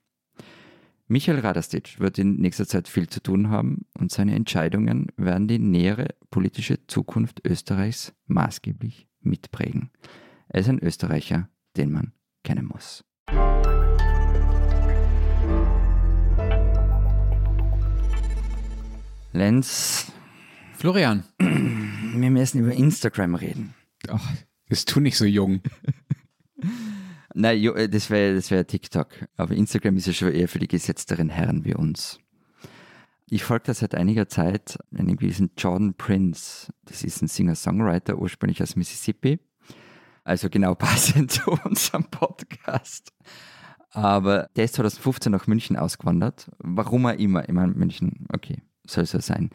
Michael 1.07 1.39
Radastic 1.39 1.99
wird 1.99 2.19
in 2.19 2.35
nächster 2.35 2.67
Zeit 2.67 2.87
viel 2.87 3.09
zu 3.09 3.19
tun 3.21 3.49
haben 3.49 3.85
und 3.97 4.11
seine 4.11 4.35
Entscheidungen 4.35 5.07
werden 5.17 5.47
die 5.47 5.57
nähere 5.57 6.09
politische 6.29 6.85
Zukunft 6.85 7.41
Österreichs 7.45 8.13
maßgeblich 8.27 9.07
mitprägen. 9.21 9.89
Er 10.49 10.61
ist 10.61 10.69
ein 10.69 10.79
Österreicher, 10.79 11.49
den 11.77 11.91
man 11.91 12.13
kennen 12.43 12.67
muss. 12.67 13.03
Lenz. 19.31 20.11
Florian 20.73 21.23
wir 22.13 22.31
müssen 22.31 22.59
über 22.59 22.73
Instagram 22.73 23.35
reden. 23.35 23.73
Ach, 24.07 24.31
das 24.69 24.85
tu 24.85 24.99
nicht 24.99 25.17
so 25.17 25.25
jung. 25.25 25.61
Nein, 27.33 27.63
äh, 27.63 27.89
das 27.89 28.09
wäre 28.09 28.35
das 28.35 28.51
wär 28.51 28.65
TikTok. 28.65 29.09
Aber 29.37 29.53
Instagram 29.53 29.97
ist 29.97 30.07
ja 30.07 30.13
schon 30.13 30.31
eher 30.31 30.47
für 30.47 30.59
die 30.59 30.67
gesetzteren 30.67 31.29
Herren 31.29 31.65
wie 31.65 31.75
uns. 31.75 32.19
Ich 33.29 33.43
folge 33.43 33.65
da 33.67 33.73
seit 33.73 33.93
einiger 33.93 34.27
Zeit 34.27 34.79
einen 34.95 35.15
gewissen 35.17 35.51
Jordan 35.57 35.93
Prince. 35.93 36.73
Das 36.85 37.03
ist 37.03 37.21
ein 37.21 37.27
Singer-Songwriter, 37.27 38.17
ursprünglich 38.17 38.63
aus 38.63 38.75
Mississippi. 38.75 39.39
Also 40.23 40.49
genau 40.49 40.75
passend 40.75 41.31
zu 41.31 41.51
unserem 41.51 42.05
Podcast. 42.05 43.13
Aber 43.91 44.49
der 44.55 44.65
ist 44.65 44.75
2015 44.75 45.31
nach 45.31 45.47
München 45.47 45.77
ausgewandert. 45.77 46.49
Warum 46.59 47.05
er 47.05 47.19
immer. 47.19 47.47
Ich 47.47 47.53
meine, 47.53 47.73
München, 47.73 48.25
okay, 48.33 48.61
soll 48.85 49.05
so 49.05 49.19
sein 49.19 49.51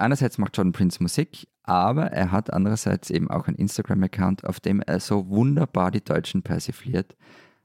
einerseits 0.00 0.38
macht 0.38 0.56
Jordan 0.56 0.72
Prince 0.72 1.02
Musik, 1.02 1.46
aber 1.70 2.12
er 2.12 2.32
hat 2.32 2.52
andererseits 2.52 3.10
eben 3.10 3.30
auch 3.30 3.46
einen 3.46 3.56
Instagram-Account, 3.56 4.44
auf 4.44 4.60
dem 4.60 4.80
er 4.80 5.00
so 5.00 5.28
wunderbar 5.28 5.90
die 5.90 6.04
Deutschen 6.04 6.42
persifliert, 6.42 7.16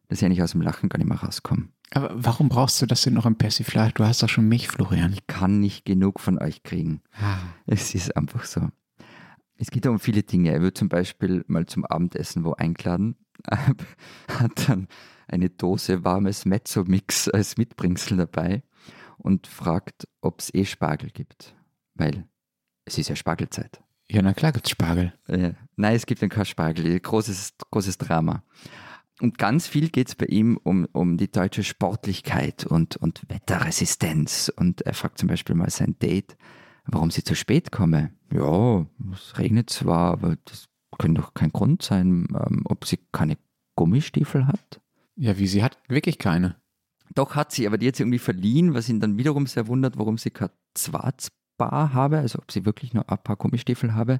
dass 0.08 0.20
ich 0.20 0.26
eigentlich 0.26 0.44
aus 0.44 0.52
dem 0.52 0.62
Lachen 0.62 0.90
gar 0.90 0.98
nicht 0.98 1.08
mehr 1.08 1.22
rauskomme. 1.22 1.70
Aber 1.92 2.12
warum 2.14 2.50
brauchst 2.50 2.82
du 2.82 2.86
das 2.86 3.04
denn 3.04 3.14
noch 3.14 3.26
im 3.26 3.38
Persiflage? 3.38 3.94
Du 3.94 4.06
hast 4.06 4.24
doch 4.24 4.30
schon 4.30 4.48
mich, 4.48 4.68
Florian. 4.68 5.14
Ich 5.14 5.28
kann 5.28 5.60
nicht 5.60 5.86
genug 5.86 6.20
von 6.20 6.40
euch 6.40 6.64
kriegen. 6.64 7.02
Ah. 7.20 7.38
Es 7.66 7.94
ist 7.94 8.16
einfach 8.16 8.46
so. 8.46 8.70
Es 9.58 9.72
geht 9.72 9.86
um 9.86 10.00
viele 10.00 10.24
Dinge. 10.24 10.52
Er 10.52 10.62
wird 10.62 10.78
zum 10.78 10.90
Beispiel 10.90 11.46
mal 11.48 11.66
zum 11.66 11.86
Abendessen 11.86 12.44
wo 12.44 12.54
eingeladen, 12.54 13.16
hat 13.50 14.70
dann 14.70 14.88
eine 15.28 15.50
Dose 15.50 16.04
warmes 16.04 16.46
Mezzo-Mix 16.46 17.30
als 17.30 17.58
Mitbringsel 17.58 18.18
dabei 18.18 18.64
und 19.18 19.48
fragt, 19.48 20.08
ob 20.22 20.40
es 20.40 20.54
eh 20.54 20.66
Spargel 20.66 21.12
gibt 21.12 21.56
weil 21.96 22.28
es 22.86 22.98
ist 22.98 23.10
ja 23.10 23.16
Spargelzeit. 23.16 23.82
Ja, 24.10 24.22
na 24.22 24.34
klar 24.34 24.52
gibt 24.52 24.68
es 24.68 24.72
Spargel. 24.72 25.14
Ja. 25.28 25.52
Nein, 25.76 25.96
es 25.96 26.06
gibt 26.06 26.22
kein 26.30 26.46
Spargel. 26.46 27.00
Großes, 27.00 27.56
großes 27.72 27.98
Drama. 27.98 28.44
Und 29.22 29.38
ganz 29.38 29.68
viel 29.68 29.90
geht 29.90 30.10
es 30.10 30.16
bei 30.16 30.26
ihm 30.26 30.60
um, 30.62 30.86
um 30.92 31.18
die 31.18 31.32
deutsche 31.32 31.64
Sportlichkeit 31.64 32.66
und, 32.66 32.98
und 32.98 33.24
Wetterresistenz. 33.30 34.52
Und 34.56 34.82
er 34.82 34.94
fragt 34.94 35.18
zum 35.18 35.30
Beispiel 35.30 35.56
mal 35.56 35.70
sein 35.70 35.98
Date, 36.00 36.36
warum 36.86 37.12
sie 37.12 37.24
zu 37.24 37.36
spät 37.36 37.72
komme. 37.72 38.12
Ja, 38.32 38.86
es 39.14 39.38
regnet 39.38 39.70
zwar, 39.70 40.12
aber 40.12 40.36
das 40.46 40.68
könnte 40.98 41.22
doch 41.22 41.34
kein 41.34 41.52
Grund 41.52 41.82
sein, 41.82 42.28
ähm, 42.30 42.64
ob 42.66 42.86
sie 42.86 43.00
keine 43.12 43.38
Gummistiefel 43.76 44.48
hat? 44.48 44.82
Ja, 45.16 45.38
wie 45.38 45.48
sie 45.48 45.64
hat 45.64 45.78
wirklich 45.88 46.18
keine. 46.18 46.58
Doch 47.14 47.36
hat 47.36 47.52
sie, 47.52 47.68
aber 47.68 47.78
die 47.78 47.88
hat 47.88 47.96
sie 47.96 48.04
irgendwie 48.04 48.20
verliehen, 48.20 48.74
was 48.74 48.90
ihn 48.90 49.00
dann 49.00 49.18
wiederum 49.18 49.48
sehr 49.48 49.68
wundert, 49.68 49.98
warum 49.98 50.18
sie 50.18 50.32
kein 50.32 50.50
Schwarzbar 51.56 51.94
habe, 51.94 52.20
also 52.20 52.40
ob 52.40 52.52
sie 52.52 52.66
wirklich 52.66 52.94
nur 52.94 53.10
ein 53.10 53.18
paar 53.18 53.36
Gummistiefel 53.36 53.94
habe. 53.94 54.20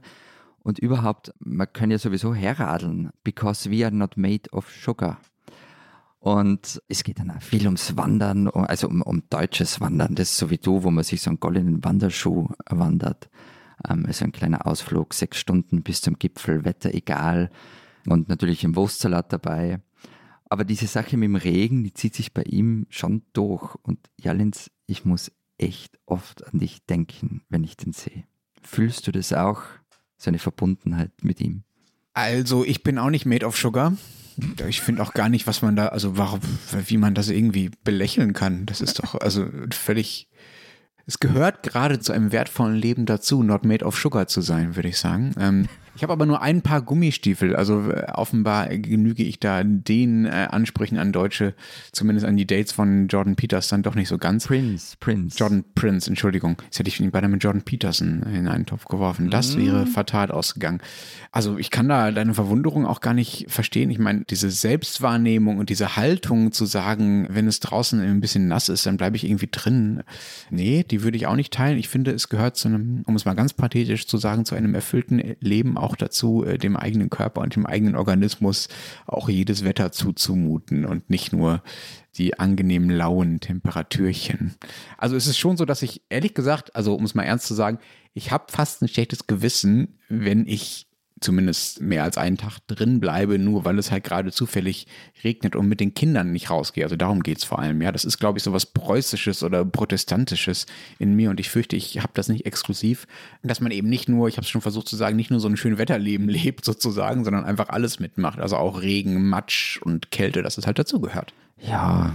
Und 0.64 0.80
überhaupt, 0.80 1.34
man 1.40 1.72
kann 1.72 1.92
ja 1.92 2.00
sowieso 2.00 2.34
herradeln, 2.34 3.12
because 3.24 3.70
we 3.70 3.86
are 3.86 3.94
not 3.94 4.18
made 4.18 4.50
of 4.52 4.70
sugar. 4.70 5.20
Und 6.20 6.82
es 6.88 7.04
geht 7.04 7.20
dann 7.20 7.30
auch 7.30 7.42
viel 7.42 7.66
ums 7.66 7.96
Wandern, 7.98 8.48
also 8.48 8.88
um, 8.88 9.04
um 9.04 9.24
deutsches 9.30 9.80
Wandern. 9.80 10.16
Das 10.16 10.32
ist 10.32 10.38
so 10.38 10.50
wie 10.50 10.58
du, 10.58 10.82
wo 10.82 10.90
man 10.90 11.04
sich 11.04 11.22
so 11.22 11.30
einen 11.30 11.40
goldenen 11.40 11.84
Wanderschuh 11.84 12.48
wandert. 12.68 13.30
Ähm, 13.88 14.06
also 14.08 14.26
ein 14.26 14.32
kleiner 14.32 14.66
Ausflug, 14.66 15.14
sechs 15.14 15.38
Stunden 15.38 15.84
bis 15.84 16.02
zum 16.02 16.18
Gipfel, 16.18 16.66
Wetter 16.66 16.96
egal. 16.96 17.52
Und 18.08 18.28
natürlich 18.28 18.64
ein 18.64 18.76
Wurstsalat 18.76 19.32
dabei. 19.32 19.82
Aber 20.50 20.64
diese 20.64 20.88
Sache 20.88 21.16
mit 21.16 21.28
dem 21.28 21.36
Regen, 21.36 21.84
die 21.84 21.94
zieht 21.94 22.16
sich 22.16 22.34
bei 22.34 22.42
ihm 22.44 22.88
schon 22.90 23.22
durch. 23.34 23.76
Und 23.84 24.00
Jalins, 24.20 24.72
ich 24.88 25.06
muss 25.06 25.32
echt 25.58 25.98
oft 26.06 26.46
an 26.46 26.60
dich 26.60 26.86
denken, 26.86 27.42
wenn 27.50 27.64
ich 27.64 27.78
den 27.78 27.94
sehe. 27.94 28.24
Fühlst 28.62 29.08
du 29.08 29.12
das 29.12 29.34
auch, 29.34 29.62
so 30.18 30.30
eine 30.30 30.40
Verbundenheit 30.40 31.12
mit 31.22 31.40
ihm? 31.42 31.64
Also, 32.14 32.64
ich 32.64 32.84
bin 32.84 32.98
auch 32.98 33.10
nicht 33.10 33.26
made 33.26 33.46
of 33.46 33.58
sugar. 33.58 33.94
Ich 34.68 34.82
finde 34.82 35.02
auch 35.02 35.14
gar 35.14 35.30
nicht, 35.30 35.48
was 35.48 35.62
man 35.62 35.76
da, 35.76 35.88
also 35.88 36.18
warum, 36.18 36.42
wie 36.88 36.98
man 36.98 37.14
das 37.14 37.30
irgendwie 37.30 37.72
belächeln 37.84 38.34
kann. 38.34 38.66
Das 38.66 38.82
ist 38.82 39.00
doch 39.00 39.16
also 39.16 39.48
völlig. 39.72 40.30
Es 41.06 41.20
gehört 41.20 41.64
gerade 41.64 42.00
zu 42.00 42.12
einem 42.12 42.32
wertvollen 42.32 42.76
Leben 42.76 43.06
dazu, 43.06 43.44
not 43.44 43.64
made 43.64 43.86
of 43.86 43.98
sugar 43.98 44.28
zu 44.28 44.42
sein, 44.42 44.76
würde 44.76 44.90
ich 44.90 44.98
sagen. 44.98 45.36
Ähm, 45.40 45.68
ich 45.96 46.04
habe 46.04 46.14
aber 46.14 46.26
nur 46.26 46.42
ein 46.42 46.62
paar 46.62 46.82
Gummistiefel. 46.82 47.56
Also 47.56 47.90
äh, 47.90 48.06
offenbar 48.14 48.68
genüge 48.68 49.24
ich 49.24 49.40
da 49.40 49.64
den 49.64 50.26
äh, 50.26 50.48
Ansprüchen 50.52 50.98
an 50.98 51.12
Deutsche, 51.12 51.54
zumindest 51.92 52.26
an 52.26 52.36
die 52.36 52.46
Dates 52.46 52.74
von 52.74 53.08
Jordan 53.08 53.36
Peters, 53.36 53.70
dann 53.70 53.84
doch 53.84 53.96
nicht 53.96 54.10
so 54.10 54.18
ganz. 54.18 54.48
Prince, 54.48 54.98
Prince. 55.00 55.38
Jordan 55.38 55.64
Prince, 55.74 56.10
Entschuldigung. 56.10 56.58
Jetzt 56.66 56.80
hätte 56.80 56.90
ich 56.90 57.00
ihn 57.00 57.12
beinahe 57.12 57.30
mit 57.30 57.44
Jordan 57.44 57.62
Peterson 57.62 58.24
in 58.24 58.48
einen 58.48 58.66
Topf 58.66 58.86
geworfen. 58.86 59.30
Das 59.30 59.56
mm. 59.56 59.60
wäre 59.60 59.88
fatal 59.88 60.32
ausgegangen. 60.32 60.82
Also 61.32 61.58
ich 61.58 61.72
kann 61.72 61.88
da 61.88 62.12
deine 62.12 62.34
Verwunderung 62.34 62.86
auch 62.86 63.02
gar 63.02 63.14
nicht 63.14 63.46
verstehen. 63.50 63.90
Ich 63.90 64.00
meine, 64.00 64.26
diese 64.26 64.52
Selbstwahrnehmung 64.52 65.58
und 65.58 65.70
diese 65.70 65.96
Haltung 65.96 66.52
zu 66.52 66.66
sagen, 66.66 67.28
wenn 67.30 67.48
es 67.48 67.60
draußen 67.62 68.00
ein 68.02 68.22
bisschen 68.22 68.48
nass 68.48 68.70
ist, 68.70 68.86
dann 68.86 68.98
bleibe 68.98 69.16
ich 69.16 69.26
irgendwie 69.26 69.50
drin. 69.52 70.04
Nee, 70.50 70.84
die 70.84 71.04
würde 71.04 71.18
ich 71.18 71.28
auch 71.28 71.36
nicht 71.36 71.54
teilen. 71.54 71.78
Ich 71.78 71.90
finde, 71.90 72.12
es 72.12 72.30
gehört 72.30 72.58
zu 72.58 72.68
einem, 72.68 73.04
um 73.06 73.16
es 73.16 73.26
mal 73.26 73.34
ganz 73.34 73.54
pathetisch 73.54 74.08
zu 74.08 74.18
sagen, 74.18 74.46
zu 74.46 74.56
einem 74.56 74.76
erfüllten 74.76 75.36
Leben 75.40 75.78
auch 75.78 75.85
dazu, 75.94 76.44
äh, 76.44 76.58
dem 76.58 76.76
eigenen 76.76 77.12
Körper 77.12 77.42
und 77.42 77.56
dem 77.56 77.68
eigenen 77.68 77.96
Organismus 77.96 78.70
auch 79.06 79.30
jedes 79.30 79.64
Wetter 79.64 79.92
zuzumuten 79.92 80.86
und 80.86 81.10
nicht 81.10 81.34
nur 81.34 81.62
die 82.16 82.40
angenehmen 82.40 82.90
lauen 82.90 83.42
Temperatürchen. 83.42 84.56
Also 84.98 85.16
es 85.16 85.28
ist 85.28 85.38
schon 85.38 85.58
so, 85.58 85.66
dass 85.66 85.84
ich 85.84 86.02
ehrlich 86.10 86.34
gesagt, 86.34 86.76
also 86.76 86.96
um 86.96 87.04
es 87.04 87.14
mal 87.14 87.24
ernst 87.24 87.46
zu 87.46 87.54
sagen, 87.54 87.78
ich 88.14 88.32
habe 88.32 88.46
fast 88.50 88.82
ein 88.82 88.88
schlechtes 88.88 89.28
Gewissen, 89.28 90.00
wenn 90.10 90.48
ich 90.48 90.88
zumindest 91.26 91.82
mehr 91.82 92.04
als 92.04 92.18
einen 92.18 92.38
Tag 92.38 92.60
drin 92.68 93.00
bleibe, 93.00 93.40
nur 93.40 93.66
weil 93.66 93.80
es 93.80 93.92
halt 93.92 94.04
gerade 94.04 94.32
zufällig 94.32 94.88
regnet 95.24 95.56
und 95.56 95.68
mit 95.68 95.80
den 95.80 95.96
Kindern 95.96 96.32
nicht 96.32 96.50
rausgehe. 96.50 96.84
Also 96.84 96.96
darum 96.96 97.24
geht 97.24 97.40
es 97.40 97.44
vor 97.44 97.60
allem. 97.60 97.82
Ja, 97.82 97.92
das 97.92 98.06
ist, 98.06 98.20
glaube 98.20 98.38
ich, 98.38 98.44
so 98.44 98.54
was 98.54 98.68
Preußisches 98.68 99.44
oder 99.44 99.66
Protestantisches 99.66 100.68
in 101.00 101.16
mir 101.16 101.32
und 101.32 101.40
ich 101.40 101.50
fürchte, 101.50 101.76
ich 101.76 101.98
habe 101.98 102.12
das 102.14 102.30
nicht 102.30 102.46
exklusiv, 102.46 103.08
dass 103.42 103.60
man 103.60 103.72
eben 103.72 103.90
nicht 103.90 104.08
nur, 104.08 104.28
ich 104.28 104.38
habe 104.38 104.46
es 104.46 104.50
schon 104.50 104.62
versucht 104.62 104.88
zu 104.88 104.96
sagen, 104.96 105.16
nicht 105.16 105.32
nur 105.32 105.40
so 105.40 105.48
ein 105.48 105.58
schönes 105.58 105.80
Wetterleben 105.80 106.30
lebt 106.30 106.64
sozusagen, 106.64 107.24
sondern 107.24 107.44
einfach 107.44 107.70
alles 107.70 108.00
mitmacht. 108.00 108.40
Also 108.40 108.58
auch 108.58 108.82
Regen, 108.82 109.28
Matsch 109.28 109.82
und 109.82 110.12
Kälte, 110.12 110.44
dass 110.44 110.58
es 110.58 110.68
halt 110.68 110.78
dazugehört. 110.78 111.34
Ja, 111.60 112.14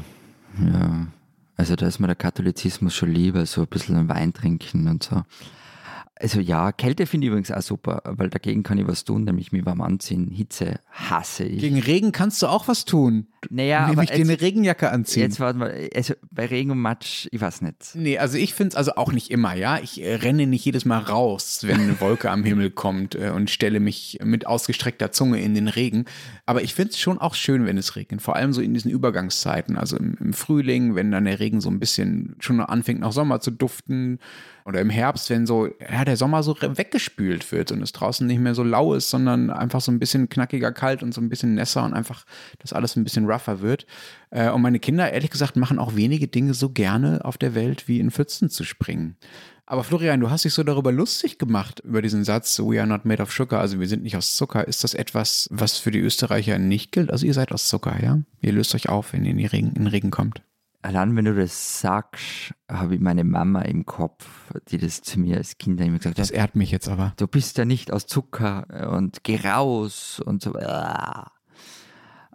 ja. 0.72 1.06
Also 1.56 1.76
da 1.76 1.86
ist 1.86 1.98
mir 1.98 2.06
der 2.06 2.16
Katholizismus 2.16 2.94
schon 2.94 3.12
lieber, 3.12 3.44
so 3.44 3.62
ein 3.62 3.66
bisschen 3.66 4.08
Wein 4.08 4.32
trinken 4.32 4.88
und 4.88 5.02
so. 5.02 5.24
Also 6.20 6.38
ja, 6.38 6.70
Kälte 6.70 7.06
finde 7.06 7.26
ich 7.26 7.28
übrigens 7.30 7.50
auch 7.50 7.62
super, 7.62 8.02
weil 8.04 8.28
dagegen 8.28 8.62
kann 8.62 8.76
ich 8.76 8.86
was 8.86 9.04
tun, 9.04 9.24
nämlich 9.24 9.52
mich 9.52 9.64
warm 9.64 9.80
anziehen. 9.80 10.28
Hitze 10.30 10.80
hasse 10.90 11.44
ich. 11.44 11.60
Gegen 11.60 11.78
Regen 11.80 12.12
kannst 12.12 12.42
du 12.42 12.46
auch 12.46 12.68
was 12.68 12.84
tun. 12.84 13.26
Naja, 13.48 13.88
nämlich 13.88 14.10
dir 14.10 14.22
eine 14.22 14.40
Regenjacke 14.40 14.90
anziehen. 14.90 15.22
Jetzt 15.22 15.40
warte 15.40 15.58
mal, 15.58 15.88
also 15.94 16.14
bei 16.30 16.46
Regen 16.46 16.72
und 16.72 16.78
Matsch, 16.78 17.26
ich 17.30 17.40
weiß 17.40 17.62
nicht. 17.62 17.94
Nee, 17.94 18.18
also 18.18 18.36
ich 18.36 18.54
finde 18.54 18.70
es 18.70 18.76
also 18.76 18.92
auch 18.96 19.12
nicht 19.12 19.30
immer, 19.30 19.54
ja. 19.54 19.78
Ich 19.78 20.02
äh, 20.02 20.16
renne 20.16 20.46
nicht 20.46 20.64
jedes 20.64 20.84
Mal 20.84 20.98
raus, 20.98 21.60
wenn 21.62 21.80
eine 21.80 22.00
Wolke 22.00 22.30
am 22.30 22.44
Himmel 22.44 22.70
kommt 22.70 23.14
äh, 23.14 23.30
und 23.30 23.50
stelle 23.50 23.80
mich 23.80 24.18
mit 24.22 24.46
ausgestreckter 24.46 25.12
Zunge 25.12 25.40
in 25.40 25.54
den 25.54 25.68
Regen. 25.68 26.04
Aber 26.44 26.62
ich 26.62 26.74
finde 26.74 26.90
es 26.90 26.98
schon 26.98 27.18
auch 27.18 27.34
schön, 27.34 27.64
wenn 27.64 27.78
es 27.78 27.96
regnet. 27.96 28.20
Vor 28.20 28.36
allem 28.36 28.52
so 28.52 28.60
in 28.60 28.74
diesen 28.74 28.90
Übergangszeiten, 28.90 29.76
also 29.76 29.96
im, 29.96 30.16
im 30.20 30.32
Frühling, 30.32 30.94
wenn 30.94 31.10
dann 31.10 31.24
der 31.24 31.40
Regen 31.40 31.60
so 31.60 31.70
ein 31.70 31.78
bisschen 31.80 32.36
schon 32.40 32.60
anfängt 32.60 33.00
nach 33.00 33.12
Sommer 33.12 33.40
zu 33.40 33.50
duften 33.50 34.18
oder 34.64 34.80
im 34.80 34.90
Herbst, 34.90 35.30
wenn 35.30 35.46
so 35.46 35.68
ja, 35.80 36.04
der 36.04 36.16
Sommer 36.16 36.42
so 36.42 36.56
weggespült 36.60 37.50
wird 37.52 37.72
und 37.72 37.82
es 37.82 37.92
draußen 37.92 38.26
nicht 38.26 38.40
mehr 38.40 38.54
so 38.54 38.62
lau 38.62 38.94
ist, 38.94 39.10
sondern 39.10 39.50
einfach 39.50 39.80
so 39.80 39.90
ein 39.90 39.98
bisschen 39.98 40.28
knackiger 40.28 40.72
kalt 40.72 41.02
und 41.02 41.12
so 41.12 41.20
ein 41.20 41.28
bisschen 41.28 41.54
nässer 41.54 41.84
und 41.84 41.92
einfach 41.92 42.24
das 42.58 42.72
alles 42.72 42.96
ein 42.96 43.04
bisschen 43.04 43.26
rougher 43.30 43.60
wird. 43.60 43.86
Äh, 44.30 44.50
und 44.50 44.62
meine 44.62 44.80
Kinder, 44.80 45.12
ehrlich 45.12 45.30
gesagt, 45.30 45.56
machen 45.56 45.78
auch 45.78 45.96
wenige 45.96 46.28
Dinge 46.28 46.54
so 46.54 46.70
gerne 46.70 47.24
auf 47.24 47.38
der 47.38 47.54
Welt, 47.54 47.88
wie 47.88 48.00
in 48.00 48.10
Pfützen 48.10 48.50
zu 48.50 48.64
springen. 48.64 49.16
Aber 49.66 49.84
Florian, 49.84 50.18
du 50.18 50.30
hast 50.30 50.44
dich 50.44 50.52
so 50.52 50.64
darüber 50.64 50.90
lustig 50.90 51.38
gemacht, 51.38 51.80
über 51.84 52.02
diesen 52.02 52.24
Satz, 52.24 52.58
we 52.58 52.80
are 52.80 52.88
not 52.88 53.04
made 53.04 53.22
of 53.22 53.32
sugar, 53.32 53.60
also 53.60 53.78
wir 53.78 53.86
sind 53.86 54.02
nicht 54.02 54.16
aus 54.16 54.34
Zucker. 54.34 54.66
Ist 54.66 54.82
das 54.82 54.94
etwas, 54.94 55.48
was 55.52 55.78
für 55.78 55.92
die 55.92 56.00
Österreicher 56.00 56.58
nicht 56.58 56.90
gilt? 56.90 57.12
Also 57.12 57.24
ihr 57.24 57.34
seid 57.34 57.52
aus 57.52 57.68
Zucker, 57.68 58.02
ja? 58.02 58.18
Ihr 58.40 58.52
löst 58.52 58.74
euch 58.74 58.88
auf, 58.88 59.12
wenn 59.12 59.24
ihr 59.24 59.30
in 59.30 59.38
den 59.38 59.46
Regen, 59.46 59.68
in 59.68 59.74
den 59.74 59.86
Regen 59.86 60.10
kommt 60.10 60.42
allein 60.82 61.16
wenn 61.16 61.24
du 61.24 61.34
das 61.34 61.80
sagst, 61.80 62.54
habe 62.68 62.94
ich 62.94 63.00
meine 63.00 63.24
Mama 63.24 63.62
im 63.62 63.86
Kopf, 63.86 64.26
die 64.68 64.78
das 64.78 65.02
zu 65.02 65.18
mir 65.20 65.36
als 65.36 65.58
Kind 65.58 65.80
immer 65.80 65.98
gesagt 65.98 66.18
hat. 66.18 66.18
Das 66.18 66.30
ehrt 66.30 66.56
mich 66.56 66.70
jetzt 66.70 66.88
aber. 66.88 67.12
Du 67.16 67.26
bist 67.26 67.58
ja 67.58 67.64
nicht 67.64 67.92
aus 67.92 68.06
Zucker 68.06 68.90
und 68.92 69.22
geh 69.24 69.36
raus 69.36 70.20
und 70.24 70.42
so. 70.42 70.52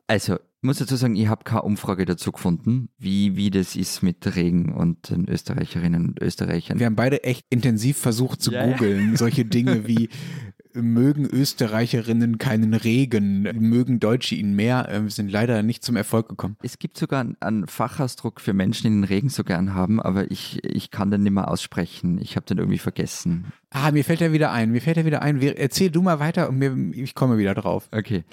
Also, 0.08 0.36
ich 0.36 0.40
muss 0.66 0.78
dazu 0.78 0.96
sagen, 0.96 1.16
ich 1.16 1.28
habe 1.28 1.44
keine 1.44 1.62
Umfrage 1.64 2.06
dazu 2.06 2.32
gefunden, 2.32 2.90
wie, 2.98 3.36
wie 3.36 3.50
das 3.50 3.76
ist 3.76 4.04
mit 4.04 4.36
Regen 4.36 4.74
und 4.74 5.10
den 5.10 5.30
Österreicherinnen 5.30 6.10
und 6.10 6.22
Österreichern. 6.22 6.80
Wir 6.80 6.88
haben 6.88 6.96
beide 6.96 7.24
echt 7.24 7.46
intensiv 7.50 7.98
versucht 7.98 8.42
zu 8.42 8.52
yeah. 8.52 8.66
googeln, 8.66 9.16
solche 9.16 9.46
Dinge 9.46 9.88
wie 9.88 10.10
mögen 10.76 11.26
Österreicherinnen 11.26 12.38
keinen 12.38 12.74
Regen, 12.74 13.44
mögen 13.44 14.00
Deutsche 14.00 14.36
ihn 14.36 14.56
mehr, 14.56 14.90
äh, 14.90 15.04
wir 15.04 15.10
sind 15.10 15.32
leider 15.32 15.64
nicht 15.64 15.84
zum 15.84 15.96
Erfolg 15.96 16.30
gekommen. 16.30 16.58
Es 16.64 16.80
gibt 16.80 16.98
sogar 16.98 17.26
einen 17.40 17.68
Fachausdruck 17.68 18.42
für 18.42 18.54
Menschen, 18.54 18.84
die 18.84 18.90
den 18.90 19.04
Regen 19.04 19.30
so 19.30 19.44
gern 19.44 19.74
haben, 19.74 20.02
aber 20.02 20.30
ich, 20.32 20.64
ich 20.64 20.92
kann 20.92 21.12
den 21.12 21.24
nicht 21.24 21.32
mehr 21.32 21.50
aussprechen. 21.50 22.20
Ich 22.22 22.36
habe 22.36 22.46
den 22.46 22.58
irgendwie 22.58 22.78
vergessen. 22.78 23.46
Ah, 23.70 23.92
mir 23.92 24.04
fällt 24.04 24.22
er 24.22 24.34
wieder 24.34 24.52
ein, 24.52 24.72
mir 24.72 24.82
fällt 24.82 24.98
er 24.98 25.06
wieder 25.06 25.22
ein. 25.22 25.42
Erzähl 25.42 25.92
du 25.92 26.02
mal 26.02 26.20
weiter 26.20 26.50
und 26.50 26.58
mir, 26.58 26.76
ich 26.94 27.16
komme 27.16 27.38
wieder 27.38 27.54
drauf. 27.54 27.88
Okay. 27.92 28.24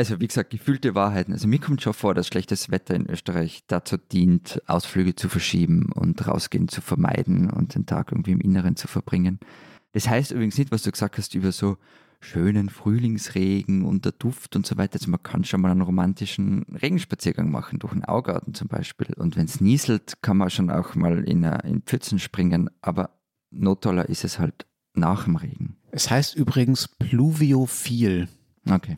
Also 0.00 0.18
wie 0.18 0.28
gesagt, 0.28 0.48
gefühlte 0.48 0.94
Wahrheiten. 0.94 1.34
Also 1.34 1.46
mir 1.46 1.58
kommt 1.58 1.82
schon 1.82 1.92
vor, 1.92 2.14
dass 2.14 2.26
schlechtes 2.26 2.70
Wetter 2.70 2.94
in 2.94 3.04
Österreich 3.04 3.64
dazu 3.66 3.98
dient, 3.98 4.62
Ausflüge 4.66 5.14
zu 5.14 5.28
verschieben 5.28 5.92
und 5.94 6.26
rausgehen 6.26 6.68
zu 6.68 6.80
vermeiden 6.80 7.50
und 7.50 7.74
den 7.74 7.84
Tag 7.84 8.10
irgendwie 8.10 8.30
im 8.30 8.40
Inneren 8.40 8.76
zu 8.76 8.88
verbringen. 8.88 9.40
Das 9.92 10.08
heißt 10.08 10.30
übrigens 10.30 10.56
nicht, 10.56 10.72
was 10.72 10.84
du 10.84 10.90
gesagt 10.90 11.18
hast 11.18 11.34
über 11.34 11.52
so 11.52 11.76
schönen 12.18 12.70
Frühlingsregen 12.70 13.84
und 13.84 14.06
der 14.06 14.12
Duft 14.12 14.56
und 14.56 14.66
so 14.66 14.78
weiter. 14.78 14.94
Also 14.94 15.10
man 15.10 15.22
kann 15.22 15.44
schon 15.44 15.60
mal 15.60 15.70
einen 15.70 15.82
romantischen 15.82 16.62
Regenspaziergang 16.80 17.50
machen, 17.50 17.78
durch 17.78 17.92
einen 17.92 18.06
Augarten 18.06 18.54
zum 18.54 18.68
Beispiel. 18.68 19.08
Und 19.18 19.36
wenn 19.36 19.44
es 19.44 19.60
nieselt, 19.60 20.22
kann 20.22 20.38
man 20.38 20.48
schon 20.48 20.70
auch 20.70 20.94
mal 20.94 21.28
in, 21.28 21.44
eine, 21.44 21.58
in 21.68 21.82
Pfützen 21.82 22.18
springen. 22.18 22.70
Aber 22.80 23.10
noch 23.50 23.74
toller 23.74 24.08
ist 24.08 24.24
es 24.24 24.38
halt 24.38 24.64
nach 24.94 25.24
dem 25.24 25.36
Regen. 25.36 25.76
Es 25.90 26.10
heißt 26.10 26.36
übrigens 26.36 26.88
pluviophil. 26.88 28.28
Okay. 28.66 28.96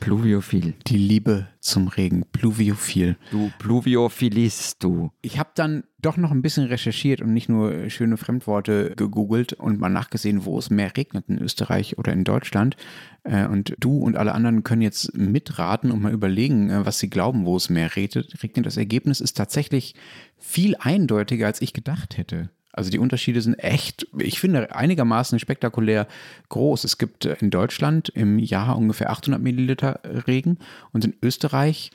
Pluviophil. 0.00 0.74
Die 0.86 0.96
Liebe 0.96 1.46
zum 1.60 1.88
Regen. 1.88 2.24
Pluviophil. 2.32 3.16
Du 3.30 3.52
Pluviophilist, 3.58 4.82
du. 4.82 5.10
Ich 5.20 5.38
habe 5.38 5.50
dann 5.54 5.84
doch 5.98 6.16
noch 6.16 6.30
ein 6.30 6.40
bisschen 6.40 6.66
recherchiert 6.66 7.20
und 7.20 7.34
nicht 7.34 7.50
nur 7.50 7.90
schöne 7.90 8.16
Fremdworte 8.16 8.94
gegoogelt 8.96 9.52
und 9.52 9.78
mal 9.78 9.90
nachgesehen, 9.90 10.46
wo 10.46 10.58
es 10.58 10.70
mehr 10.70 10.96
regnet 10.96 11.28
in 11.28 11.38
Österreich 11.38 11.98
oder 11.98 12.12
in 12.12 12.24
Deutschland. 12.24 12.76
Äh, 13.24 13.46
und 13.46 13.74
du 13.78 13.98
und 13.98 14.16
alle 14.16 14.32
anderen 14.32 14.64
können 14.64 14.82
jetzt 14.82 15.14
mitraten 15.16 15.90
und 15.90 16.00
mal 16.00 16.12
überlegen, 16.12 16.70
äh, 16.70 16.86
was 16.86 16.98
sie 16.98 17.10
glauben, 17.10 17.44
wo 17.44 17.56
es 17.56 17.68
mehr 17.68 17.94
regnet. 17.94 18.34
Das 18.66 18.76
Ergebnis 18.78 19.20
ist 19.20 19.36
tatsächlich 19.36 19.94
viel 20.38 20.76
eindeutiger, 20.78 21.46
als 21.46 21.60
ich 21.60 21.74
gedacht 21.74 22.16
hätte. 22.16 22.50
Also 22.72 22.90
die 22.90 22.98
Unterschiede 22.98 23.42
sind 23.42 23.54
echt, 23.54 24.06
ich 24.18 24.38
finde, 24.38 24.74
einigermaßen 24.74 25.38
spektakulär 25.38 26.06
groß. 26.48 26.84
Es 26.84 26.98
gibt 26.98 27.24
äh, 27.24 27.36
in 27.40 27.50
Deutschland 27.50 28.08
im 28.10 28.38
Jahr 28.38 28.76
ungefähr 28.76 29.10
800 29.10 29.42
Milliliter 29.42 30.00
Regen 30.26 30.58
und 30.92 31.04
in 31.04 31.14
Österreich 31.22 31.90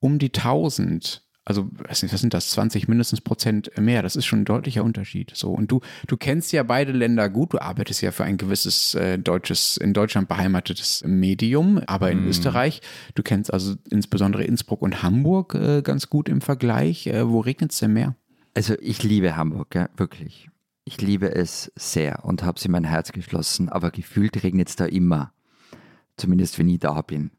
um 0.00 0.18
die 0.18 0.32
1000. 0.32 1.22
Also, 1.46 1.68
was 1.76 2.00
sind 2.00 2.32
das? 2.32 2.50
20 2.50 2.88
mindestens 2.88 3.20
Prozent 3.20 3.70
mehr. 3.78 4.02
Das 4.02 4.16
ist 4.16 4.24
schon 4.24 4.40
ein 4.40 4.44
deutlicher 4.46 4.82
Unterschied. 4.82 5.32
So. 5.34 5.50
Und 5.50 5.70
du, 5.70 5.82
du 6.06 6.16
kennst 6.16 6.52
ja 6.52 6.62
beide 6.62 6.92
Länder 6.92 7.28
gut. 7.28 7.52
Du 7.52 7.60
arbeitest 7.60 8.00
ja 8.00 8.12
für 8.12 8.24
ein 8.24 8.38
gewisses 8.38 8.94
äh, 8.94 9.18
deutsches, 9.18 9.76
in 9.76 9.92
Deutschland 9.92 10.26
beheimatetes 10.26 11.04
Medium, 11.06 11.82
aber 11.86 12.10
in 12.10 12.24
mm. 12.24 12.28
Österreich. 12.28 12.80
Du 13.14 13.22
kennst 13.22 13.52
also 13.52 13.74
insbesondere 13.90 14.44
Innsbruck 14.44 14.80
und 14.80 15.02
Hamburg 15.02 15.54
äh, 15.54 15.82
ganz 15.82 16.08
gut 16.08 16.30
im 16.30 16.40
Vergleich. 16.40 17.08
Äh, 17.08 17.28
wo 17.28 17.40
regnet 17.40 17.72
es 17.72 17.78
denn 17.78 17.92
mehr? 17.92 18.16
Also, 18.54 18.74
ich 18.80 19.02
liebe 19.02 19.36
Hamburg, 19.36 19.74
ja, 19.74 19.88
wirklich. 19.96 20.48
Ich 20.84 21.00
liebe 21.00 21.34
es 21.34 21.72
sehr 21.76 22.24
und 22.24 22.42
habe 22.42 22.58
es 22.58 22.64
in 22.64 22.72
mein 22.72 22.84
Herz 22.84 23.12
geschlossen, 23.12 23.68
aber 23.68 23.90
gefühlt 23.90 24.42
regnet 24.42 24.68
es 24.68 24.76
da 24.76 24.84
immer. 24.84 25.32
Zumindest 26.16 26.58
wenn 26.58 26.68
ich 26.68 26.78
da 26.78 27.00
bin 27.02 27.30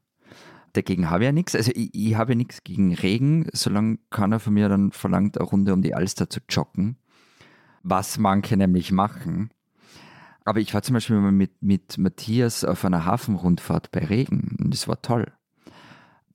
dagegen 0.75 1.09
habe 1.09 1.23
ich 1.23 1.27
ja 1.27 1.31
nichts. 1.31 1.55
Also 1.55 1.71
ich, 1.73 1.93
ich 1.93 2.15
habe 2.15 2.33
ja 2.33 2.35
nichts 2.35 2.63
gegen 2.63 2.93
Regen, 2.93 3.47
solange 3.53 3.99
keiner 4.09 4.39
von 4.39 4.53
mir 4.53 4.69
dann 4.69 4.91
verlangt, 4.91 5.37
eine 5.37 5.47
Runde 5.47 5.73
um 5.73 5.81
die 5.81 5.95
Alster 5.95 6.29
zu 6.29 6.39
joggen. 6.49 6.97
Was 7.83 8.17
manche 8.17 8.57
nämlich 8.57 8.91
machen. 8.91 9.51
Aber 10.43 10.59
ich 10.59 10.73
war 10.73 10.81
zum 10.81 10.93
Beispiel 10.93 11.17
mal 11.17 11.31
mit, 11.31 11.61
mit 11.61 11.97
Matthias 11.97 12.63
auf 12.63 12.85
einer 12.85 13.05
Hafenrundfahrt 13.05 13.91
bei 13.91 14.05
Regen 14.05 14.57
und 14.59 14.73
das 14.73 14.87
war 14.87 15.01
toll. 15.01 15.31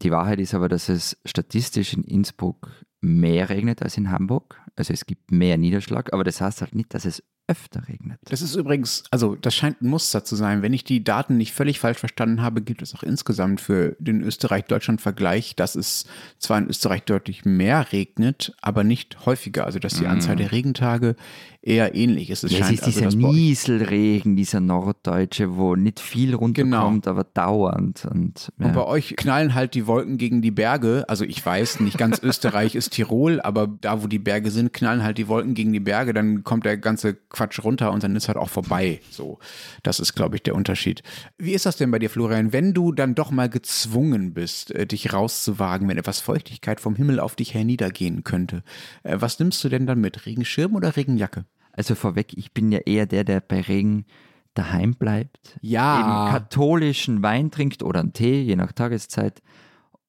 Die 0.03 0.11
Wahrheit 0.11 0.41
ist 0.41 0.55
aber, 0.55 0.69
dass 0.69 0.89
es 0.89 1.17
statistisch 1.25 1.93
in 1.95 2.03
Innsbruck 2.03 2.71
mehr 3.01 3.49
regnet 3.49 3.83
als 3.83 3.97
in 3.97 4.11
Hamburg. 4.11 4.61
Also 4.77 4.93
es 4.93 5.07
gibt 5.07 5.31
mehr 5.31 5.57
Niederschlag, 5.57 6.13
aber 6.13 6.25
das 6.25 6.41
heißt 6.41 6.61
halt 6.61 6.75
nicht, 6.75 6.95
dass 6.95 7.05
es 7.05 7.23
öfter 7.51 7.89
regnet. 7.89 8.21
Das 8.27 8.43
ist 8.43 8.55
übrigens, 8.55 9.03
also 9.11 9.35
das 9.35 9.57
scheint 9.57 9.83
ein 9.83 9.89
Muster 9.89 10.23
zu 10.23 10.37
sein. 10.37 10.63
Wenn 10.63 10.73
ich 10.73 10.85
die 10.85 11.03
Daten 11.03 11.37
nicht 11.37 11.53
völlig 11.53 11.81
falsch 11.81 11.99
verstanden 11.99 12.43
habe, 12.43 12.63
gibt 12.63 12.81
es 12.81 12.95
auch 12.95 13.03
insgesamt 13.03 13.61
für 13.61 13.97
den 13.99 14.23
Österreich-Deutschland-Vergleich, 14.23 15.57
dass 15.57 15.75
es 15.75 16.07
zwar 16.39 16.59
in 16.59 16.69
Österreich 16.69 17.03
deutlich 17.03 17.45
mehr 17.45 17.93
regnet, 17.93 18.55
aber 18.63 18.85
nicht 18.85 19.27
häufiger. 19.27 19.67
Also 19.67 19.81
dass 19.81 19.95
die 19.95 20.07
Anzahl 20.07 20.37
der 20.37 20.53
Regentage 20.53 21.17
eher 21.63 21.95
ähnlich 21.95 22.31
ist. 22.31 22.43
Es 22.43 22.53
ja, 22.53 22.65
scheint, 22.65 22.81
es 22.81 22.89
ist 22.89 23.03
also, 23.03 23.19
dieser 23.19 23.33
Nieselregen, 23.33 24.35
dieser 24.35 24.61
norddeutsche, 24.61 25.57
wo 25.57 25.77
nicht 25.77 26.01
viel 26.01 26.35
runterkommt, 26.35 27.05
genau. 27.05 27.11
aber 27.11 27.25
dauernd. 27.25 28.07
Und, 28.11 28.51
ja. 28.59 28.67
und 28.67 28.73
bei 28.73 28.85
euch 28.85 29.15
knallen 29.17 29.55
halt 29.55 29.75
die 29.75 29.87
Wolken 29.87 30.17
gegen 30.17 30.41
die 30.41 30.51
Berge. 30.51 31.05
Also 31.09 31.25
ich 31.25 31.45
weiß, 31.45 31.81
nicht 31.81 31.99
ganz 31.99 32.19
Österreich 32.23 32.75
ist 32.75 32.91
Tirol, 32.91 33.41
aber 33.43 33.67
da, 33.67 34.03
wo 34.03 34.07
die 34.07 34.19
Berge 34.19 34.51
sind, 34.51 34.73
knallen 34.73 35.03
halt 35.03 35.19
die 35.19 35.29
Wolken 35.29 35.55
gegen 35.55 35.73
die 35.73 35.81
Berge. 35.81 36.15
Dann 36.15 36.45
kommt 36.45 36.65
der 36.65 36.79
ganze 36.79 37.15
Quatsch 37.15 37.63
runter 37.63 37.93
und 37.93 38.03
dann 38.03 38.17
ist 38.17 38.29
halt 38.29 38.39
auch 38.39 38.49
vorbei. 38.49 39.01
So, 39.11 39.39
das 39.83 40.01
ist, 40.01 40.15
glaube 40.15 40.37
ich, 40.37 40.43
der 40.43 40.55
Unterschied. 40.55 41.03
Wie 41.37 41.53
ist 41.53 41.67
das 41.67 41.77
denn 41.77 41.91
bei 41.91 41.99
dir, 41.99 42.09
Florian, 42.09 42.55
wenn 42.55 42.73
du 42.73 42.93
dann 42.93 43.15
doch 43.15 43.31
mal 43.31 43.51
gezwungen 43.51 44.33
bist, 44.33 44.75
äh, 44.75 44.87
dich 44.87 45.13
rauszuwagen, 45.13 45.89
wenn 45.89 45.99
etwas 45.99 46.21
Feuchtigkeit 46.21 46.81
vom 46.81 46.97
Himmel 46.97 47.21
auf 47.21 47.37
dich 47.37 47.53
herniedergehen 47.53 48.25
könnte? 48.25 48.63
Äh, 49.03 49.19
was 49.21 49.39
nimmst 49.39 49.63
du 49.63 49.69
denn 49.69 49.87
dann 49.87 50.01
mit? 50.01 50.25
Regenschirm 50.25 50.75
oder 50.75 50.97
Regenjacke? 50.97 51.45
Also 51.81 51.95
vorweg, 51.95 52.37
ich 52.37 52.53
bin 52.53 52.71
ja 52.71 52.81
eher 52.81 53.07
der, 53.07 53.25
der 53.25 53.41
bei 53.41 53.63
Regen 53.63 54.05
daheim 54.53 54.97
bleibt. 54.97 55.59
Ja. 55.63 56.01
Eben 56.27 56.31
katholischen 56.31 57.23
Wein 57.23 57.51
trinkt 57.51 57.83
oder 57.83 58.01
einen 58.01 58.13
Tee, 58.13 58.43
je 58.43 58.55
nach 58.55 58.73
Tageszeit. 58.73 59.41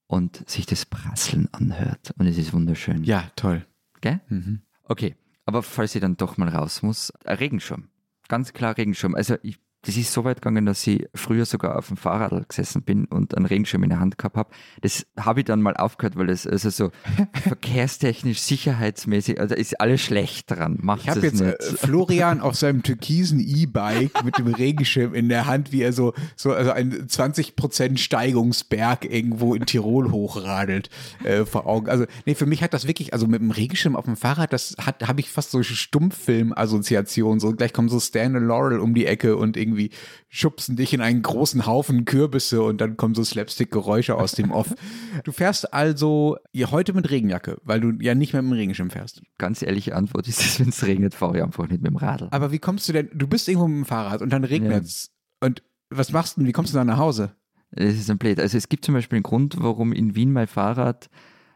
Und 0.05 0.49
sich 0.49 0.65
das 0.65 0.86
Prasseln 0.86 1.47
anhört. 1.53 2.13
Und 2.17 2.28
es 2.28 2.38
ist 2.38 2.51
wunderschön. 2.51 3.05
Ja, 3.05 3.32
toll. 3.38 3.65
Gell? 4.01 4.19
Mhm. 4.28 4.63
Okay. 4.84 5.15
Aber 5.45 5.63
falls 5.63 5.95
ich 5.95 6.01
dann 6.01 6.17
doch 6.17 6.36
mal 6.36 6.49
raus 6.49 6.84
muss, 6.84 7.13
ein 7.24 7.38
Regenschirm. 7.38 7.88
Ganz 8.28 8.51
klar 8.51 8.76
Regenschirm. 8.78 9.15
Also 9.15 9.38
ich 9.41 9.57
das 9.84 9.98
ist 9.98 10.14
so 10.14 10.24
weit 10.24 10.42
gegangen, 10.42 10.66
dass 10.66 10.86
ich 10.86 11.08
früher 11.16 11.46
sogar 11.46 11.78
auf 11.78 11.88
dem 11.88 11.98
Fahrrad 11.98 12.48
gesessen 12.48 12.84
bin 12.84 13.06
und 13.06 13.36
einen 13.36 13.46
Regenschirm 13.48 13.84
in 13.84 13.90
der 13.90 14.00
Hand 14.00 14.18
gehabt 14.18 14.38
habe. 14.38 14.52
Das 14.82 15.08
habe 15.20 15.40
ich 15.40 15.46
dann 15.46 15.62
mal 15.62 15.76
aufgehört, 15.76 16.16
weil 16.18 16.30
es 16.30 16.46
also 16.46 16.70
so 16.70 16.92
verkehrstechnisch, 17.34 18.40
sicherheitsmäßig, 18.42 19.40
also 19.40 19.56
ist 19.56 19.82
alles 19.82 20.02
schlecht 20.02 20.52
dran. 20.52 20.78
Macht 20.82 21.02
ich 21.04 21.10
habe 21.10 21.22
jetzt 21.22 21.42
nicht. 21.42 21.60
Äh, 21.60 21.64
Florian 21.78 22.42
auf 22.42 22.56
seinem 22.56 22.84
türkisen 22.84 23.40
E-Bike 23.40 24.24
mit 24.24 24.38
dem 24.38 24.48
Regenschirm 24.48 25.16
in 25.16 25.30
der 25.30 25.48
Hand, 25.48 25.72
wie 25.72 25.82
er 25.82 25.94
so, 25.94 26.14
so 26.36 26.54
also 26.54 26.72
ein 26.72 27.08
20% 27.08 27.98
Steigungsberg 27.98 29.06
irgendwo 29.06 29.56
in 29.56 29.66
Tirol 29.66 30.12
hochradelt 30.12 30.90
äh, 31.24 31.46
vor 31.46 31.66
Augen. 31.66 31.90
Also 31.90 32.06
nee, 32.26 32.36
für 32.36 32.46
mich 32.46 32.62
hat 32.62 32.74
das 32.74 32.86
wirklich, 32.86 33.14
also 33.14 33.26
mit 33.26 33.42
dem 33.42 33.52
Regenschirm 33.52 33.96
auf 33.96 34.06
dem 34.06 34.16
Fahrrad, 34.16 34.54
das 34.54 34.76
hat 34.80 35.08
habe 35.08 35.22
ich 35.22 35.30
fast 35.30 35.52
so 35.52 35.64
Stummfilm-Assoziationen. 35.64 37.40
So 37.40 37.54
gleich 37.54 37.74
kommen 37.74 37.90
so 37.90 38.00
Stan 38.00 38.36
und 38.36 38.46
Laurel 38.46 38.80
um 38.80 38.94
die 38.94 39.06
Ecke 39.06 39.38
und 39.38 39.58
irgendwie 39.58 39.70
irgendwie 39.72 39.89
schubsen 40.30 40.76
dich 40.76 40.93
in 40.93 41.01
einen 41.01 41.22
großen 41.22 41.65
Haufen 41.65 42.05
Kürbisse 42.05 42.61
und 42.61 42.80
dann 42.82 42.97
kommen 42.97 43.15
so 43.15 43.24
Slapstick-Geräusche 43.24 44.15
aus 44.15 44.34
dem 44.34 44.51
Off. 44.51 44.74
Du 45.24 45.32
fährst 45.32 45.74
also 45.74 46.38
hier 46.53 46.72
heute 46.72 46.93
mit 46.93 47.09
Regenjacke, 47.09 47.57
weil 47.63 47.80
du 47.80 47.91
ja 47.99 48.15
nicht 48.15 48.34
mehr 48.34 48.41
mit 48.41 48.51
dem 48.51 48.57
Regenschirm 48.57 48.89
fährst. 48.89 49.22
Ganz 49.38 49.61
ehrliche 49.61 49.95
Antwort 49.95 50.28
ist, 50.28 50.39
dass 50.39 50.59
wenn 50.59 50.69
es 50.69 50.84
regnet, 50.88 51.13
fahre 51.13 51.38
ich 51.38 51.43
einfach 51.43 51.67
nicht 51.67 51.82
mit 51.82 51.91
dem 51.91 51.97
Radl. 51.97 52.28
Aber 52.32 52.51
wie 52.51 52.59
kommst 52.59 52.88
du 52.88 52.93
denn, 52.93 53.09
du 53.13 53.28
bist 53.28 53.47
irgendwo 53.47 53.67
mit 53.67 53.78
dem 53.78 53.86
Fahrrad 53.86 54.22
und 54.22 54.32
dann 54.32 54.43
regnet 54.43 54.86
es. 54.86 55.11
Ja. 55.41 55.47
Und 55.47 55.63
was 55.89 56.11
machst 56.11 56.36
du 56.36 56.41
denn, 56.41 56.47
wie 56.47 56.53
kommst 56.53 56.74
du 56.74 56.78
dann 56.78 56.88
nach 56.88 56.97
Hause? 56.97 57.36
Es 57.72 57.95
ist 57.95 58.09
ein 58.09 58.17
Blöd. 58.17 58.39
Also 58.39 58.57
es 58.57 58.69
gibt 58.69 58.86
zum 58.86 58.95
Beispiel 58.95 59.17
einen 59.17 59.24
Grund, 59.24 59.55
warum 59.59 59.93
in 59.93 60.15
Wien 60.15 60.32
mein 60.32 60.47
Fahrrad 60.47 61.09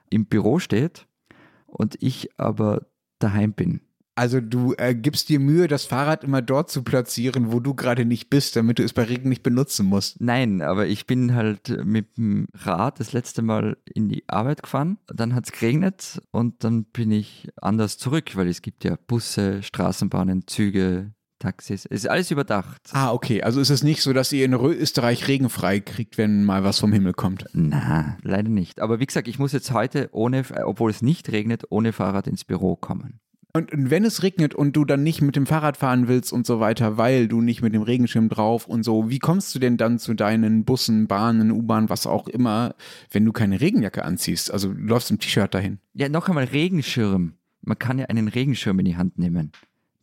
im 0.10 0.26
Büro 0.26 0.60
steht 0.60 1.08
und 1.66 2.02
ich 2.02 2.30
aber 2.38 2.88
daheim 3.20 3.54
bin. 3.54 3.82
Also 4.16 4.40
du 4.40 4.74
äh, 4.78 4.96
gibst 4.96 5.28
dir 5.28 5.40
Mühe, 5.40 5.68
das 5.68 5.86
Fahrrad 5.86 6.24
immer 6.24 6.42
dort 6.42 6.72
zu 6.72 6.84
platzieren, 6.84 7.52
wo 7.52 7.60
du 7.60 7.74
gerade 7.74 8.06
nicht 8.06 8.30
bist, 8.30 8.56
damit 8.56 8.80
du 8.80 8.84
es 8.84 8.94
bei 8.94 9.04
Regen 9.04 9.28
nicht 9.28 9.44
benutzen 9.44 9.86
musst. 9.86 10.22
Nein, 10.22 10.62
aber 10.62 10.88
ich 10.88 11.06
bin 11.06 11.36
halt 11.36 11.84
mit 11.84 12.18
dem 12.18 12.48
Rad 12.54 13.02
das 13.02 13.12
letzte 13.12 13.42
Mal 13.42 13.78
in 13.94 14.08
die 14.08 14.24
Arbeit 14.28 14.64
gefahren. 14.64 14.98
Dann 15.08 15.36
hat 15.36 15.46
es 15.46 15.52
geregnet 15.52 16.22
und 16.32 16.64
dann 16.64 16.86
bin 16.86 17.12
ich 17.12 17.50
anders 17.62 17.98
zurück, 17.98 18.36
weil 18.36 18.48
es 18.48 18.62
gibt 18.62 18.86
ja 18.86 18.98
Busse, 19.08 19.62
Straßenbahnen, 19.62 20.48
Züge, 20.48 21.12
Taxis. 21.40 21.86
Es 21.86 22.06
ist 22.06 22.10
alles 22.10 22.32
überdacht. 22.32 22.90
Ah, 22.94 23.12
okay. 23.12 23.44
Also 23.44 23.60
ist 23.60 23.70
es 23.70 23.84
nicht 23.84 24.02
so, 24.02 24.14
dass 24.14 24.32
ihr 24.32 24.46
in 24.46 24.54
Österreich 24.54 25.28
regenfrei 25.28 25.82
kriegt, 25.82 26.18
wenn 26.18 26.46
mal 26.46 26.64
was 26.64 26.80
vom 26.80 26.94
Himmel 26.94 27.14
kommt? 27.14 27.46
Na, 27.52 28.18
leider 28.22 28.50
nicht. 28.50 28.80
Aber 28.80 29.00
wie 29.00 29.06
gesagt, 29.06 29.28
ich 29.28 29.40
muss 29.40 29.52
jetzt 29.52 29.72
heute 29.72 30.10
ohne, 30.14 30.44
obwohl 30.64 30.90
es 30.90 31.02
nicht 31.02 31.30
regnet, 31.32 31.66
ohne 31.70 31.92
Fahrrad 31.92 32.28
ins 32.28 32.46
Büro 32.46 32.78
kommen. 32.78 33.20
Und 33.56 33.70
wenn 33.72 34.04
es 34.04 34.22
regnet 34.22 34.54
und 34.54 34.76
du 34.76 34.84
dann 34.84 35.02
nicht 35.02 35.22
mit 35.22 35.38
dem 35.38 35.46
Fahrrad 35.46 35.78
fahren 35.78 36.10
willst 36.10 36.34
und 36.34 36.46
so 36.46 36.60
weiter, 36.60 36.98
weil 36.98 37.30
du 37.30 37.40
nicht 37.40 37.62
mit 37.62 37.74
dem 37.74 37.84
Regenschirm 37.84 38.28
drauf 38.28 38.68
und 38.68 38.84
so, 38.84 39.10
wie 39.10 39.20
kommst 39.20 39.56
du 39.56 39.60
denn 39.60 39.78
dann 39.78 39.98
zu 39.98 40.14
deinen 40.14 40.66
Bussen, 40.66 41.08
Bahnen, 41.08 41.52
U-Bahn, 41.52 41.88
was 41.88 42.06
auch 42.06 42.28
immer, 42.28 42.76
wenn 43.12 43.24
du 43.24 43.32
keine 43.32 43.62
Regenjacke 43.62 44.04
anziehst? 44.04 44.52
Also 44.52 44.74
du 44.74 44.82
läufst 44.82 45.10
im 45.10 45.20
T-Shirt 45.20 45.54
dahin. 45.54 45.80
Ja, 45.94 46.10
noch 46.10 46.28
einmal 46.28 46.44
Regenschirm. 46.44 47.36
Man 47.62 47.80
kann 47.80 47.98
ja 47.98 48.08
einen 48.08 48.28
Regenschirm 48.28 48.78
in 48.80 48.86
die 48.86 48.98
Hand 48.98 49.18
nehmen. 49.18 49.54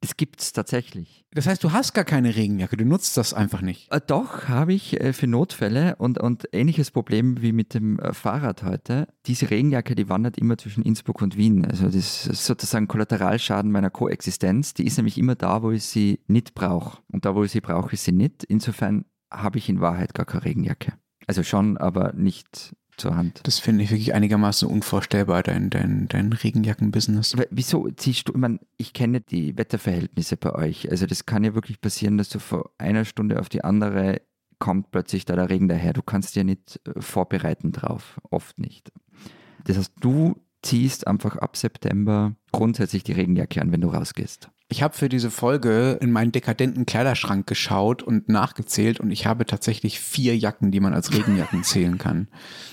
Das 0.03 0.17
gibt 0.17 0.41
es 0.41 0.53
tatsächlich. 0.53 1.25
Das 1.31 1.47
heißt, 1.47 1.63
du 1.63 1.71
hast 1.71 1.95
gar 1.95 2.05
keine 2.05 2.35
Regenjacke, 2.35 2.77
du 2.77 2.85
nutzt 2.85 3.17
das 3.17 3.33
einfach 3.33 3.63
nicht. 3.63 3.91
Äh, 3.93 4.01
doch, 4.05 4.49
habe 4.49 4.75
ich 4.75 5.01
äh, 5.01 5.13
für 5.13 5.29
Notfälle 5.29 5.95
und, 5.97 6.19
und 6.19 6.49
ähnliches 6.53 6.91
Problem 6.91 7.41
wie 7.41 7.53
mit 7.53 7.73
dem 7.73 8.01
äh, 8.01 8.13
Fahrrad 8.13 8.65
heute. 8.65 9.07
Diese 9.27 9.49
Regenjacke, 9.49 9.95
die 9.95 10.09
wandert 10.09 10.39
immer 10.39 10.59
zwischen 10.59 10.83
Innsbruck 10.83 11.23
und 11.23 11.37
Wien. 11.37 11.65
Also 11.65 11.85
das 11.85 12.27
ist 12.27 12.45
sozusagen 12.45 12.89
Kollateralschaden 12.89 13.71
meiner 13.71 13.91
Koexistenz. 13.91 14.75
Die 14.75 14.87
ist 14.87 14.97
nämlich 14.97 15.19
immer 15.19 15.37
da, 15.37 15.63
wo 15.63 15.71
ich 15.71 15.85
sie 15.85 16.19
nicht 16.27 16.55
brauche. 16.55 16.99
Und 17.13 17.25
da, 17.25 17.37
wo 17.37 17.45
ich 17.45 17.53
sie 17.53 17.61
brauche, 17.61 17.93
ist 17.93 18.05
sie 18.05 18.13
nicht. 18.13 18.43
Insofern 18.43 19.05
habe 19.31 19.59
ich 19.59 19.69
in 19.69 19.81
Wahrheit 19.81 20.15
gar 20.15 20.27
keine 20.27 20.45
Regenjacke. 20.45 20.95
Also 21.29 21.45
schon, 21.45 21.79
aber 21.79 22.13
nicht 22.13 22.75
zur 22.97 23.17
Hand. 23.17 23.41
Das 23.45 23.59
finde 23.59 23.85
ich 23.85 23.91
wirklich 23.91 24.15
einigermaßen 24.15 24.69
unvorstellbar, 24.69 25.43
dein, 25.43 25.71
dein, 25.71 26.09
dein 26.09 26.33
Regenjacken-Business. 26.33 27.37
Wieso 27.51 27.89
ziehst 27.91 28.29
du, 28.29 28.33
ich 28.33 28.39
meine, 28.39 28.61
ich 28.77 28.93
kenne 28.93 29.21
die 29.21 29.57
Wetterverhältnisse 29.57 30.37
bei 30.37 30.55
euch. 30.55 30.91
Also 30.91 31.07
das 31.07 31.27
kann 31.27 31.45
ja 31.45 31.55
wirklich 31.55 31.81
passieren, 31.81 32.19
dass 32.19 32.29
du 32.29 32.39
von 32.39 32.65
einer 32.79 33.05
Stunde 33.05 33.41
auf 33.41 33.49
die 33.49 33.65
andere 33.65 34.21
kommt 34.59 34.93
plötzlich 34.93 35.25
da 35.25 35.35
der 35.35 35.51
Regen 35.51 35.69
daher. 35.69 35.93
Du 35.93 36.03
kannst 36.03 36.37
dir 36.37 36.45
nicht 36.45 36.81
äh, 36.87 37.01
vorbereiten 37.01 37.73
drauf, 37.73 38.21
oft 38.31 38.61
nicht. 38.61 38.93
Das 39.65 39.77
heißt, 39.77 39.93
du 40.01 40.37
ziehst 40.63 41.09
einfach 41.09 41.37
ab 41.37 41.57
September 41.57 42.37
grundsätzlich 42.53 43.03
die 43.03 43.13
Regenjacke 43.13 43.61
an, 43.61 43.73
wenn 43.73 43.81
du 43.81 43.89
rausgehst. 43.89 44.51
Ich 44.73 44.83
habe 44.83 44.97
für 44.97 45.11
diese 45.11 45.31
Folge 45.31 45.99
in 46.01 46.11
meinen 46.11 46.33
dekadenten 46.33 46.87
Kleiderschrank 46.87 47.47
geschaut 47.47 48.03
und 48.03 48.31
nachgezählt 48.31 49.01
und 49.01 49.11
ich 49.11 49.27
habe 49.27 49.45
tatsächlich 49.45 50.01
vier 50.01 50.35
Jacken, 50.35 50.71
die 50.71 50.81
man 50.81 50.95
als 50.95 51.13
Regenjacken 51.13 51.63
zählen 51.63 51.99
kann. 51.99 52.29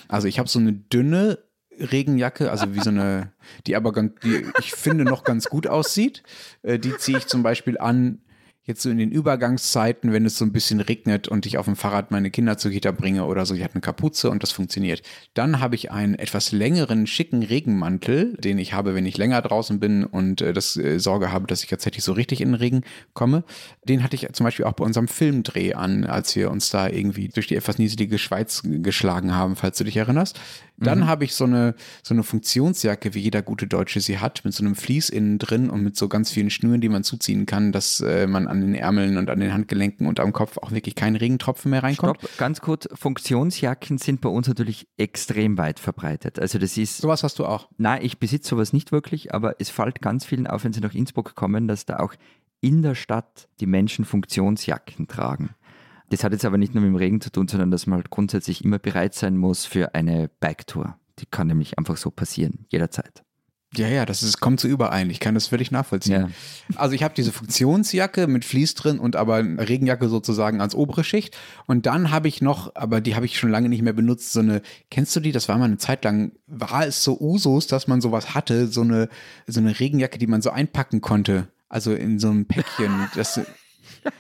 Also 0.08 0.30
ich 0.30 0.40
habe 0.40 0.48
so 0.48 0.60
eine 0.60 0.72
dünne 0.72 1.40
Regenjacke, 1.78 2.52
also 2.52 2.74
wie 2.74 2.80
so 2.80 2.90
eine, 2.90 3.34
die 3.68 3.76
aber 3.76 3.92
ganz, 3.92 4.14
die 4.24 4.46
ich 4.60 4.72
finde 4.72 5.04
noch 5.04 5.26
ganz 5.26 5.50
gut 5.50 5.68
aussieht. 5.68 6.24
Äh, 6.62 6.80
die 6.80 6.96
ziehe 6.96 7.18
ich 7.18 7.28
zum 7.28 7.44
Beispiel 7.44 7.78
an, 7.78 8.22
jetzt 8.70 8.84
so 8.84 8.90
in 8.90 8.98
den 8.98 9.12
Übergangszeiten, 9.12 10.14
wenn 10.14 10.26
es 10.26 10.38
so 10.38 10.46
ein 10.46 10.54
bisschen 10.54 10.80
regnet 10.80 11.28
und 11.28 11.46
ich 11.46 11.58
auf 11.58 11.66
dem 11.66 11.76
Fahrrad 11.76 12.12
meine 12.12 12.30
Kinder 12.30 12.58
zur 12.58 12.72
Kita 12.72 12.92
bringe 12.92 13.26
oder 13.26 13.46
so, 13.46 13.56
ich 13.56 13.64
habe 13.64 13.74
eine 13.74 13.82
Kapuze 13.82 14.30
und 14.30 14.44
das 14.44 14.52
funktioniert. 14.52 15.02
Dann 15.34 15.60
habe 15.60 15.76
ich 15.76 15.92
einen 15.92 16.16
etwas 16.16 16.52
längeren, 16.52 17.08
schicken 17.08 17.44
Regenmantel, 17.44 18.38
den 18.38 18.60
ich 18.60 18.74
habe, 18.74 18.96
wenn 18.96 19.06
ich 19.06 19.18
länger 19.18 19.42
draußen 19.42 19.80
bin 19.80 20.06
und 20.06 20.42
äh, 20.42 20.54
das 20.54 20.78
äh, 20.78 21.00
Sorge 21.00 21.32
habe, 21.32 21.48
dass 21.48 21.64
ich 21.64 21.70
tatsächlich 21.70 22.04
so 22.04 22.14
richtig 22.14 22.42
in 22.42 22.50
den 22.50 22.56
Regen 22.56 22.84
komme. 23.14 23.44
Den 23.84 24.04
hatte 24.04 24.16
ich 24.16 24.28
zum 24.34 24.44
Beispiel 24.46 24.66
auch 24.66 24.74
bei 24.74 24.86
unserem 24.86 25.08
Filmdreh 25.08 25.74
an, 25.74 26.06
als 26.06 26.36
wir 26.36 26.52
uns 26.52 26.70
da 26.70 26.88
irgendwie 26.88 27.28
durch 27.28 27.48
die 27.48 27.56
etwas 27.56 27.80
nieselige 27.80 28.20
Schweiz 28.20 28.62
geschlagen 28.64 29.36
haben, 29.36 29.56
falls 29.56 29.80
du 29.80 29.84
dich 29.84 29.98
erinnerst. 29.98 30.40
Dann 30.82 31.00
mhm. 31.00 31.08
habe 31.08 31.26
ich 31.26 31.36
so 31.36 31.44
eine, 31.44 31.76
so 32.04 32.14
eine 32.14 32.24
Funktionsjacke, 32.24 33.14
wie 33.14 33.20
jeder 33.20 33.42
gute 33.42 33.68
Deutsche 33.68 34.00
sie 34.00 34.20
hat, 34.20 34.46
mit 34.46 34.54
so 34.54 34.64
einem 34.64 34.76
Vlies 34.76 35.10
innen 35.10 35.38
drin 35.38 35.70
und 35.70 35.84
mit 35.84 35.98
so 35.98 36.08
ganz 36.08 36.32
vielen 36.32 36.50
Schnüren, 36.50 36.80
die 36.80 36.90
man 36.90 37.04
zuziehen 37.04 37.46
kann, 37.46 37.72
dass 37.72 38.00
äh, 38.00 38.28
man 38.28 38.48
an 38.48 38.59
den 38.62 38.76
Ärmeln 38.76 39.18
und 39.18 39.30
an 39.30 39.40
den 39.40 39.54
Handgelenken 39.54 40.08
und 40.08 40.20
am 40.20 40.34
Kopf 40.34 40.58
auch 40.58 40.72
wirklich 40.72 40.96
kein 40.96 41.16
Regentropfen 41.16 41.72
mehr 41.72 41.84
reinkommt. 41.84 42.20
Stopp, 42.20 42.38
ganz 42.38 42.62
kurz. 42.62 42.88
Funktionsjacken 42.94 43.98
sind 43.98 44.22
bei 44.22 44.30
uns 44.30 44.48
natürlich 44.48 44.88
extrem 44.98 45.58
weit 45.58 45.80
verbreitet. 45.80 46.40
Also 46.40 46.60
das 46.60 46.78
ist. 46.78 46.98
Sowas 46.98 47.24
hast 47.24 47.40
du 47.40 47.46
auch? 47.46 47.70
Nein, 47.78 48.00
ich 48.04 48.20
besitze 48.20 48.50
sowas 48.50 48.74
nicht 48.74 48.92
wirklich, 48.92 49.34
aber 49.34 49.56
es 49.60 49.70
fällt 49.70 50.02
ganz 50.02 50.26
vielen 50.26 50.48
auf, 50.48 50.64
wenn 50.64 50.74
sie 50.74 50.82
nach 50.82 50.94
Innsbruck 50.94 51.36
kommen, 51.36 51.68
dass 51.68 51.86
da 51.86 52.00
auch 52.00 52.14
in 52.62 52.82
der 52.82 52.96
Stadt 52.96 53.48
die 53.60 53.68
Menschen 53.68 54.06
Funktionsjacken 54.06 55.08
tragen. 55.08 55.52
Das 56.10 56.24
hat 56.24 56.32
jetzt 56.32 56.46
aber 56.46 56.58
nicht 56.58 56.74
nur 56.74 56.84
mit 56.84 56.92
dem 56.92 56.96
Regen 56.96 57.22
zu 57.22 57.32
tun, 57.32 57.48
sondern 57.48 57.72
dass 57.72 57.88
man 57.88 57.98
halt 57.98 58.10
grundsätzlich 58.10 58.64
immer 58.64 58.80
bereit 58.80 59.14
sein 59.14 59.38
muss 59.38 59.66
für 59.66 59.94
eine 59.94 60.30
Bike-Tour. 60.40 60.98
Die 61.20 61.26
kann 61.26 61.48
nämlich 61.48 61.78
einfach 61.78 61.98
so 61.98 62.10
passieren, 62.10 62.66
jederzeit. 62.70 63.24
Ja, 63.76 63.88
ja, 63.88 64.06
das 64.06 64.24
ist, 64.24 64.40
kommt 64.40 64.60
so 64.60 64.68
überein. 64.68 65.12
Ich 65.12 65.20
kann 65.20 65.36
das 65.36 65.48
völlig 65.48 65.70
nachvollziehen. 65.70 66.22
Ja. 66.22 66.30
Also 66.76 66.96
ich 66.96 67.04
habe 67.04 67.14
diese 67.14 67.32
Funktionsjacke 67.32 68.26
mit 68.26 68.44
Vlies 68.44 68.74
drin 68.74 68.98
und 68.98 69.16
aber 69.16 69.36
eine 69.36 69.70
Regenjacke 69.70 70.10
sozusagen 70.10 70.60
als 70.60 70.74
obere 70.74 71.04
Schicht. 71.04 71.38
Und 71.68 71.86
dann 71.86 72.10
habe 72.10 72.28
ich 72.28 72.42
noch, 72.42 72.76
aber 72.76 73.00
die 73.00 73.16
habe 73.16 73.28
ich 73.28 73.38
schon 73.38 73.52
lange 73.52 73.70
nicht 73.70 73.84
mehr 73.84 73.94
benutzt, 73.94 74.34
so 74.34 74.40
eine, 74.40 74.64
kennst 74.90 75.16
du 75.16 75.20
die? 75.20 75.32
Das 75.32 75.48
war 75.50 75.58
mal 75.60 75.66
eine 75.66 75.78
Zeit 75.78 76.04
lang, 76.04 76.32
war 76.48 76.88
es 76.88 77.04
so 77.04 77.20
Usus, 77.20 77.68
dass 77.68 77.88
man 77.88 78.02
sowas 78.02 78.34
hatte, 78.34 78.68
so 78.68 78.82
eine, 78.82 79.08
so 79.46 79.60
eine 79.60 79.80
Regenjacke, 79.80 80.18
die 80.18 80.28
man 80.28 80.42
so 80.42 80.50
einpacken 80.50 81.02
konnte. 81.02 81.48
Also 81.68 81.94
in 81.94 82.18
so 82.18 82.30
einem 82.30 82.46
Päckchen. 82.46 83.08
Das, 83.16 83.40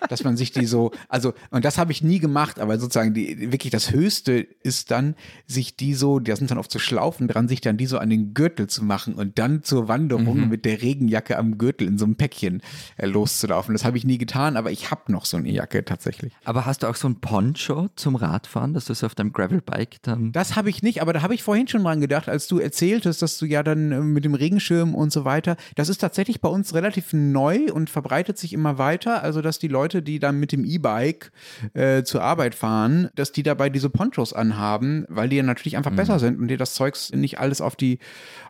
dass 0.10 0.24
man 0.24 0.38
sich 0.38 0.52
die 0.52 0.66
so, 0.66 0.92
also, 1.08 1.34
und 1.52 1.66
das 1.66 1.78
habe 1.78 1.92
ich 1.92 2.04
nie 2.04 2.20
gemacht, 2.20 2.60
aber 2.60 2.80
sozusagen 2.80 3.14
die, 3.14 3.52
wirklich 3.52 3.72
das 3.72 3.92
Höchste 3.92 4.48
ist 4.64 4.92
dann, 4.92 5.16
sich 5.48 5.76
die 5.76 5.94
so, 5.94 6.20
da 6.20 6.36
sind 6.36 6.52
dann 6.52 6.58
oft 6.58 6.72
so 6.72 6.80
Schlaufen 6.80 7.28
dran, 7.28 7.48
sich 7.48 7.62
dann 7.62 7.78
die 7.78 7.86
so 7.86 7.98
an 7.98 8.10
den 8.10 8.34
Gürtel 8.34 8.68
zu 8.68 8.84
machen 8.84 9.14
und 9.16 9.40
dann 9.40 9.64
zur 9.64 9.88
Wanderung 9.88 10.42
mhm. 10.42 10.50
mit 10.50 10.66
der 10.66 10.82
Regenjacke 10.82 11.38
am 11.38 11.58
Gürtel 11.58 11.88
in 11.88 11.98
so 11.98 12.06
einem 12.06 12.16
Päckchen 12.16 12.62
äh, 12.98 13.06
loszulaufen. 13.06 13.74
Das 13.74 13.86
habe 13.86 13.98
ich 13.98 14.06
nie 14.06 14.18
getan, 14.18 14.58
aber 14.58 14.72
ich 14.72 14.92
habe 14.92 15.12
noch 15.12 15.26
so 15.26 15.38
eine 15.38 15.50
Jacke 15.50 15.84
tatsächlich. 15.86 16.34
Aber 16.44 16.66
hast 16.66 16.84
du 16.84 16.88
auch 16.88 16.96
so 16.96 17.08
ein 17.08 17.20
Poncho 17.20 17.88
zum 17.96 18.16
Radfahren, 18.16 18.74
dass 18.74 18.86
du 18.86 18.94
es 18.94 19.04
auf 19.04 19.16
deinem 19.16 19.34
Gravelbike 19.34 19.98
dann. 20.02 20.32
Das 20.32 20.56
habe 20.56 20.70
ich 20.70 20.84
nicht, 20.84 21.02
aber 21.02 21.14
da 21.14 21.22
habe 21.22 21.34
ich 21.34 21.44
vorhin 21.44 21.68
schon 21.68 21.84
dran 21.84 22.02
gedacht, 22.02 22.30
als 22.30 22.48
du 22.48 22.60
erzähltest, 22.60 23.22
dass 23.22 23.38
du 23.38 23.46
ja 23.46 23.64
dann 23.64 23.92
äh, 23.92 24.00
mit 24.00 24.26
dem 24.26 24.34
Regenschirm 24.34 24.96
und 24.96 25.12
so 25.12 25.26
weiter, 25.26 25.58
das 25.76 25.90
ist 25.90 26.00
tatsächlich 26.00 26.42
bei 26.42 26.50
uns 26.50 26.74
relativ 26.74 27.14
neu 27.14 27.72
und 27.72 27.90
verbreitet 27.90 28.38
sich 28.38 28.54
immer 28.54 28.78
weiter. 28.78 29.24
Also, 29.24 29.42
dass 29.42 29.60
die 29.60 29.68
Leute, 29.68 29.79
die 29.88 30.20
dann 30.20 30.40
mit 30.40 30.52
dem 30.52 30.66
E-Bike 30.66 31.32
äh, 31.74 32.04
zur 32.04 32.22
Arbeit 32.22 32.56
fahren, 32.56 33.10
dass 33.16 33.32
die 33.32 33.44
dabei 33.44 33.70
diese 33.70 33.90
Ponchos 33.90 34.34
anhaben, 34.34 35.06
weil 35.08 35.30
die 35.30 35.38
ja 35.38 35.44
natürlich 35.44 35.78
einfach 35.78 35.92
mhm. 35.92 35.98
besser 35.98 36.20
sind 36.20 36.40
und 36.40 36.48
dir 36.48 36.58
das 36.58 36.74
Zeugs 36.74 37.12
nicht 37.12 37.40
alles 37.40 37.62
auf 37.62 37.76
die, 37.76 38.00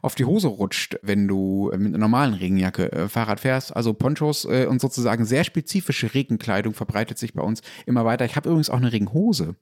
auf 0.01 0.15
die 0.15 0.25
Hose 0.25 0.47
rutscht, 0.47 0.97
wenn 1.01 1.27
du 1.27 1.71
mit 1.77 1.87
einer 1.87 1.97
normalen 1.97 2.33
Regenjacke 2.33 2.91
äh, 2.91 3.07
Fahrrad 3.07 3.39
fährst. 3.39 3.75
Also 3.75 3.93
Ponchos 3.93 4.45
äh, 4.45 4.65
und 4.65 4.81
sozusagen 4.81 5.25
sehr 5.25 5.43
spezifische 5.43 6.13
Regenkleidung 6.13 6.73
verbreitet 6.73 7.17
sich 7.17 7.33
bei 7.33 7.43
uns 7.43 7.61
immer 7.85 8.05
weiter. 8.05 8.25
Ich 8.25 8.35
habe 8.35 8.49
übrigens 8.49 8.69
auch 8.69 8.77
eine 8.77 8.91
Regenhose. 8.91 9.55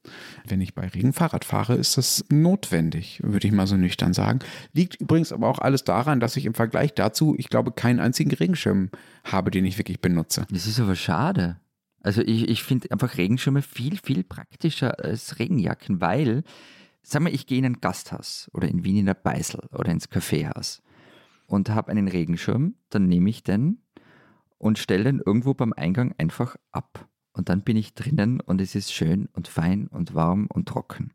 Wenn 0.48 0.62
ich 0.62 0.74
bei 0.74 0.88
Regen 0.88 1.14
Fahrrad 1.14 1.46
fahre, 1.46 1.76
ist 1.76 1.98
das 1.98 2.26
notwendig, 2.30 3.20
würde 3.24 3.48
ich 3.48 3.54
mal 3.54 3.68
so 3.68 3.76
nüchtern 3.76 4.14
sagen. 4.14 4.40
Liegt 4.74 4.96
übrigens 4.96 5.32
aber 5.32 5.48
auch 5.48 5.60
alles 5.60 5.84
daran, 5.84 6.20
dass 6.20 6.38
ich 6.38 6.46
im 6.46 6.54
Vergleich 6.54 6.94
dazu, 6.94 7.36
ich 7.38 7.50
glaube, 7.50 7.72
keinen 7.72 8.00
einzigen 8.00 8.32
Regenschirm 8.32 8.90
habe, 9.32 9.52
den 9.52 9.66
ich 9.66 9.78
wirklich 9.78 10.02
benutze. 10.02 10.46
Das 10.50 10.68
ist 10.68 10.80
aber 10.80 10.96
schade. 10.96 11.60
Also 12.02 12.22
ich, 12.22 12.48
ich 12.48 12.64
finde 12.64 12.92
einfach 12.92 13.18
Regenschirme 13.18 13.62
viel, 13.62 13.98
viel 13.98 14.24
praktischer 14.24 15.04
als 15.04 15.40
Regenjacken, 15.40 16.00
weil, 16.00 16.44
sag 17.02 17.22
mal, 17.22 17.34
ich 17.34 17.48
gehe 17.48 17.58
in 17.58 17.66
ein 17.66 17.82
Gasthaus 17.82 18.50
oder 18.54 18.68
in 18.68 18.84
Wien 18.84 18.98
in 18.98 19.06
der 19.08 19.14
Beisel 19.14 19.62
oder 19.72 19.92
ins 19.92 20.10
Kaffeehaus 20.10 20.82
und 21.48 21.70
habe 21.70 21.92
einen 21.92 22.08
Regenschirm, 22.08 22.76
dann 22.90 23.08
nehme 23.08 23.30
ich 23.30 23.44
den 23.44 23.82
und 24.58 24.78
stelle 24.80 25.06
den 25.06 25.22
irgendwo 25.26 25.54
beim 25.54 25.74
Eingang 25.74 26.14
einfach 26.18 26.56
ab. 26.72 27.08
Und 27.34 27.50
dann 27.50 27.62
bin 27.62 27.78
ich 27.78 27.94
drinnen 27.94 28.40
und 28.42 28.62
es 28.62 28.74
ist 28.74 28.92
schön 28.94 29.28
und 29.34 29.48
fein 29.48 29.88
und 29.88 30.16
warm 30.16 30.48
und 30.48 30.68
trocken. 30.68 31.14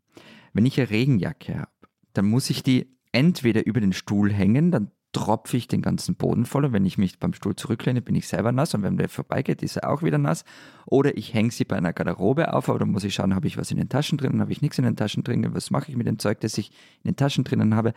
Wenn 0.53 0.65
ich 0.65 0.79
eine 0.79 0.89
Regenjacke 0.89 1.57
habe, 1.57 1.71
dann 2.13 2.25
muss 2.25 2.49
ich 2.49 2.63
die 2.63 2.97
entweder 3.11 3.65
über 3.65 3.81
den 3.81 3.93
Stuhl 3.93 4.31
hängen, 4.31 4.71
dann 4.71 4.91
tropfe 5.13 5.55
ich 5.57 5.67
den 5.67 5.81
ganzen 5.81 6.15
Boden 6.15 6.45
voll 6.45 6.65
und 6.65 6.73
wenn 6.73 6.85
ich 6.85 6.97
mich 6.97 7.19
beim 7.19 7.33
Stuhl 7.33 7.55
zurücklehne, 7.55 8.01
bin 8.01 8.15
ich 8.15 8.27
selber 8.27 8.51
nass 8.51 8.73
und 8.73 8.83
wenn 8.83 8.97
der 8.97 9.09
vorbeigeht, 9.09 9.63
ist 9.63 9.77
er 9.77 9.89
auch 9.89 10.03
wieder 10.03 10.17
nass. 10.17 10.43
Oder 10.85 11.17
ich 11.17 11.33
hänge 11.33 11.51
sie 11.51 11.63
bei 11.63 11.77
einer 11.77 11.93
Garderobe 11.93 12.53
auf, 12.53 12.67
aber 12.67 12.79
dann 12.79 12.91
muss 12.91 13.03
ich 13.03 13.13
schauen, 13.13 13.35
habe 13.35 13.47
ich 13.47 13.57
was 13.57 13.71
in 13.71 13.77
den 13.77 13.89
Taschen 13.89 14.17
drin, 14.17 14.41
habe 14.41 14.51
ich 14.51 14.61
nichts 14.61 14.77
in 14.77 14.83
den 14.83 14.95
Taschen 14.95 15.23
drin, 15.23 15.47
was 15.53 15.71
mache 15.71 15.89
ich 15.89 15.95
mit 15.95 16.07
dem 16.07 16.19
Zeug, 16.19 16.41
das 16.41 16.57
ich 16.57 16.71
in 17.03 17.11
den 17.11 17.15
Taschen 17.15 17.43
drinnen 17.43 17.75
habe. 17.75 17.93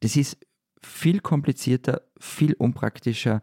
Das 0.00 0.16
ist 0.16 0.38
viel 0.82 1.20
komplizierter, 1.20 2.02
viel 2.18 2.52
unpraktischer 2.54 3.40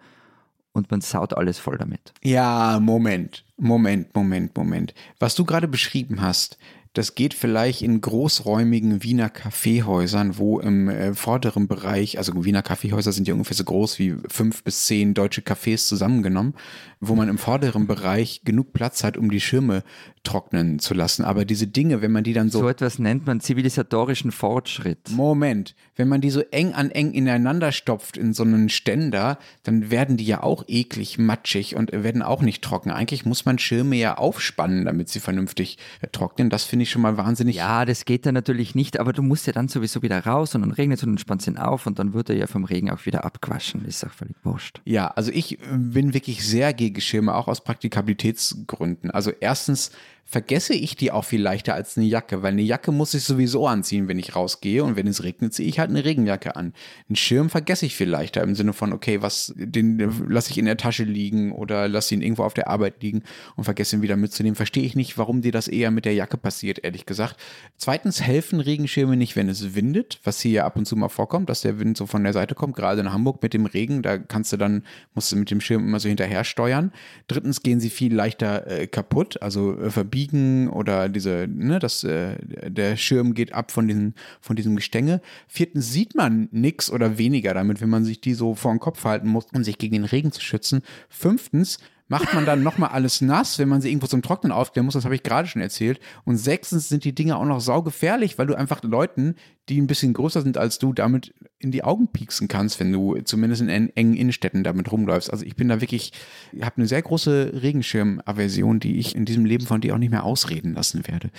und 0.74 0.92
man 0.92 1.02
saut 1.02 1.34
alles 1.36 1.60
voll 1.60 1.78
damit. 1.78 2.14
Ja, 2.24 2.80
Moment, 2.82 3.46
Moment, 3.58 4.14
Moment, 4.14 4.56
Moment. 4.58 4.94
Was 5.20 5.36
du 5.36 5.46
gerade 5.46 5.68
beschrieben 5.68 6.22
hast, 6.22 6.58
das 6.94 7.16
geht 7.16 7.34
vielleicht 7.34 7.82
in 7.82 8.02
großräumigen 8.02 9.02
Wiener 9.02 9.30
Kaffeehäusern, 9.30 10.38
wo 10.38 10.60
im 10.60 10.90
äh, 10.90 11.16
vorderen 11.16 11.68
Bereich, 11.68 12.20
also 12.20 12.46
Wiener 12.46 12.62
Kaffeehäuser 12.62 13.12
sind 13.12 13.28
ja 13.28 13.34
ungefähr 13.34 13.58
so 13.58 13.64
groß 13.64 13.98
wie 13.98 14.16
fünf 14.30 14.64
bis 14.64 14.86
zehn 14.86 15.16
deutsche 15.16 15.42
Cafés 15.42 15.88
zusammengenommen, 15.88 16.54
wo 17.00 17.16
man 17.16 17.30
im 17.30 17.40
vorderen 17.40 17.88
Bereich 17.88 18.42
genug 18.46 18.74
Platz 18.74 19.04
hat, 19.04 19.18
um 19.18 19.32
die 19.32 19.42
Schirme 19.42 19.84
trocknen 20.24 20.80
zu 20.80 20.94
lassen. 20.94 21.26
Aber 21.26 21.46
diese 21.46 21.68
Dinge, 21.68 22.02
wenn 22.02 22.12
man 22.12 22.24
die 22.24 22.34
dann 22.34 22.50
so. 22.50 22.60
So 22.60 22.70
etwas 22.70 23.00
nennt 23.00 23.26
man 23.26 23.42
zivilisatorischen 23.42 24.32
Fortschritt. 24.32 25.10
Moment, 25.10 25.76
wenn 25.96 26.08
man 26.08 26.22
die 26.22 26.30
so 26.30 26.42
eng 26.52 26.74
an 26.74 26.92
eng 26.92 27.12
ineinander 27.12 27.72
stopft 27.72 28.18
in 28.18 28.34
so 28.34 28.44
einen 28.44 28.70
Ständer, 28.70 29.38
dann 29.64 29.92
werden 29.92 30.16
die 30.18 30.26
ja 30.26 30.44
auch 30.44 30.64
eklig 30.68 31.18
matschig 31.18 31.76
und 31.76 31.92
werden 31.92 32.22
auch 32.22 32.42
nicht 32.42 32.64
trocken. 32.64 32.92
Eigentlich 32.92 33.26
muss 33.26 33.46
man 33.46 33.60
Schirme 33.60 33.96
ja 33.96 34.18
aufspannen, 34.18 34.86
damit 34.86 35.10
sie 35.10 35.20
vernünftig 35.20 35.78
äh, 36.02 36.08
trocknen. 36.08 36.50
Das 36.50 36.64
finde 36.64 36.83
ich 36.84 36.92
schon 36.92 37.02
mal 37.02 37.18
wahnsinnig. 37.18 37.58
Ja, 37.58 37.86
das 37.86 38.06
geht 38.06 38.26
dann 38.26 38.34
natürlich 38.34 38.76
nicht, 38.76 39.00
aber 39.00 39.14
du 39.14 39.22
musst 39.22 39.48
ja 39.48 39.54
dann 39.54 39.68
sowieso 39.68 40.02
wieder 40.02 40.26
raus 40.26 40.56
und 40.56 40.62
dann 40.62 40.72
regnet 40.72 41.00
es 41.00 41.04
und 41.04 41.12
dann 41.12 41.18
spannst 41.18 41.48
ihn 41.48 41.58
auf 41.58 41.88
und 41.88 42.00
dann 42.00 42.14
wird 42.14 42.30
er 42.30 42.36
ja 42.36 42.48
vom 42.48 42.64
Regen 42.66 42.92
auch 42.92 43.06
wieder 43.06 43.26
abgewaschen. 43.26 43.86
Ist 43.86 44.06
auch 44.06 44.12
völlig 44.12 44.36
wurscht. 44.44 44.82
Ja, 44.86 45.08
also 45.08 45.32
ich 45.32 45.60
bin 45.72 46.14
wirklich 46.14 46.46
sehr 46.46 46.74
gegen 46.74 47.02
Schirme, 47.02 47.36
auch 47.36 47.48
aus 47.48 47.64
Praktikabilitätsgründen. 47.64 49.12
Also 49.12 49.32
erstens 49.40 49.92
vergesse 50.26 50.74
ich 50.74 50.96
die 50.96 51.12
auch 51.12 51.26
viel 51.26 51.42
leichter 51.42 51.76
als 51.76 51.98
eine 51.98 52.08
Jacke, 52.08 52.42
weil 52.42 52.54
eine 52.54 52.62
Jacke 52.62 52.92
muss 52.92 53.14
ich 53.14 53.24
sowieso 53.24 53.68
anziehen, 53.68 54.08
wenn 54.08 54.18
ich 54.18 54.36
rausgehe 54.36 54.84
und 54.84 54.96
wenn 54.96 55.06
es 55.06 55.24
regnet, 55.24 55.54
ziehe 55.54 55.68
ich 55.68 55.80
halt 55.80 55.90
eine 55.90 56.06
Regenjacke 56.06 56.56
an. 56.56 56.74
Einen 57.08 57.16
Schirm 57.16 57.50
vergesse 57.50 57.86
ich 57.86 57.96
viel 57.96 58.10
leichter 58.10 58.42
im 58.42 58.56
Sinne 58.56 58.74
von, 58.74 58.94
okay, 58.94 59.22
was, 59.22 59.54
den 59.56 60.00
lasse 60.28 60.50
ich 60.50 60.58
in 60.58 60.66
der 60.66 60.78
Tasche 60.78 61.04
liegen 61.04 61.52
oder 61.52 61.88
lasse 61.88 62.16
ihn 62.16 62.22
irgendwo 62.22 62.44
auf 62.44 62.54
der 62.54 62.68
Arbeit 62.68 63.04
liegen 63.04 63.24
und 63.56 63.66
vergesse 63.66 63.96
ihn 63.96 64.02
wieder 64.02 64.16
mitzunehmen. 64.16 64.56
Verstehe 64.56 64.84
ich 64.84 64.96
nicht, 64.96 65.18
warum 65.18 65.42
dir 65.42 65.52
das 65.52 65.68
eher 65.68 65.92
mit 65.92 66.06
der 66.06 66.16
Jacke 66.16 66.38
passiert, 66.38 66.73
ehrlich 66.84 67.06
gesagt. 67.06 67.38
Zweitens 67.78 68.22
helfen 68.22 68.60
Regenschirme 68.60 69.18
nicht, 69.18 69.36
wenn 69.36 69.50
es 69.50 69.76
windet, 69.76 70.20
was 70.24 70.40
hier 70.40 70.52
ja 70.52 70.66
ab 70.66 70.78
und 70.78 70.86
zu 70.86 70.96
mal 70.96 71.10
vorkommt, 71.10 71.50
dass 71.50 71.62
der 71.62 71.80
Wind 71.80 71.98
so 71.98 72.06
von 72.06 72.24
der 72.24 72.34
Seite 72.34 72.56
kommt, 72.56 72.76
gerade 72.76 73.02
in 73.02 73.12
Hamburg 73.12 73.42
mit 73.44 73.54
dem 73.54 73.66
Regen, 73.66 74.02
da 74.02 74.18
kannst 74.18 74.54
du 74.54 74.58
dann, 74.58 74.84
musst 75.14 75.32
du 75.32 75.36
mit 75.36 75.52
dem 75.52 75.62
Schirm 75.62 75.88
immer 75.88 76.00
so 76.00 76.08
hinterher 76.08 76.44
steuern. 76.44 76.92
Drittens 77.28 77.62
gehen 77.62 77.80
sie 77.80 77.90
viel 77.90 78.14
leichter 78.14 78.68
äh, 78.68 78.88
kaputt, 78.88 79.42
also 79.42 79.78
äh, 79.80 80.04
biegen 80.04 80.70
oder 80.70 81.10
diese, 81.10 81.48
ne, 81.50 81.80
das, 81.80 82.04
äh, 82.04 82.38
der 82.70 82.98
Schirm 82.98 83.34
geht 83.34 83.54
ab 83.54 83.72
von, 83.72 83.88
diesen, 83.88 84.16
von 84.42 84.56
diesem 84.56 84.76
Gestänge. 84.76 85.22
Viertens 85.48 85.92
sieht 85.92 86.16
man 86.16 86.50
nichts 86.52 86.92
oder 86.92 87.18
weniger 87.18 87.54
damit, 87.54 87.82
wenn 87.82 87.90
man 87.90 88.06
sich 88.06 88.22
die 88.22 88.34
so 88.34 88.56
vor 88.56 88.74
den 88.74 88.80
Kopf 88.80 89.04
halten 89.04 89.28
muss, 89.28 89.46
um 89.54 89.64
sich 89.64 89.78
gegen 89.78 89.94
den 89.94 90.06
Regen 90.06 90.32
zu 90.32 90.42
schützen. 90.42 90.82
Fünftens 91.10 91.80
macht 92.14 92.32
man 92.36 92.46
dann 92.46 92.62
nochmal 92.62 92.92
alles 92.92 93.22
nass, 93.22 93.58
wenn 93.58 93.68
man 93.68 93.82
sie 93.82 93.90
irgendwo 93.90 94.06
zum 94.06 94.22
Trocknen 94.22 94.52
aufklären 94.52 94.86
muss, 94.86 94.94
das 94.94 95.04
habe 95.04 95.16
ich 95.16 95.24
gerade 95.24 95.48
schon 95.48 95.64
erzählt. 95.64 96.00
Und 96.26 96.38
sechstens 96.38 96.88
sind 96.88 97.06
die 97.06 97.16
Dinge 97.16 97.38
auch 97.38 97.46
noch 97.46 97.60
saugefährlich, 97.60 98.38
weil 98.38 98.46
du 98.46 98.54
einfach 98.54 98.84
Leuten, 98.84 99.34
die 99.68 99.82
ein 99.82 99.88
bisschen 99.88 100.14
größer 100.14 100.44
sind 100.44 100.60
als 100.60 100.78
du, 100.78 100.94
damit 100.94 101.34
in 101.58 101.72
die 101.72 101.84
Augen 101.84 102.12
pieksen 102.12 102.48
kannst, 102.48 102.80
wenn 102.80 102.92
du 102.92 103.20
zumindest 103.24 103.64
in 103.64 103.70
engen 103.70 104.14
Innenstädten 104.14 104.64
damit 104.64 104.92
rumläufst. 104.92 105.32
Also 105.32 105.44
ich 105.44 105.56
bin 105.56 105.70
da 105.70 105.82
wirklich, 105.82 106.14
ich 106.52 106.62
habe 106.64 106.78
eine 106.78 106.86
sehr 106.86 107.02
große 107.02 107.54
Regenschirmaversion, 107.64 108.80
die 108.80 109.00
ich 109.00 109.16
in 109.16 109.26
diesem 109.26 109.46
Leben 109.46 109.66
von 109.66 109.82
dir 109.82 109.96
auch 109.96 110.00
nicht 110.00 110.12
mehr 110.12 110.24
ausreden 110.24 110.76
lassen 110.76 111.08
werde. 111.08 111.32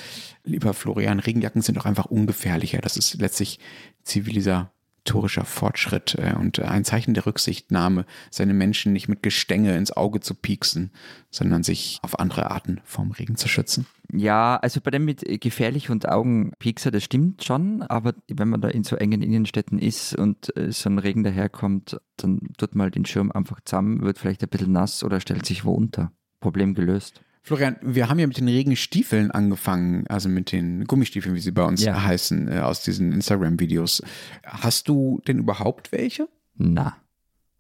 Lieber 0.42 0.74
Florian, 0.74 1.20
Regenjacken 1.20 1.62
sind 1.62 1.76
doch 1.76 1.86
einfach 1.86 2.06
ungefährlicher. 2.06 2.80
Das 2.80 2.96
ist 2.96 3.14
letztlich 3.20 3.60
Zivilisa 4.02 4.72
historischer 5.04 5.44
Fortschritt 5.44 6.16
äh, 6.18 6.34
und 6.34 6.60
ein 6.60 6.84
Zeichen 6.84 7.12
der 7.12 7.26
Rücksichtnahme, 7.26 8.06
seine 8.30 8.54
Menschen 8.54 8.94
nicht 8.94 9.06
mit 9.06 9.22
Gestänge 9.22 9.76
ins 9.76 9.92
Auge 9.92 10.20
zu 10.20 10.34
pieksen, 10.34 10.92
sondern 11.30 11.62
sich 11.62 11.98
auf 12.00 12.18
andere 12.18 12.50
Arten 12.50 12.80
vom 12.84 13.10
Regen 13.12 13.36
zu 13.36 13.46
schützen. 13.46 13.86
Ja, 14.10 14.56
also 14.56 14.80
bei 14.80 14.90
dem 14.90 15.04
mit 15.04 15.22
gefährlich 15.42 15.90
und 15.90 16.08
Augenpiekser, 16.08 16.90
das 16.90 17.04
stimmt 17.04 17.44
schon, 17.44 17.82
aber 17.82 18.14
wenn 18.28 18.48
man 18.48 18.62
da 18.62 18.68
in 18.68 18.84
so 18.84 18.96
engen 18.96 19.20
Innenstädten 19.20 19.78
ist 19.78 20.16
und 20.16 20.56
äh, 20.56 20.72
so 20.72 20.88
ein 20.88 20.98
Regen 20.98 21.22
daherkommt, 21.22 22.00
dann 22.16 22.40
tut 22.56 22.74
man 22.74 22.84
halt 22.84 22.94
den 22.94 23.04
Schirm 23.04 23.30
einfach 23.30 23.60
zusammen, 23.62 24.02
wird 24.02 24.18
vielleicht 24.18 24.42
ein 24.42 24.48
bisschen 24.48 24.72
nass 24.72 25.04
oder 25.04 25.20
stellt 25.20 25.44
sich 25.44 25.66
wo 25.66 25.72
unter. 25.72 26.12
Problem 26.40 26.74
gelöst. 26.74 27.23
Florian, 27.46 27.76
wir 27.82 28.08
haben 28.08 28.18
ja 28.18 28.26
mit 28.26 28.38
den 28.38 28.48
Regenstiefeln 28.48 29.30
angefangen, 29.30 30.06
also 30.06 30.30
mit 30.30 30.50
den 30.50 30.86
Gummistiefeln, 30.86 31.34
wie 31.34 31.40
sie 31.40 31.50
bei 31.50 31.62
uns 31.62 31.84
ja. 31.84 32.02
heißen, 32.02 32.48
äh, 32.48 32.60
aus 32.60 32.82
diesen 32.82 33.12
Instagram-Videos. 33.12 34.02
Hast 34.46 34.88
du 34.88 35.20
denn 35.28 35.40
überhaupt 35.40 35.92
welche? 35.92 36.26
Na, 36.56 36.96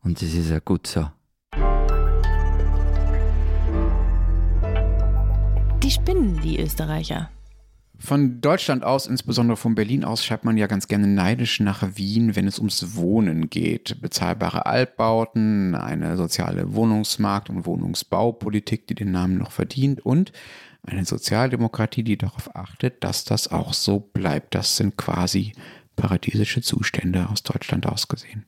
und 0.02 0.22
das 0.22 0.32
ist 0.32 0.48
ja 0.48 0.60
gut 0.60 0.86
so. 0.86 1.10
Die 5.82 5.90
spinnen, 5.90 6.40
die 6.40 6.58
Österreicher. 6.60 7.28
Von 8.04 8.42
Deutschland 8.42 8.84
aus, 8.84 9.06
insbesondere 9.06 9.56
von 9.56 9.74
Berlin 9.74 10.04
aus, 10.04 10.22
schreibt 10.22 10.44
man 10.44 10.58
ja 10.58 10.66
ganz 10.66 10.88
gerne 10.88 11.06
neidisch 11.06 11.60
nach 11.60 11.96
Wien, 11.96 12.36
wenn 12.36 12.46
es 12.46 12.58
ums 12.58 12.96
Wohnen 12.96 13.48
geht. 13.48 13.98
Bezahlbare 14.02 14.66
Altbauten, 14.66 15.74
eine 15.74 16.18
soziale 16.18 16.74
Wohnungsmarkt- 16.74 17.48
und 17.48 17.64
Wohnungsbaupolitik, 17.64 18.86
die 18.88 18.94
den 18.94 19.10
Namen 19.10 19.38
noch 19.38 19.52
verdient 19.52 20.04
und 20.04 20.32
eine 20.82 21.06
Sozialdemokratie, 21.06 22.02
die 22.02 22.18
darauf 22.18 22.54
achtet, 22.54 23.02
dass 23.02 23.24
das 23.24 23.50
auch 23.50 23.72
so 23.72 24.00
bleibt. 24.00 24.54
Das 24.54 24.76
sind 24.76 24.98
quasi 24.98 25.54
paradiesische 25.96 26.62
Zustände 26.62 27.28
aus 27.28 27.42
Deutschland 27.42 27.86
ausgesehen. 27.86 28.44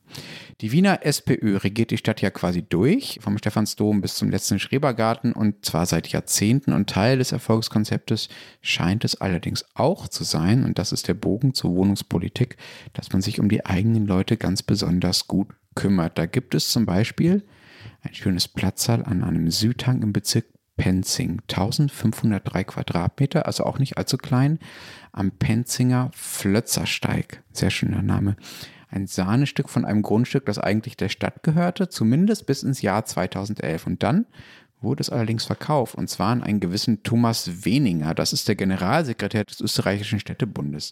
Die 0.61 0.71
Wiener 0.71 1.05
SPÖ 1.05 1.57
regiert 1.57 1.91
die 1.91 1.97
Stadt 1.97 2.21
ja 2.21 2.29
quasi 2.29 2.61
durch, 2.61 3.19
vom 3.21 3.37
Stephansdom 3.37 4.01
bis 4.01 4.15
zum 4.15 4.29
letzten 4.29 4.59
Schrebergarten 4.59 5.33
und 5.33 5.65
zwar 5.65 5.85
seit 5.85 6.07
Jahrzehnten 6.09 6.73
und 6.73 6.89
Teil 6.89 7.17
des 7.17 7.31
Erfolgskonzeptes 7.31 8.29
scheint 8.61 9.05
es 9.05 9.19
allerdings 9.19 9.65
auch 9.73 10.07
zu 10.07 10.23
sein, 10.23 10.63
und 10.63 10.79
das 10.79 10.91
ist 10.91 11.07
der 11.07 11.13
Bogen 11.13 11.53
zur 11.53 11.75
Wohnungspolitik, 11.75 12.57
dass 12.93 13.11
man 13.11 13.21
sich 13.21 13.39
um 13.39 13.49
die 13.49 13.65
eigenen 13.65 14.07
Leute 14.07 14.37
ganz 14.37 14.63
besonders 14.63 15.27
gut 15.27 15.47
kümmert. 15.75 16.17
Da 16.17 16.25
gibt 16.25 16.55
es 16.55 16.69
zum 16.69 16.85
Beispiel 16.85 17.43
ein 18.01 18.13
schönes 18.13 18.47
Platzsaal 18.47 19.03
an 19.03 19.23
einem 19.23 19.51
Südhang 19.51 20.01
im 20.01 20.13
Bezirk 20.13 20.45
Penzing. 20.77 21.41
1503 21.49 22.63
Quadratmeter, 22.63 23.45
also 23.45 23.65
auch 23.65 23.79
nicht 23.79 23.97
allzu 23.97 24.17
klein, 24.17 24.59
am 25.11 25.31
Penzinger 25.31 26.11
Flötzersteig. 26.13 27.43
Sehr 27.51 27.71
schöner 27.71 28.03
Name. 28.03 28.35
Ein 28.89 29.07
Sahnestück 29.07 29.69
von 29.69 29.83
einem 29.83 30.01
Grundstück, 30.01 30.45
das 30.45 30.59
eigentlich 30.59 30.95
der 30.95 31.09
Stadt 31.09 31.43
gehörte, 31.43 31.89
zumindest 31.89 32.45
bis 32.45 32.63
ins 32.63 32.81
Jahr 32.81 33.03
2011. 33.03 33.85
Und 33.85 34.03
dann 34.03 34.27
wurde 34.81 35.01
es 35.01 35.09
allerdings 35.09 35.45
verkauft, 35.45 35.95
und 35.95 36.07
zwar 36.09 36.31
an 36.31 36.43
einen 36.43 36.59
gewissen 36.59 37.01
Thomas 37.01 37.65
Weninger. 37.65 38.13
Das 38.13 38.31
ist 38.31 38.47
der 38.47 38.55
Generalsekretär 38.55 39.43
des 39.43 39.59
österreichischen 39.59 40.19
Städtebundes. 40.19 40.91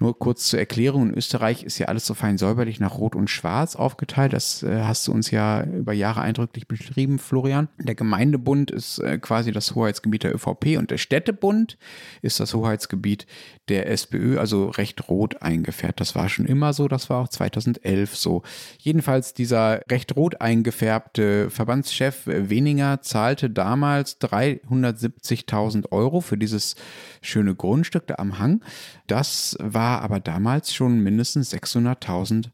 Nur 0.00 0.18
kurz 0.18 0.48
zur 0.48 0.58
Erklärung, 0.58 1.10
in 1.10 1.14
Österreich 1.14 1.62
ist 1.62 1.78
ja 1.78 1.86
alles 1.86 2.04
so 2.04 2.14
fein 2.14 2.36
säuberlich 2.36 2.80
nach 2.80 2.98
Rot 2.98 3.14
und 3.14 3.30
Schwarz 3.30 3.76
aufgeteilt. 3.76 4.32
Das 4.32 4.64
äh, 4.64 4.82
hast 4.82 5.06
du 5.06 5.12
uns 5.12 5.30
ja 5.30 5.62
über 5.62 5.92
Jahre 5.92 6.22
eindrücklich 6.22 6.66
beschrieben, 6.66 7.20
Florian. 7.20 7.68
Der 7.78 7.94
Gemeindebund 7.94 8.72
ist 8.72 8.98
äh, 8.98 9.18
quasi 9.18 9.52
das 9.52 9.76
Hoheitsgebiet 9.76 10.24
der 10.24 10.34
ÖVP 10.34 10.76
und 10.76 10.90
der 10.90 10.98
Städtebund 10.98 11.78
ist 12.22 12.40
das 12.40 12.54
Hoheitsgebiet 12.54 13.26
der 13.68 13.88
SPÖ, 13.88 14.38
also 14.38 14.70
recht 14.70 15.08
rot 15.08 15.40
eingefärbt. 15.40 16.00
Das 16.00 16.16
war 16.16 16.28
schon 16.28 16.46
immer 16.46 16.72
so, 16.72 16.88
das 16.88 17.08
war 17.08 17.22
auch 17.22 17.28
2011 17.28 18.16
so. 18.16 18.42
Jedenfalls 18.78 19.34
dieser 19.34 19.82
recht 19.88 20.16
rot 20.16 20.40
eingefärbte 20.40 21.48
Verbandschef 21.50 22.22
Weninger 22.26 23.02
zahlte 23.12 23.50
damals 23.50 24.18
370.000 24.22 25.92
Euro 25.92 26.22
für 26.22 26.38
dieses 26.38 26.76
schöne 27.20 27.54
Grundstück 27.54 28.06
da 28.06 28.14
am 28.14 28.38
Hang. 28.38 28.64
Das 29.06 29.54
war 29.60 30.00
aber 30.00 30.18
damals 30.18 30.72
schon 30.72 31.00
mindestens 31.00 31.52
600.000 31.52 32.46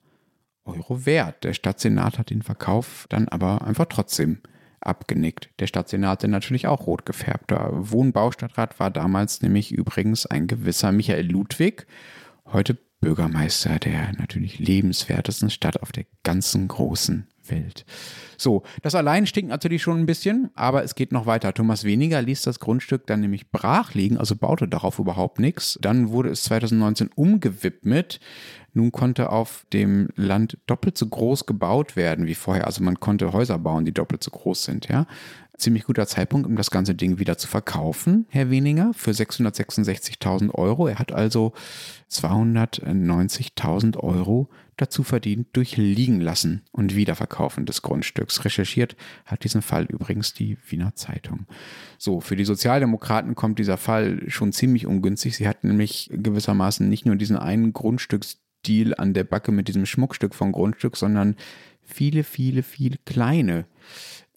Euro 0.64 1.06
wert. 1.06 1.44
Der 1.44 1.54
Stadtsenat 1.54 2.18
hat 2.18 2.30
den 2.30 2.42
Verkauf 2.42 3.06
dann 3.08 3.28
aber 3.28 3.62
einfach 3.62 3.86
trotzdem 3.86 4.38
abgenickt. 4.80 5.50
Der 5.60 5.68
Stadtsenat 5.68 6.24
ist 6.24 6.30
natürlich 6.30 6.66
auch 6.66 6.88
rot 6.88 7.06
gefärbt. 7.06 7.52
Der 7.52 7.70
Wohnbaustadtrat 7.72 8.80
war 8.80 8.90
damals 8.90 9.42
nämlich 9.42 9.70
übrigens 9.70 10.26
ein 10.26 10.48
gewisser 10.48 10.90
Michael 10.90 11.30
Ludwig, 11.30 11.86
heute 12.46 12.76
Bürgermeister 13.00 13.78
der 13.78 14.12
natürlich 14.18 14.58
lebenswertesten 14.58 15.50
Stadt 15.50 15.80
auf 15.82 15.92
der 15.92 16.06
ganzen 16.24 16.66
großen 16.66 17.28
Welt. 17.50 17.84
So, 18.36 18.62
das 18.82 18.94
allein 18.94 19.26
stinkt 19.26 19.50
natürlich 19.50 19.82
schon 19.82 19.98
ein 19.98 20.06
bisschen, 20.06 20.50
aber 20.54 20.84
es 20.84 20.94
geht 20.94 21.12
noch 21.12 21.26
weiter. 21.26 21.52
Thomas 21.54 21.84
Weniger 21.84 22.22
ließ 22.22 22.42
das 22.42 22.60
Grundstück 22.60 23.06
dann 23.06 23.20
nämlich 23.20 23.50
brach 23.50 23.94
liegen, 23.94 24.16
also 24.16 24.36
baute 24.36 24.68
darauf 24.68 24.98
überhaupt 24.98 25.40
nichts. 25.40 25.78
Dann 25.80 26.10
wurde 26.10 26.30
es 26.30 26.44
2019 26.44 27.10
umgewidmet. 27.14 28.20
Nun 28.74 28.92
konnte 28.92 29.30
auf 29.30 29.66
dem 29.72 30.08
Land 30.14 30.58
doppelt 30.66 30.96
so 30.96 31.06
groß 31.06 31.46
gebaut 31.46 31.96
werden 31.96 32.26
wie 32.26 32.34
vorher. 32.34 32.66
Also 32.66 32.84
man 32.84 33.00
konnte 33.00 33.32
Häuser 33.32 33.58
bauen, 33.58 33.84
die 33.84 33.92
doppelt 33.92 34.22
so 34.22 34.30
groß 34.30 34.64
sind, 34.64 34.88
ja 34.88 35.06
ziemlich 35.58 35.84
guter 35.84 36.06
Zeitpunkt, 36.06 36.46
um 36.46 36.56
das 36.56 36.70
ganze 36.70 36.94
Ding 36.94 37.18
wieder 37.18 37.36
zu 37.36 37.48
verkaufen, 37.48 38.26
Herr 38.30 38.48
Weniger, 38.50 38.92
für 38.94 39.10
666.000 39.10 40.54
Euro. 40.54 40.86
Er 40.86 40.98
hat 40.98 41.12
also 41.12 41.52
290.000 42.10 43.98
Euro 43.98 44.48
dazu 44.78 45.02
verdient 45.02 45.48
durch 45.52 45.76
Liegen 45.76 46.20
lassen 46.20 46.62
und 46.72 46.96
Wiederverkaufen 46.96 47.66
des 47.66 47.82
Grundstücks. 47.82 48.44
Recherchiert 48.44 48.96
hat 49.26 49.44
diesen 49.44 49.60
Fall 49.60 49.84
übrigens 49.84 50.32
die 50.32 50.56
Wiener 50.68 50.94
Zeitung. 50.94 51.46
So, 51.98 52.20
für 52.20 52.36
die 52.36 52.44
Sozialdemokraten 52.44 53.34
kommt 53.34 53.58
dieser 53.58 53.76
Fall 53.76 54.22
schon 54.28 54.52
ziemlich 54.52 54.86
ungünstig. 54.86 55.36
Sie 55.36 55.46
hatten 55.46 55.68
nämlich 55.68 56.08
gewissermaßen 56.12 56.88
nicht 56.88 57.04
nur 57.04 57.16
diesen 57.16 57.36
einen 57.36 57.72
Grundstücksdeal 57.72 58.94
an 58.96 59.12
der 59.12 59.24
Backe 59.24 59.52
mit 59.52 59.68
diesem 59.68 59.84
Schmuckstück 59.84 60.34
vom 60.34 60.52
Grundstück, 60.52 60.96
sondern 60.96 61.36
viele, 61.82 62.24
viele, 62.24 62.62
viele 62.62 62.98
kleine 63.04 63.66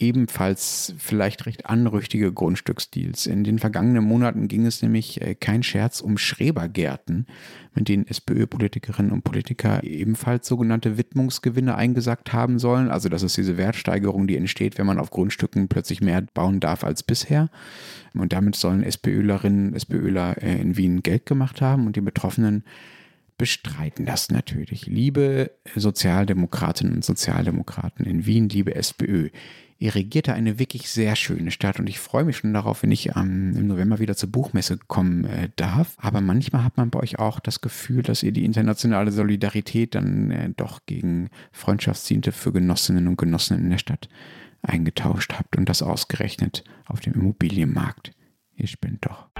ebenfalls 0.02 0.94
vielleicht 0.98 1.46
recht 1.46 1.68
anrüchtige 1.68 2.34
Grundstücksdeals. 2.34 3.28
In 3.28 3.44
den 3.44 3.60
vergangenen 3.60 4.04
Monaten 4.04 4.48
ging 4.48 4.66
es 4.66 4.82
nämlich 4.82 5.22
äh, 5.22 5.36
kein 5.36 5.64
Scherz 5.64 6.02
um 6.02 6.18
Schrebergärten, 6.18 7.28
mit 7.76 7.88
denen 7.88 8.08
SPÖ-Politikerinnen 8.08 9.12
und 9.12 9.24
Politiker 9.24 9.84
ebenfalls 9.84 10.48
sogenannte 10.48 10.98
Widmungsgewinne 10.98 11.76
eingesackt 11.76 12.34
haben 12.34 12.60
sollen. 12.60 12.90
Also 12.90 13.08
das 13.10 13.24
ist 13.24 13.38
diese 13.38 13.58
Wertsteigerung, 13.58 14.28
die 14.28 14.38
entsteht, 14.38 14.78
wenn 14.78 14.88
man 14.88 15.00
auf 15.00 15.12
Grundstücken 15.12 15.68
plötzlich 15.68 16.02
mehr 16.02 16.22
bauen 16.34 16.60
darf 16.60 16.84
als 16.84 17.04
bisher. 17.04 17.50
Und 18.14 18.34
damit 18.34 18.56
sollen 18.56 18.84
SPÖlerinnen, 18.84 19.74
SPÖler 19.76 20.42
äh, 20.42 20.60
in 20.60 20.78
Wien 20.78 21.04
Geld 21.04 21.26
gemacht 21.26 21.62
haben 21.62 21.86
und 21.86 21.96
die 21.96 22.02
Betroffenen 22.02 22.64
bestreiten 23.42 24.06
das 24.06 24.30
natürlich. 24.30 24.86
Liebe 24.86 25.50
Sozialdemokratinnen 25.76 26.94
und 26.94 27.04
Sozialdemokraten 27.04 28.06
in 28.06 28.28
Wien, 28.28 28.50
liebe 28.50 28.76
SPÖ, 28.76 29.30
Ihr 29.80 29.96
regiert 29.96 30.28
da 30.28 30.34
eine 30.34 30.60
wirklich 30.60 30.92
sehr 30.92 31.16
schöne 31.16 31.50
Stadt 31.50 31.80
und 31.80 31.90
ich 31.90 32.00
freue 32.00 32.24
mich 32.24 32.38
schon 32.38 32.54
darauf, 32.54 32.84
wenn 32.84 32.92
ich 32.92 33.16
ähm, 33.16 33.56
im 33.58 33.66
November 33.66 33.98
wieder 33.98 34.16
zur 34.16 34.32
Buchmesse 34.32 34.78
kommen 34.78 35.26
äh, 35.26 35.50
darf. 35.56 35.96
Aber 35.98 36.22
manchmal 36.22 36.64
hat 36.64 36.78
man 36.78 36.92
bei 36.92 37.00
euch 37.00 37.18
auch 37.18 37.40
das 37.40 37.62
Gefühl, 37.62 38.04
dass 38.04 38.22
ihr 38.22 38.32
die 38.32 38.46
internationale 38.46 39.12
Solidarität 39.12 39.96
dann 39.96 40.30
äh, 40.30 40.52
doch 40.56 40.82
gegen 40.86 41.32
Freundschaftsdienste 41.52 42.32
für 42.32 42.52
Genossinnen 42.52 43.08
und 43.08 43.18
Genossen 43.18 43.58
in 43.58 43.72
der 43.72 43.80
Stadt 43.80 44.08
eingetauscht 44.62 45.34
habt 45.34 45.58
und 45.58 45.68
das 45.68 45.82
ausgerechnet 45.82 46.64
auf 46.86 47.00
dem 47.00 47.14
Immobilienmarkt. 47.14 48.12
Ihr 48.54 48.68
spinnt 48.68 49.08
doch. 49.08 49.32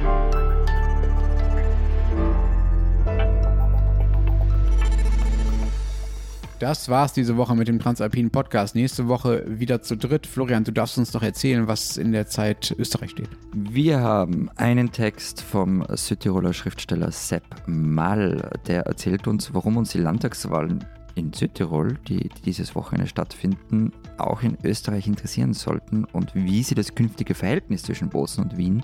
Das 6.62 6.90
war's 6.90 7.12
diese 7.12 7.38
Woche 7.38 7.56
mit 7.56 7.68
dem 7.68 7.80
Transalpinen 7.80 8.30
Podcast. 8.30 8.76
Nächste 8.76 9.08
Woche 9.08 9.44
wieder 9.48 9.82
zu 9.82 9.98
dritt. 9.98 10.28
Florian, 10.28 10.64
du 10.64 10.72
darfst 10.72 10.96
uns 11.00 11.12
noch 11.12 11.24
erzählen, 11.24 11.68
was 11.68 11.98
in 11.98 12.12
der 12.12 12.28
Zeit 12.28 12.76
Österreich 12.78 13.10
steht. 13.10 13.30
Wir 13.52 14.00
haben 14.02 14.48
einen 14.58 14.92
Text 14.92 15.42
vom 15.42 15.84
Südtiroler 15.90 16.54
Schriftsteller 16.54 17.12
Sepp 17.12 17.44
Mall, 17.66 18.52
der 18.68 18.84
erzählt 18.84 19.26
uns, 19.26 19.56
warum 19.56 19.76
uns 19.76 19.94
die 19.94 19.98
Landtagswahlen 19.98 20.86
in 21.16 21.34
Südtirol, 21.34 21.98
die 22.08 22.30
dieses 22.46 22.76
Wochenende 22.76 23.10
stattfinden, 23.10 23.92
auch 24.20 24.44
in 24.44 24.56
Österreich 24.64 25.08
interessieren 25.08 25.56
sollten 25.56 26.06
und 26.06 26.36
wie 26.36 26.62
sie 26.62 26.76
das 26.76 26.94
künftige 26.94 27.34
Verhältnis 27.34 27.82
zwischen 27.82 28.10
Bozen 28.10 28.44
und 28.44 28.58
Wien 28.58 28.84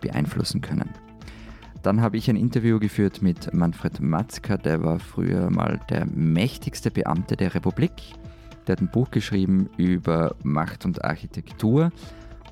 beeinflussen 0.00 0.62
können. 0.62 0.88
Dann 1.82 2.00
habe 2.00 2.16
ich 2.16 2.28
ein 2.28 2.36
Interview 2.36 2.78
geführt 2.78 3.22
mit 3.22 3.52
Manfred 3.54 4.00
Matzka, 4.00 4.56
der 4.56 4.82
war 4.82 4.98
früher 4.98 5.50
mal 5.50 5.80
der 5.90 6.06
mächtigste 6.06 6.90
Beamte 6.90 7.36
der 7.36 7.54
Republik. 7.54 7.92
Der 8.66 8.72
hat 8.72 8.82
ein 8.82 8.90
Buch 8.90 9.10
geschrieben 9.10 9.70
über 9.76 10.34
Macht 10.42 10.84
und 10.84 11.04
Architektur 11.04 11.90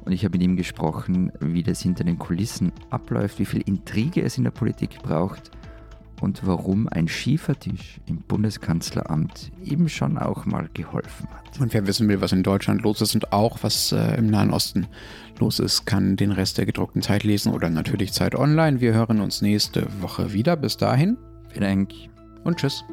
und 0.05 0.13
ich 0.13 0.25
habe 0.25 0.39
mit 0.39 0.43
ihm 0.43 0.57
gesprochen, 0.57 1.33
wie 1.41 1.65
das 1.65 1.83
hinter 1.83 2.05
den 2.05 2.19
Kulissen 2.19 2.73
abläuft, 2.91 3.39
wie 3.41 3.45
viel 3.45 3.61
Intrige 3.63 4.23
es 4.23 4.39
in 4.39 4.45
der 4.45 4.53
Politik 4.53 5.03
braucht 5.03 5.51
und 6.21 6.47
warum 6.47 6.89
ein 6.89 7.09
Schiefertisch 7.09 8.01
im 8.07 8.19
Bundeskanzleramt 8.19 9.51
ihm 9.63 9.89
schon 9.89 10.19
auch 10.19 10.47
mal 10.47 10.69
geholfen 10.75 11.29
hat. 11.31 11.61
Und 11.61 11.73
wer 11.75 11.87
wissen 11.87 12.09
will, 12.09 12.21
was 12.21 12.33
in 12.33 12.43
Deutschland 12.43 12.83
los 12.83 13.01
ist 13.01 13.15
und 13.15 13.33
auch 13.33 13.59
was 13.63 13.93
äh, 13.93 14.17
im 14.17 14.27
Nahen 14.27 14.51
Osten 14.51 14.87
los 15.39 15.59
ist, 15.59 15.87
kann 15.87 16.17
den 16.17 16.33
Rest 16.33 16.59
der 16.59 16.67
gedruckten 16.67 17.03
Zeit 17.03 17.25
lesen 17.25 17.53
oder 17.53 17.71
natürlich 17.71 18.13
Zeit 18.13 18.35
online. 18.35 18.81
Wir 18.81 18.95
hören 18.95 19.21
uns 19.21 19.43
nächste 19.43 19.87
Woche 20.01 20.33
wieder. 20.33 20.57
Bis 20.57 20.77
dahin. 20.77 21.17
Vielen 21.49 21.63
Dank. 21.63 21.93
Und 22.45 22.59
tschüss. 22.59 22.85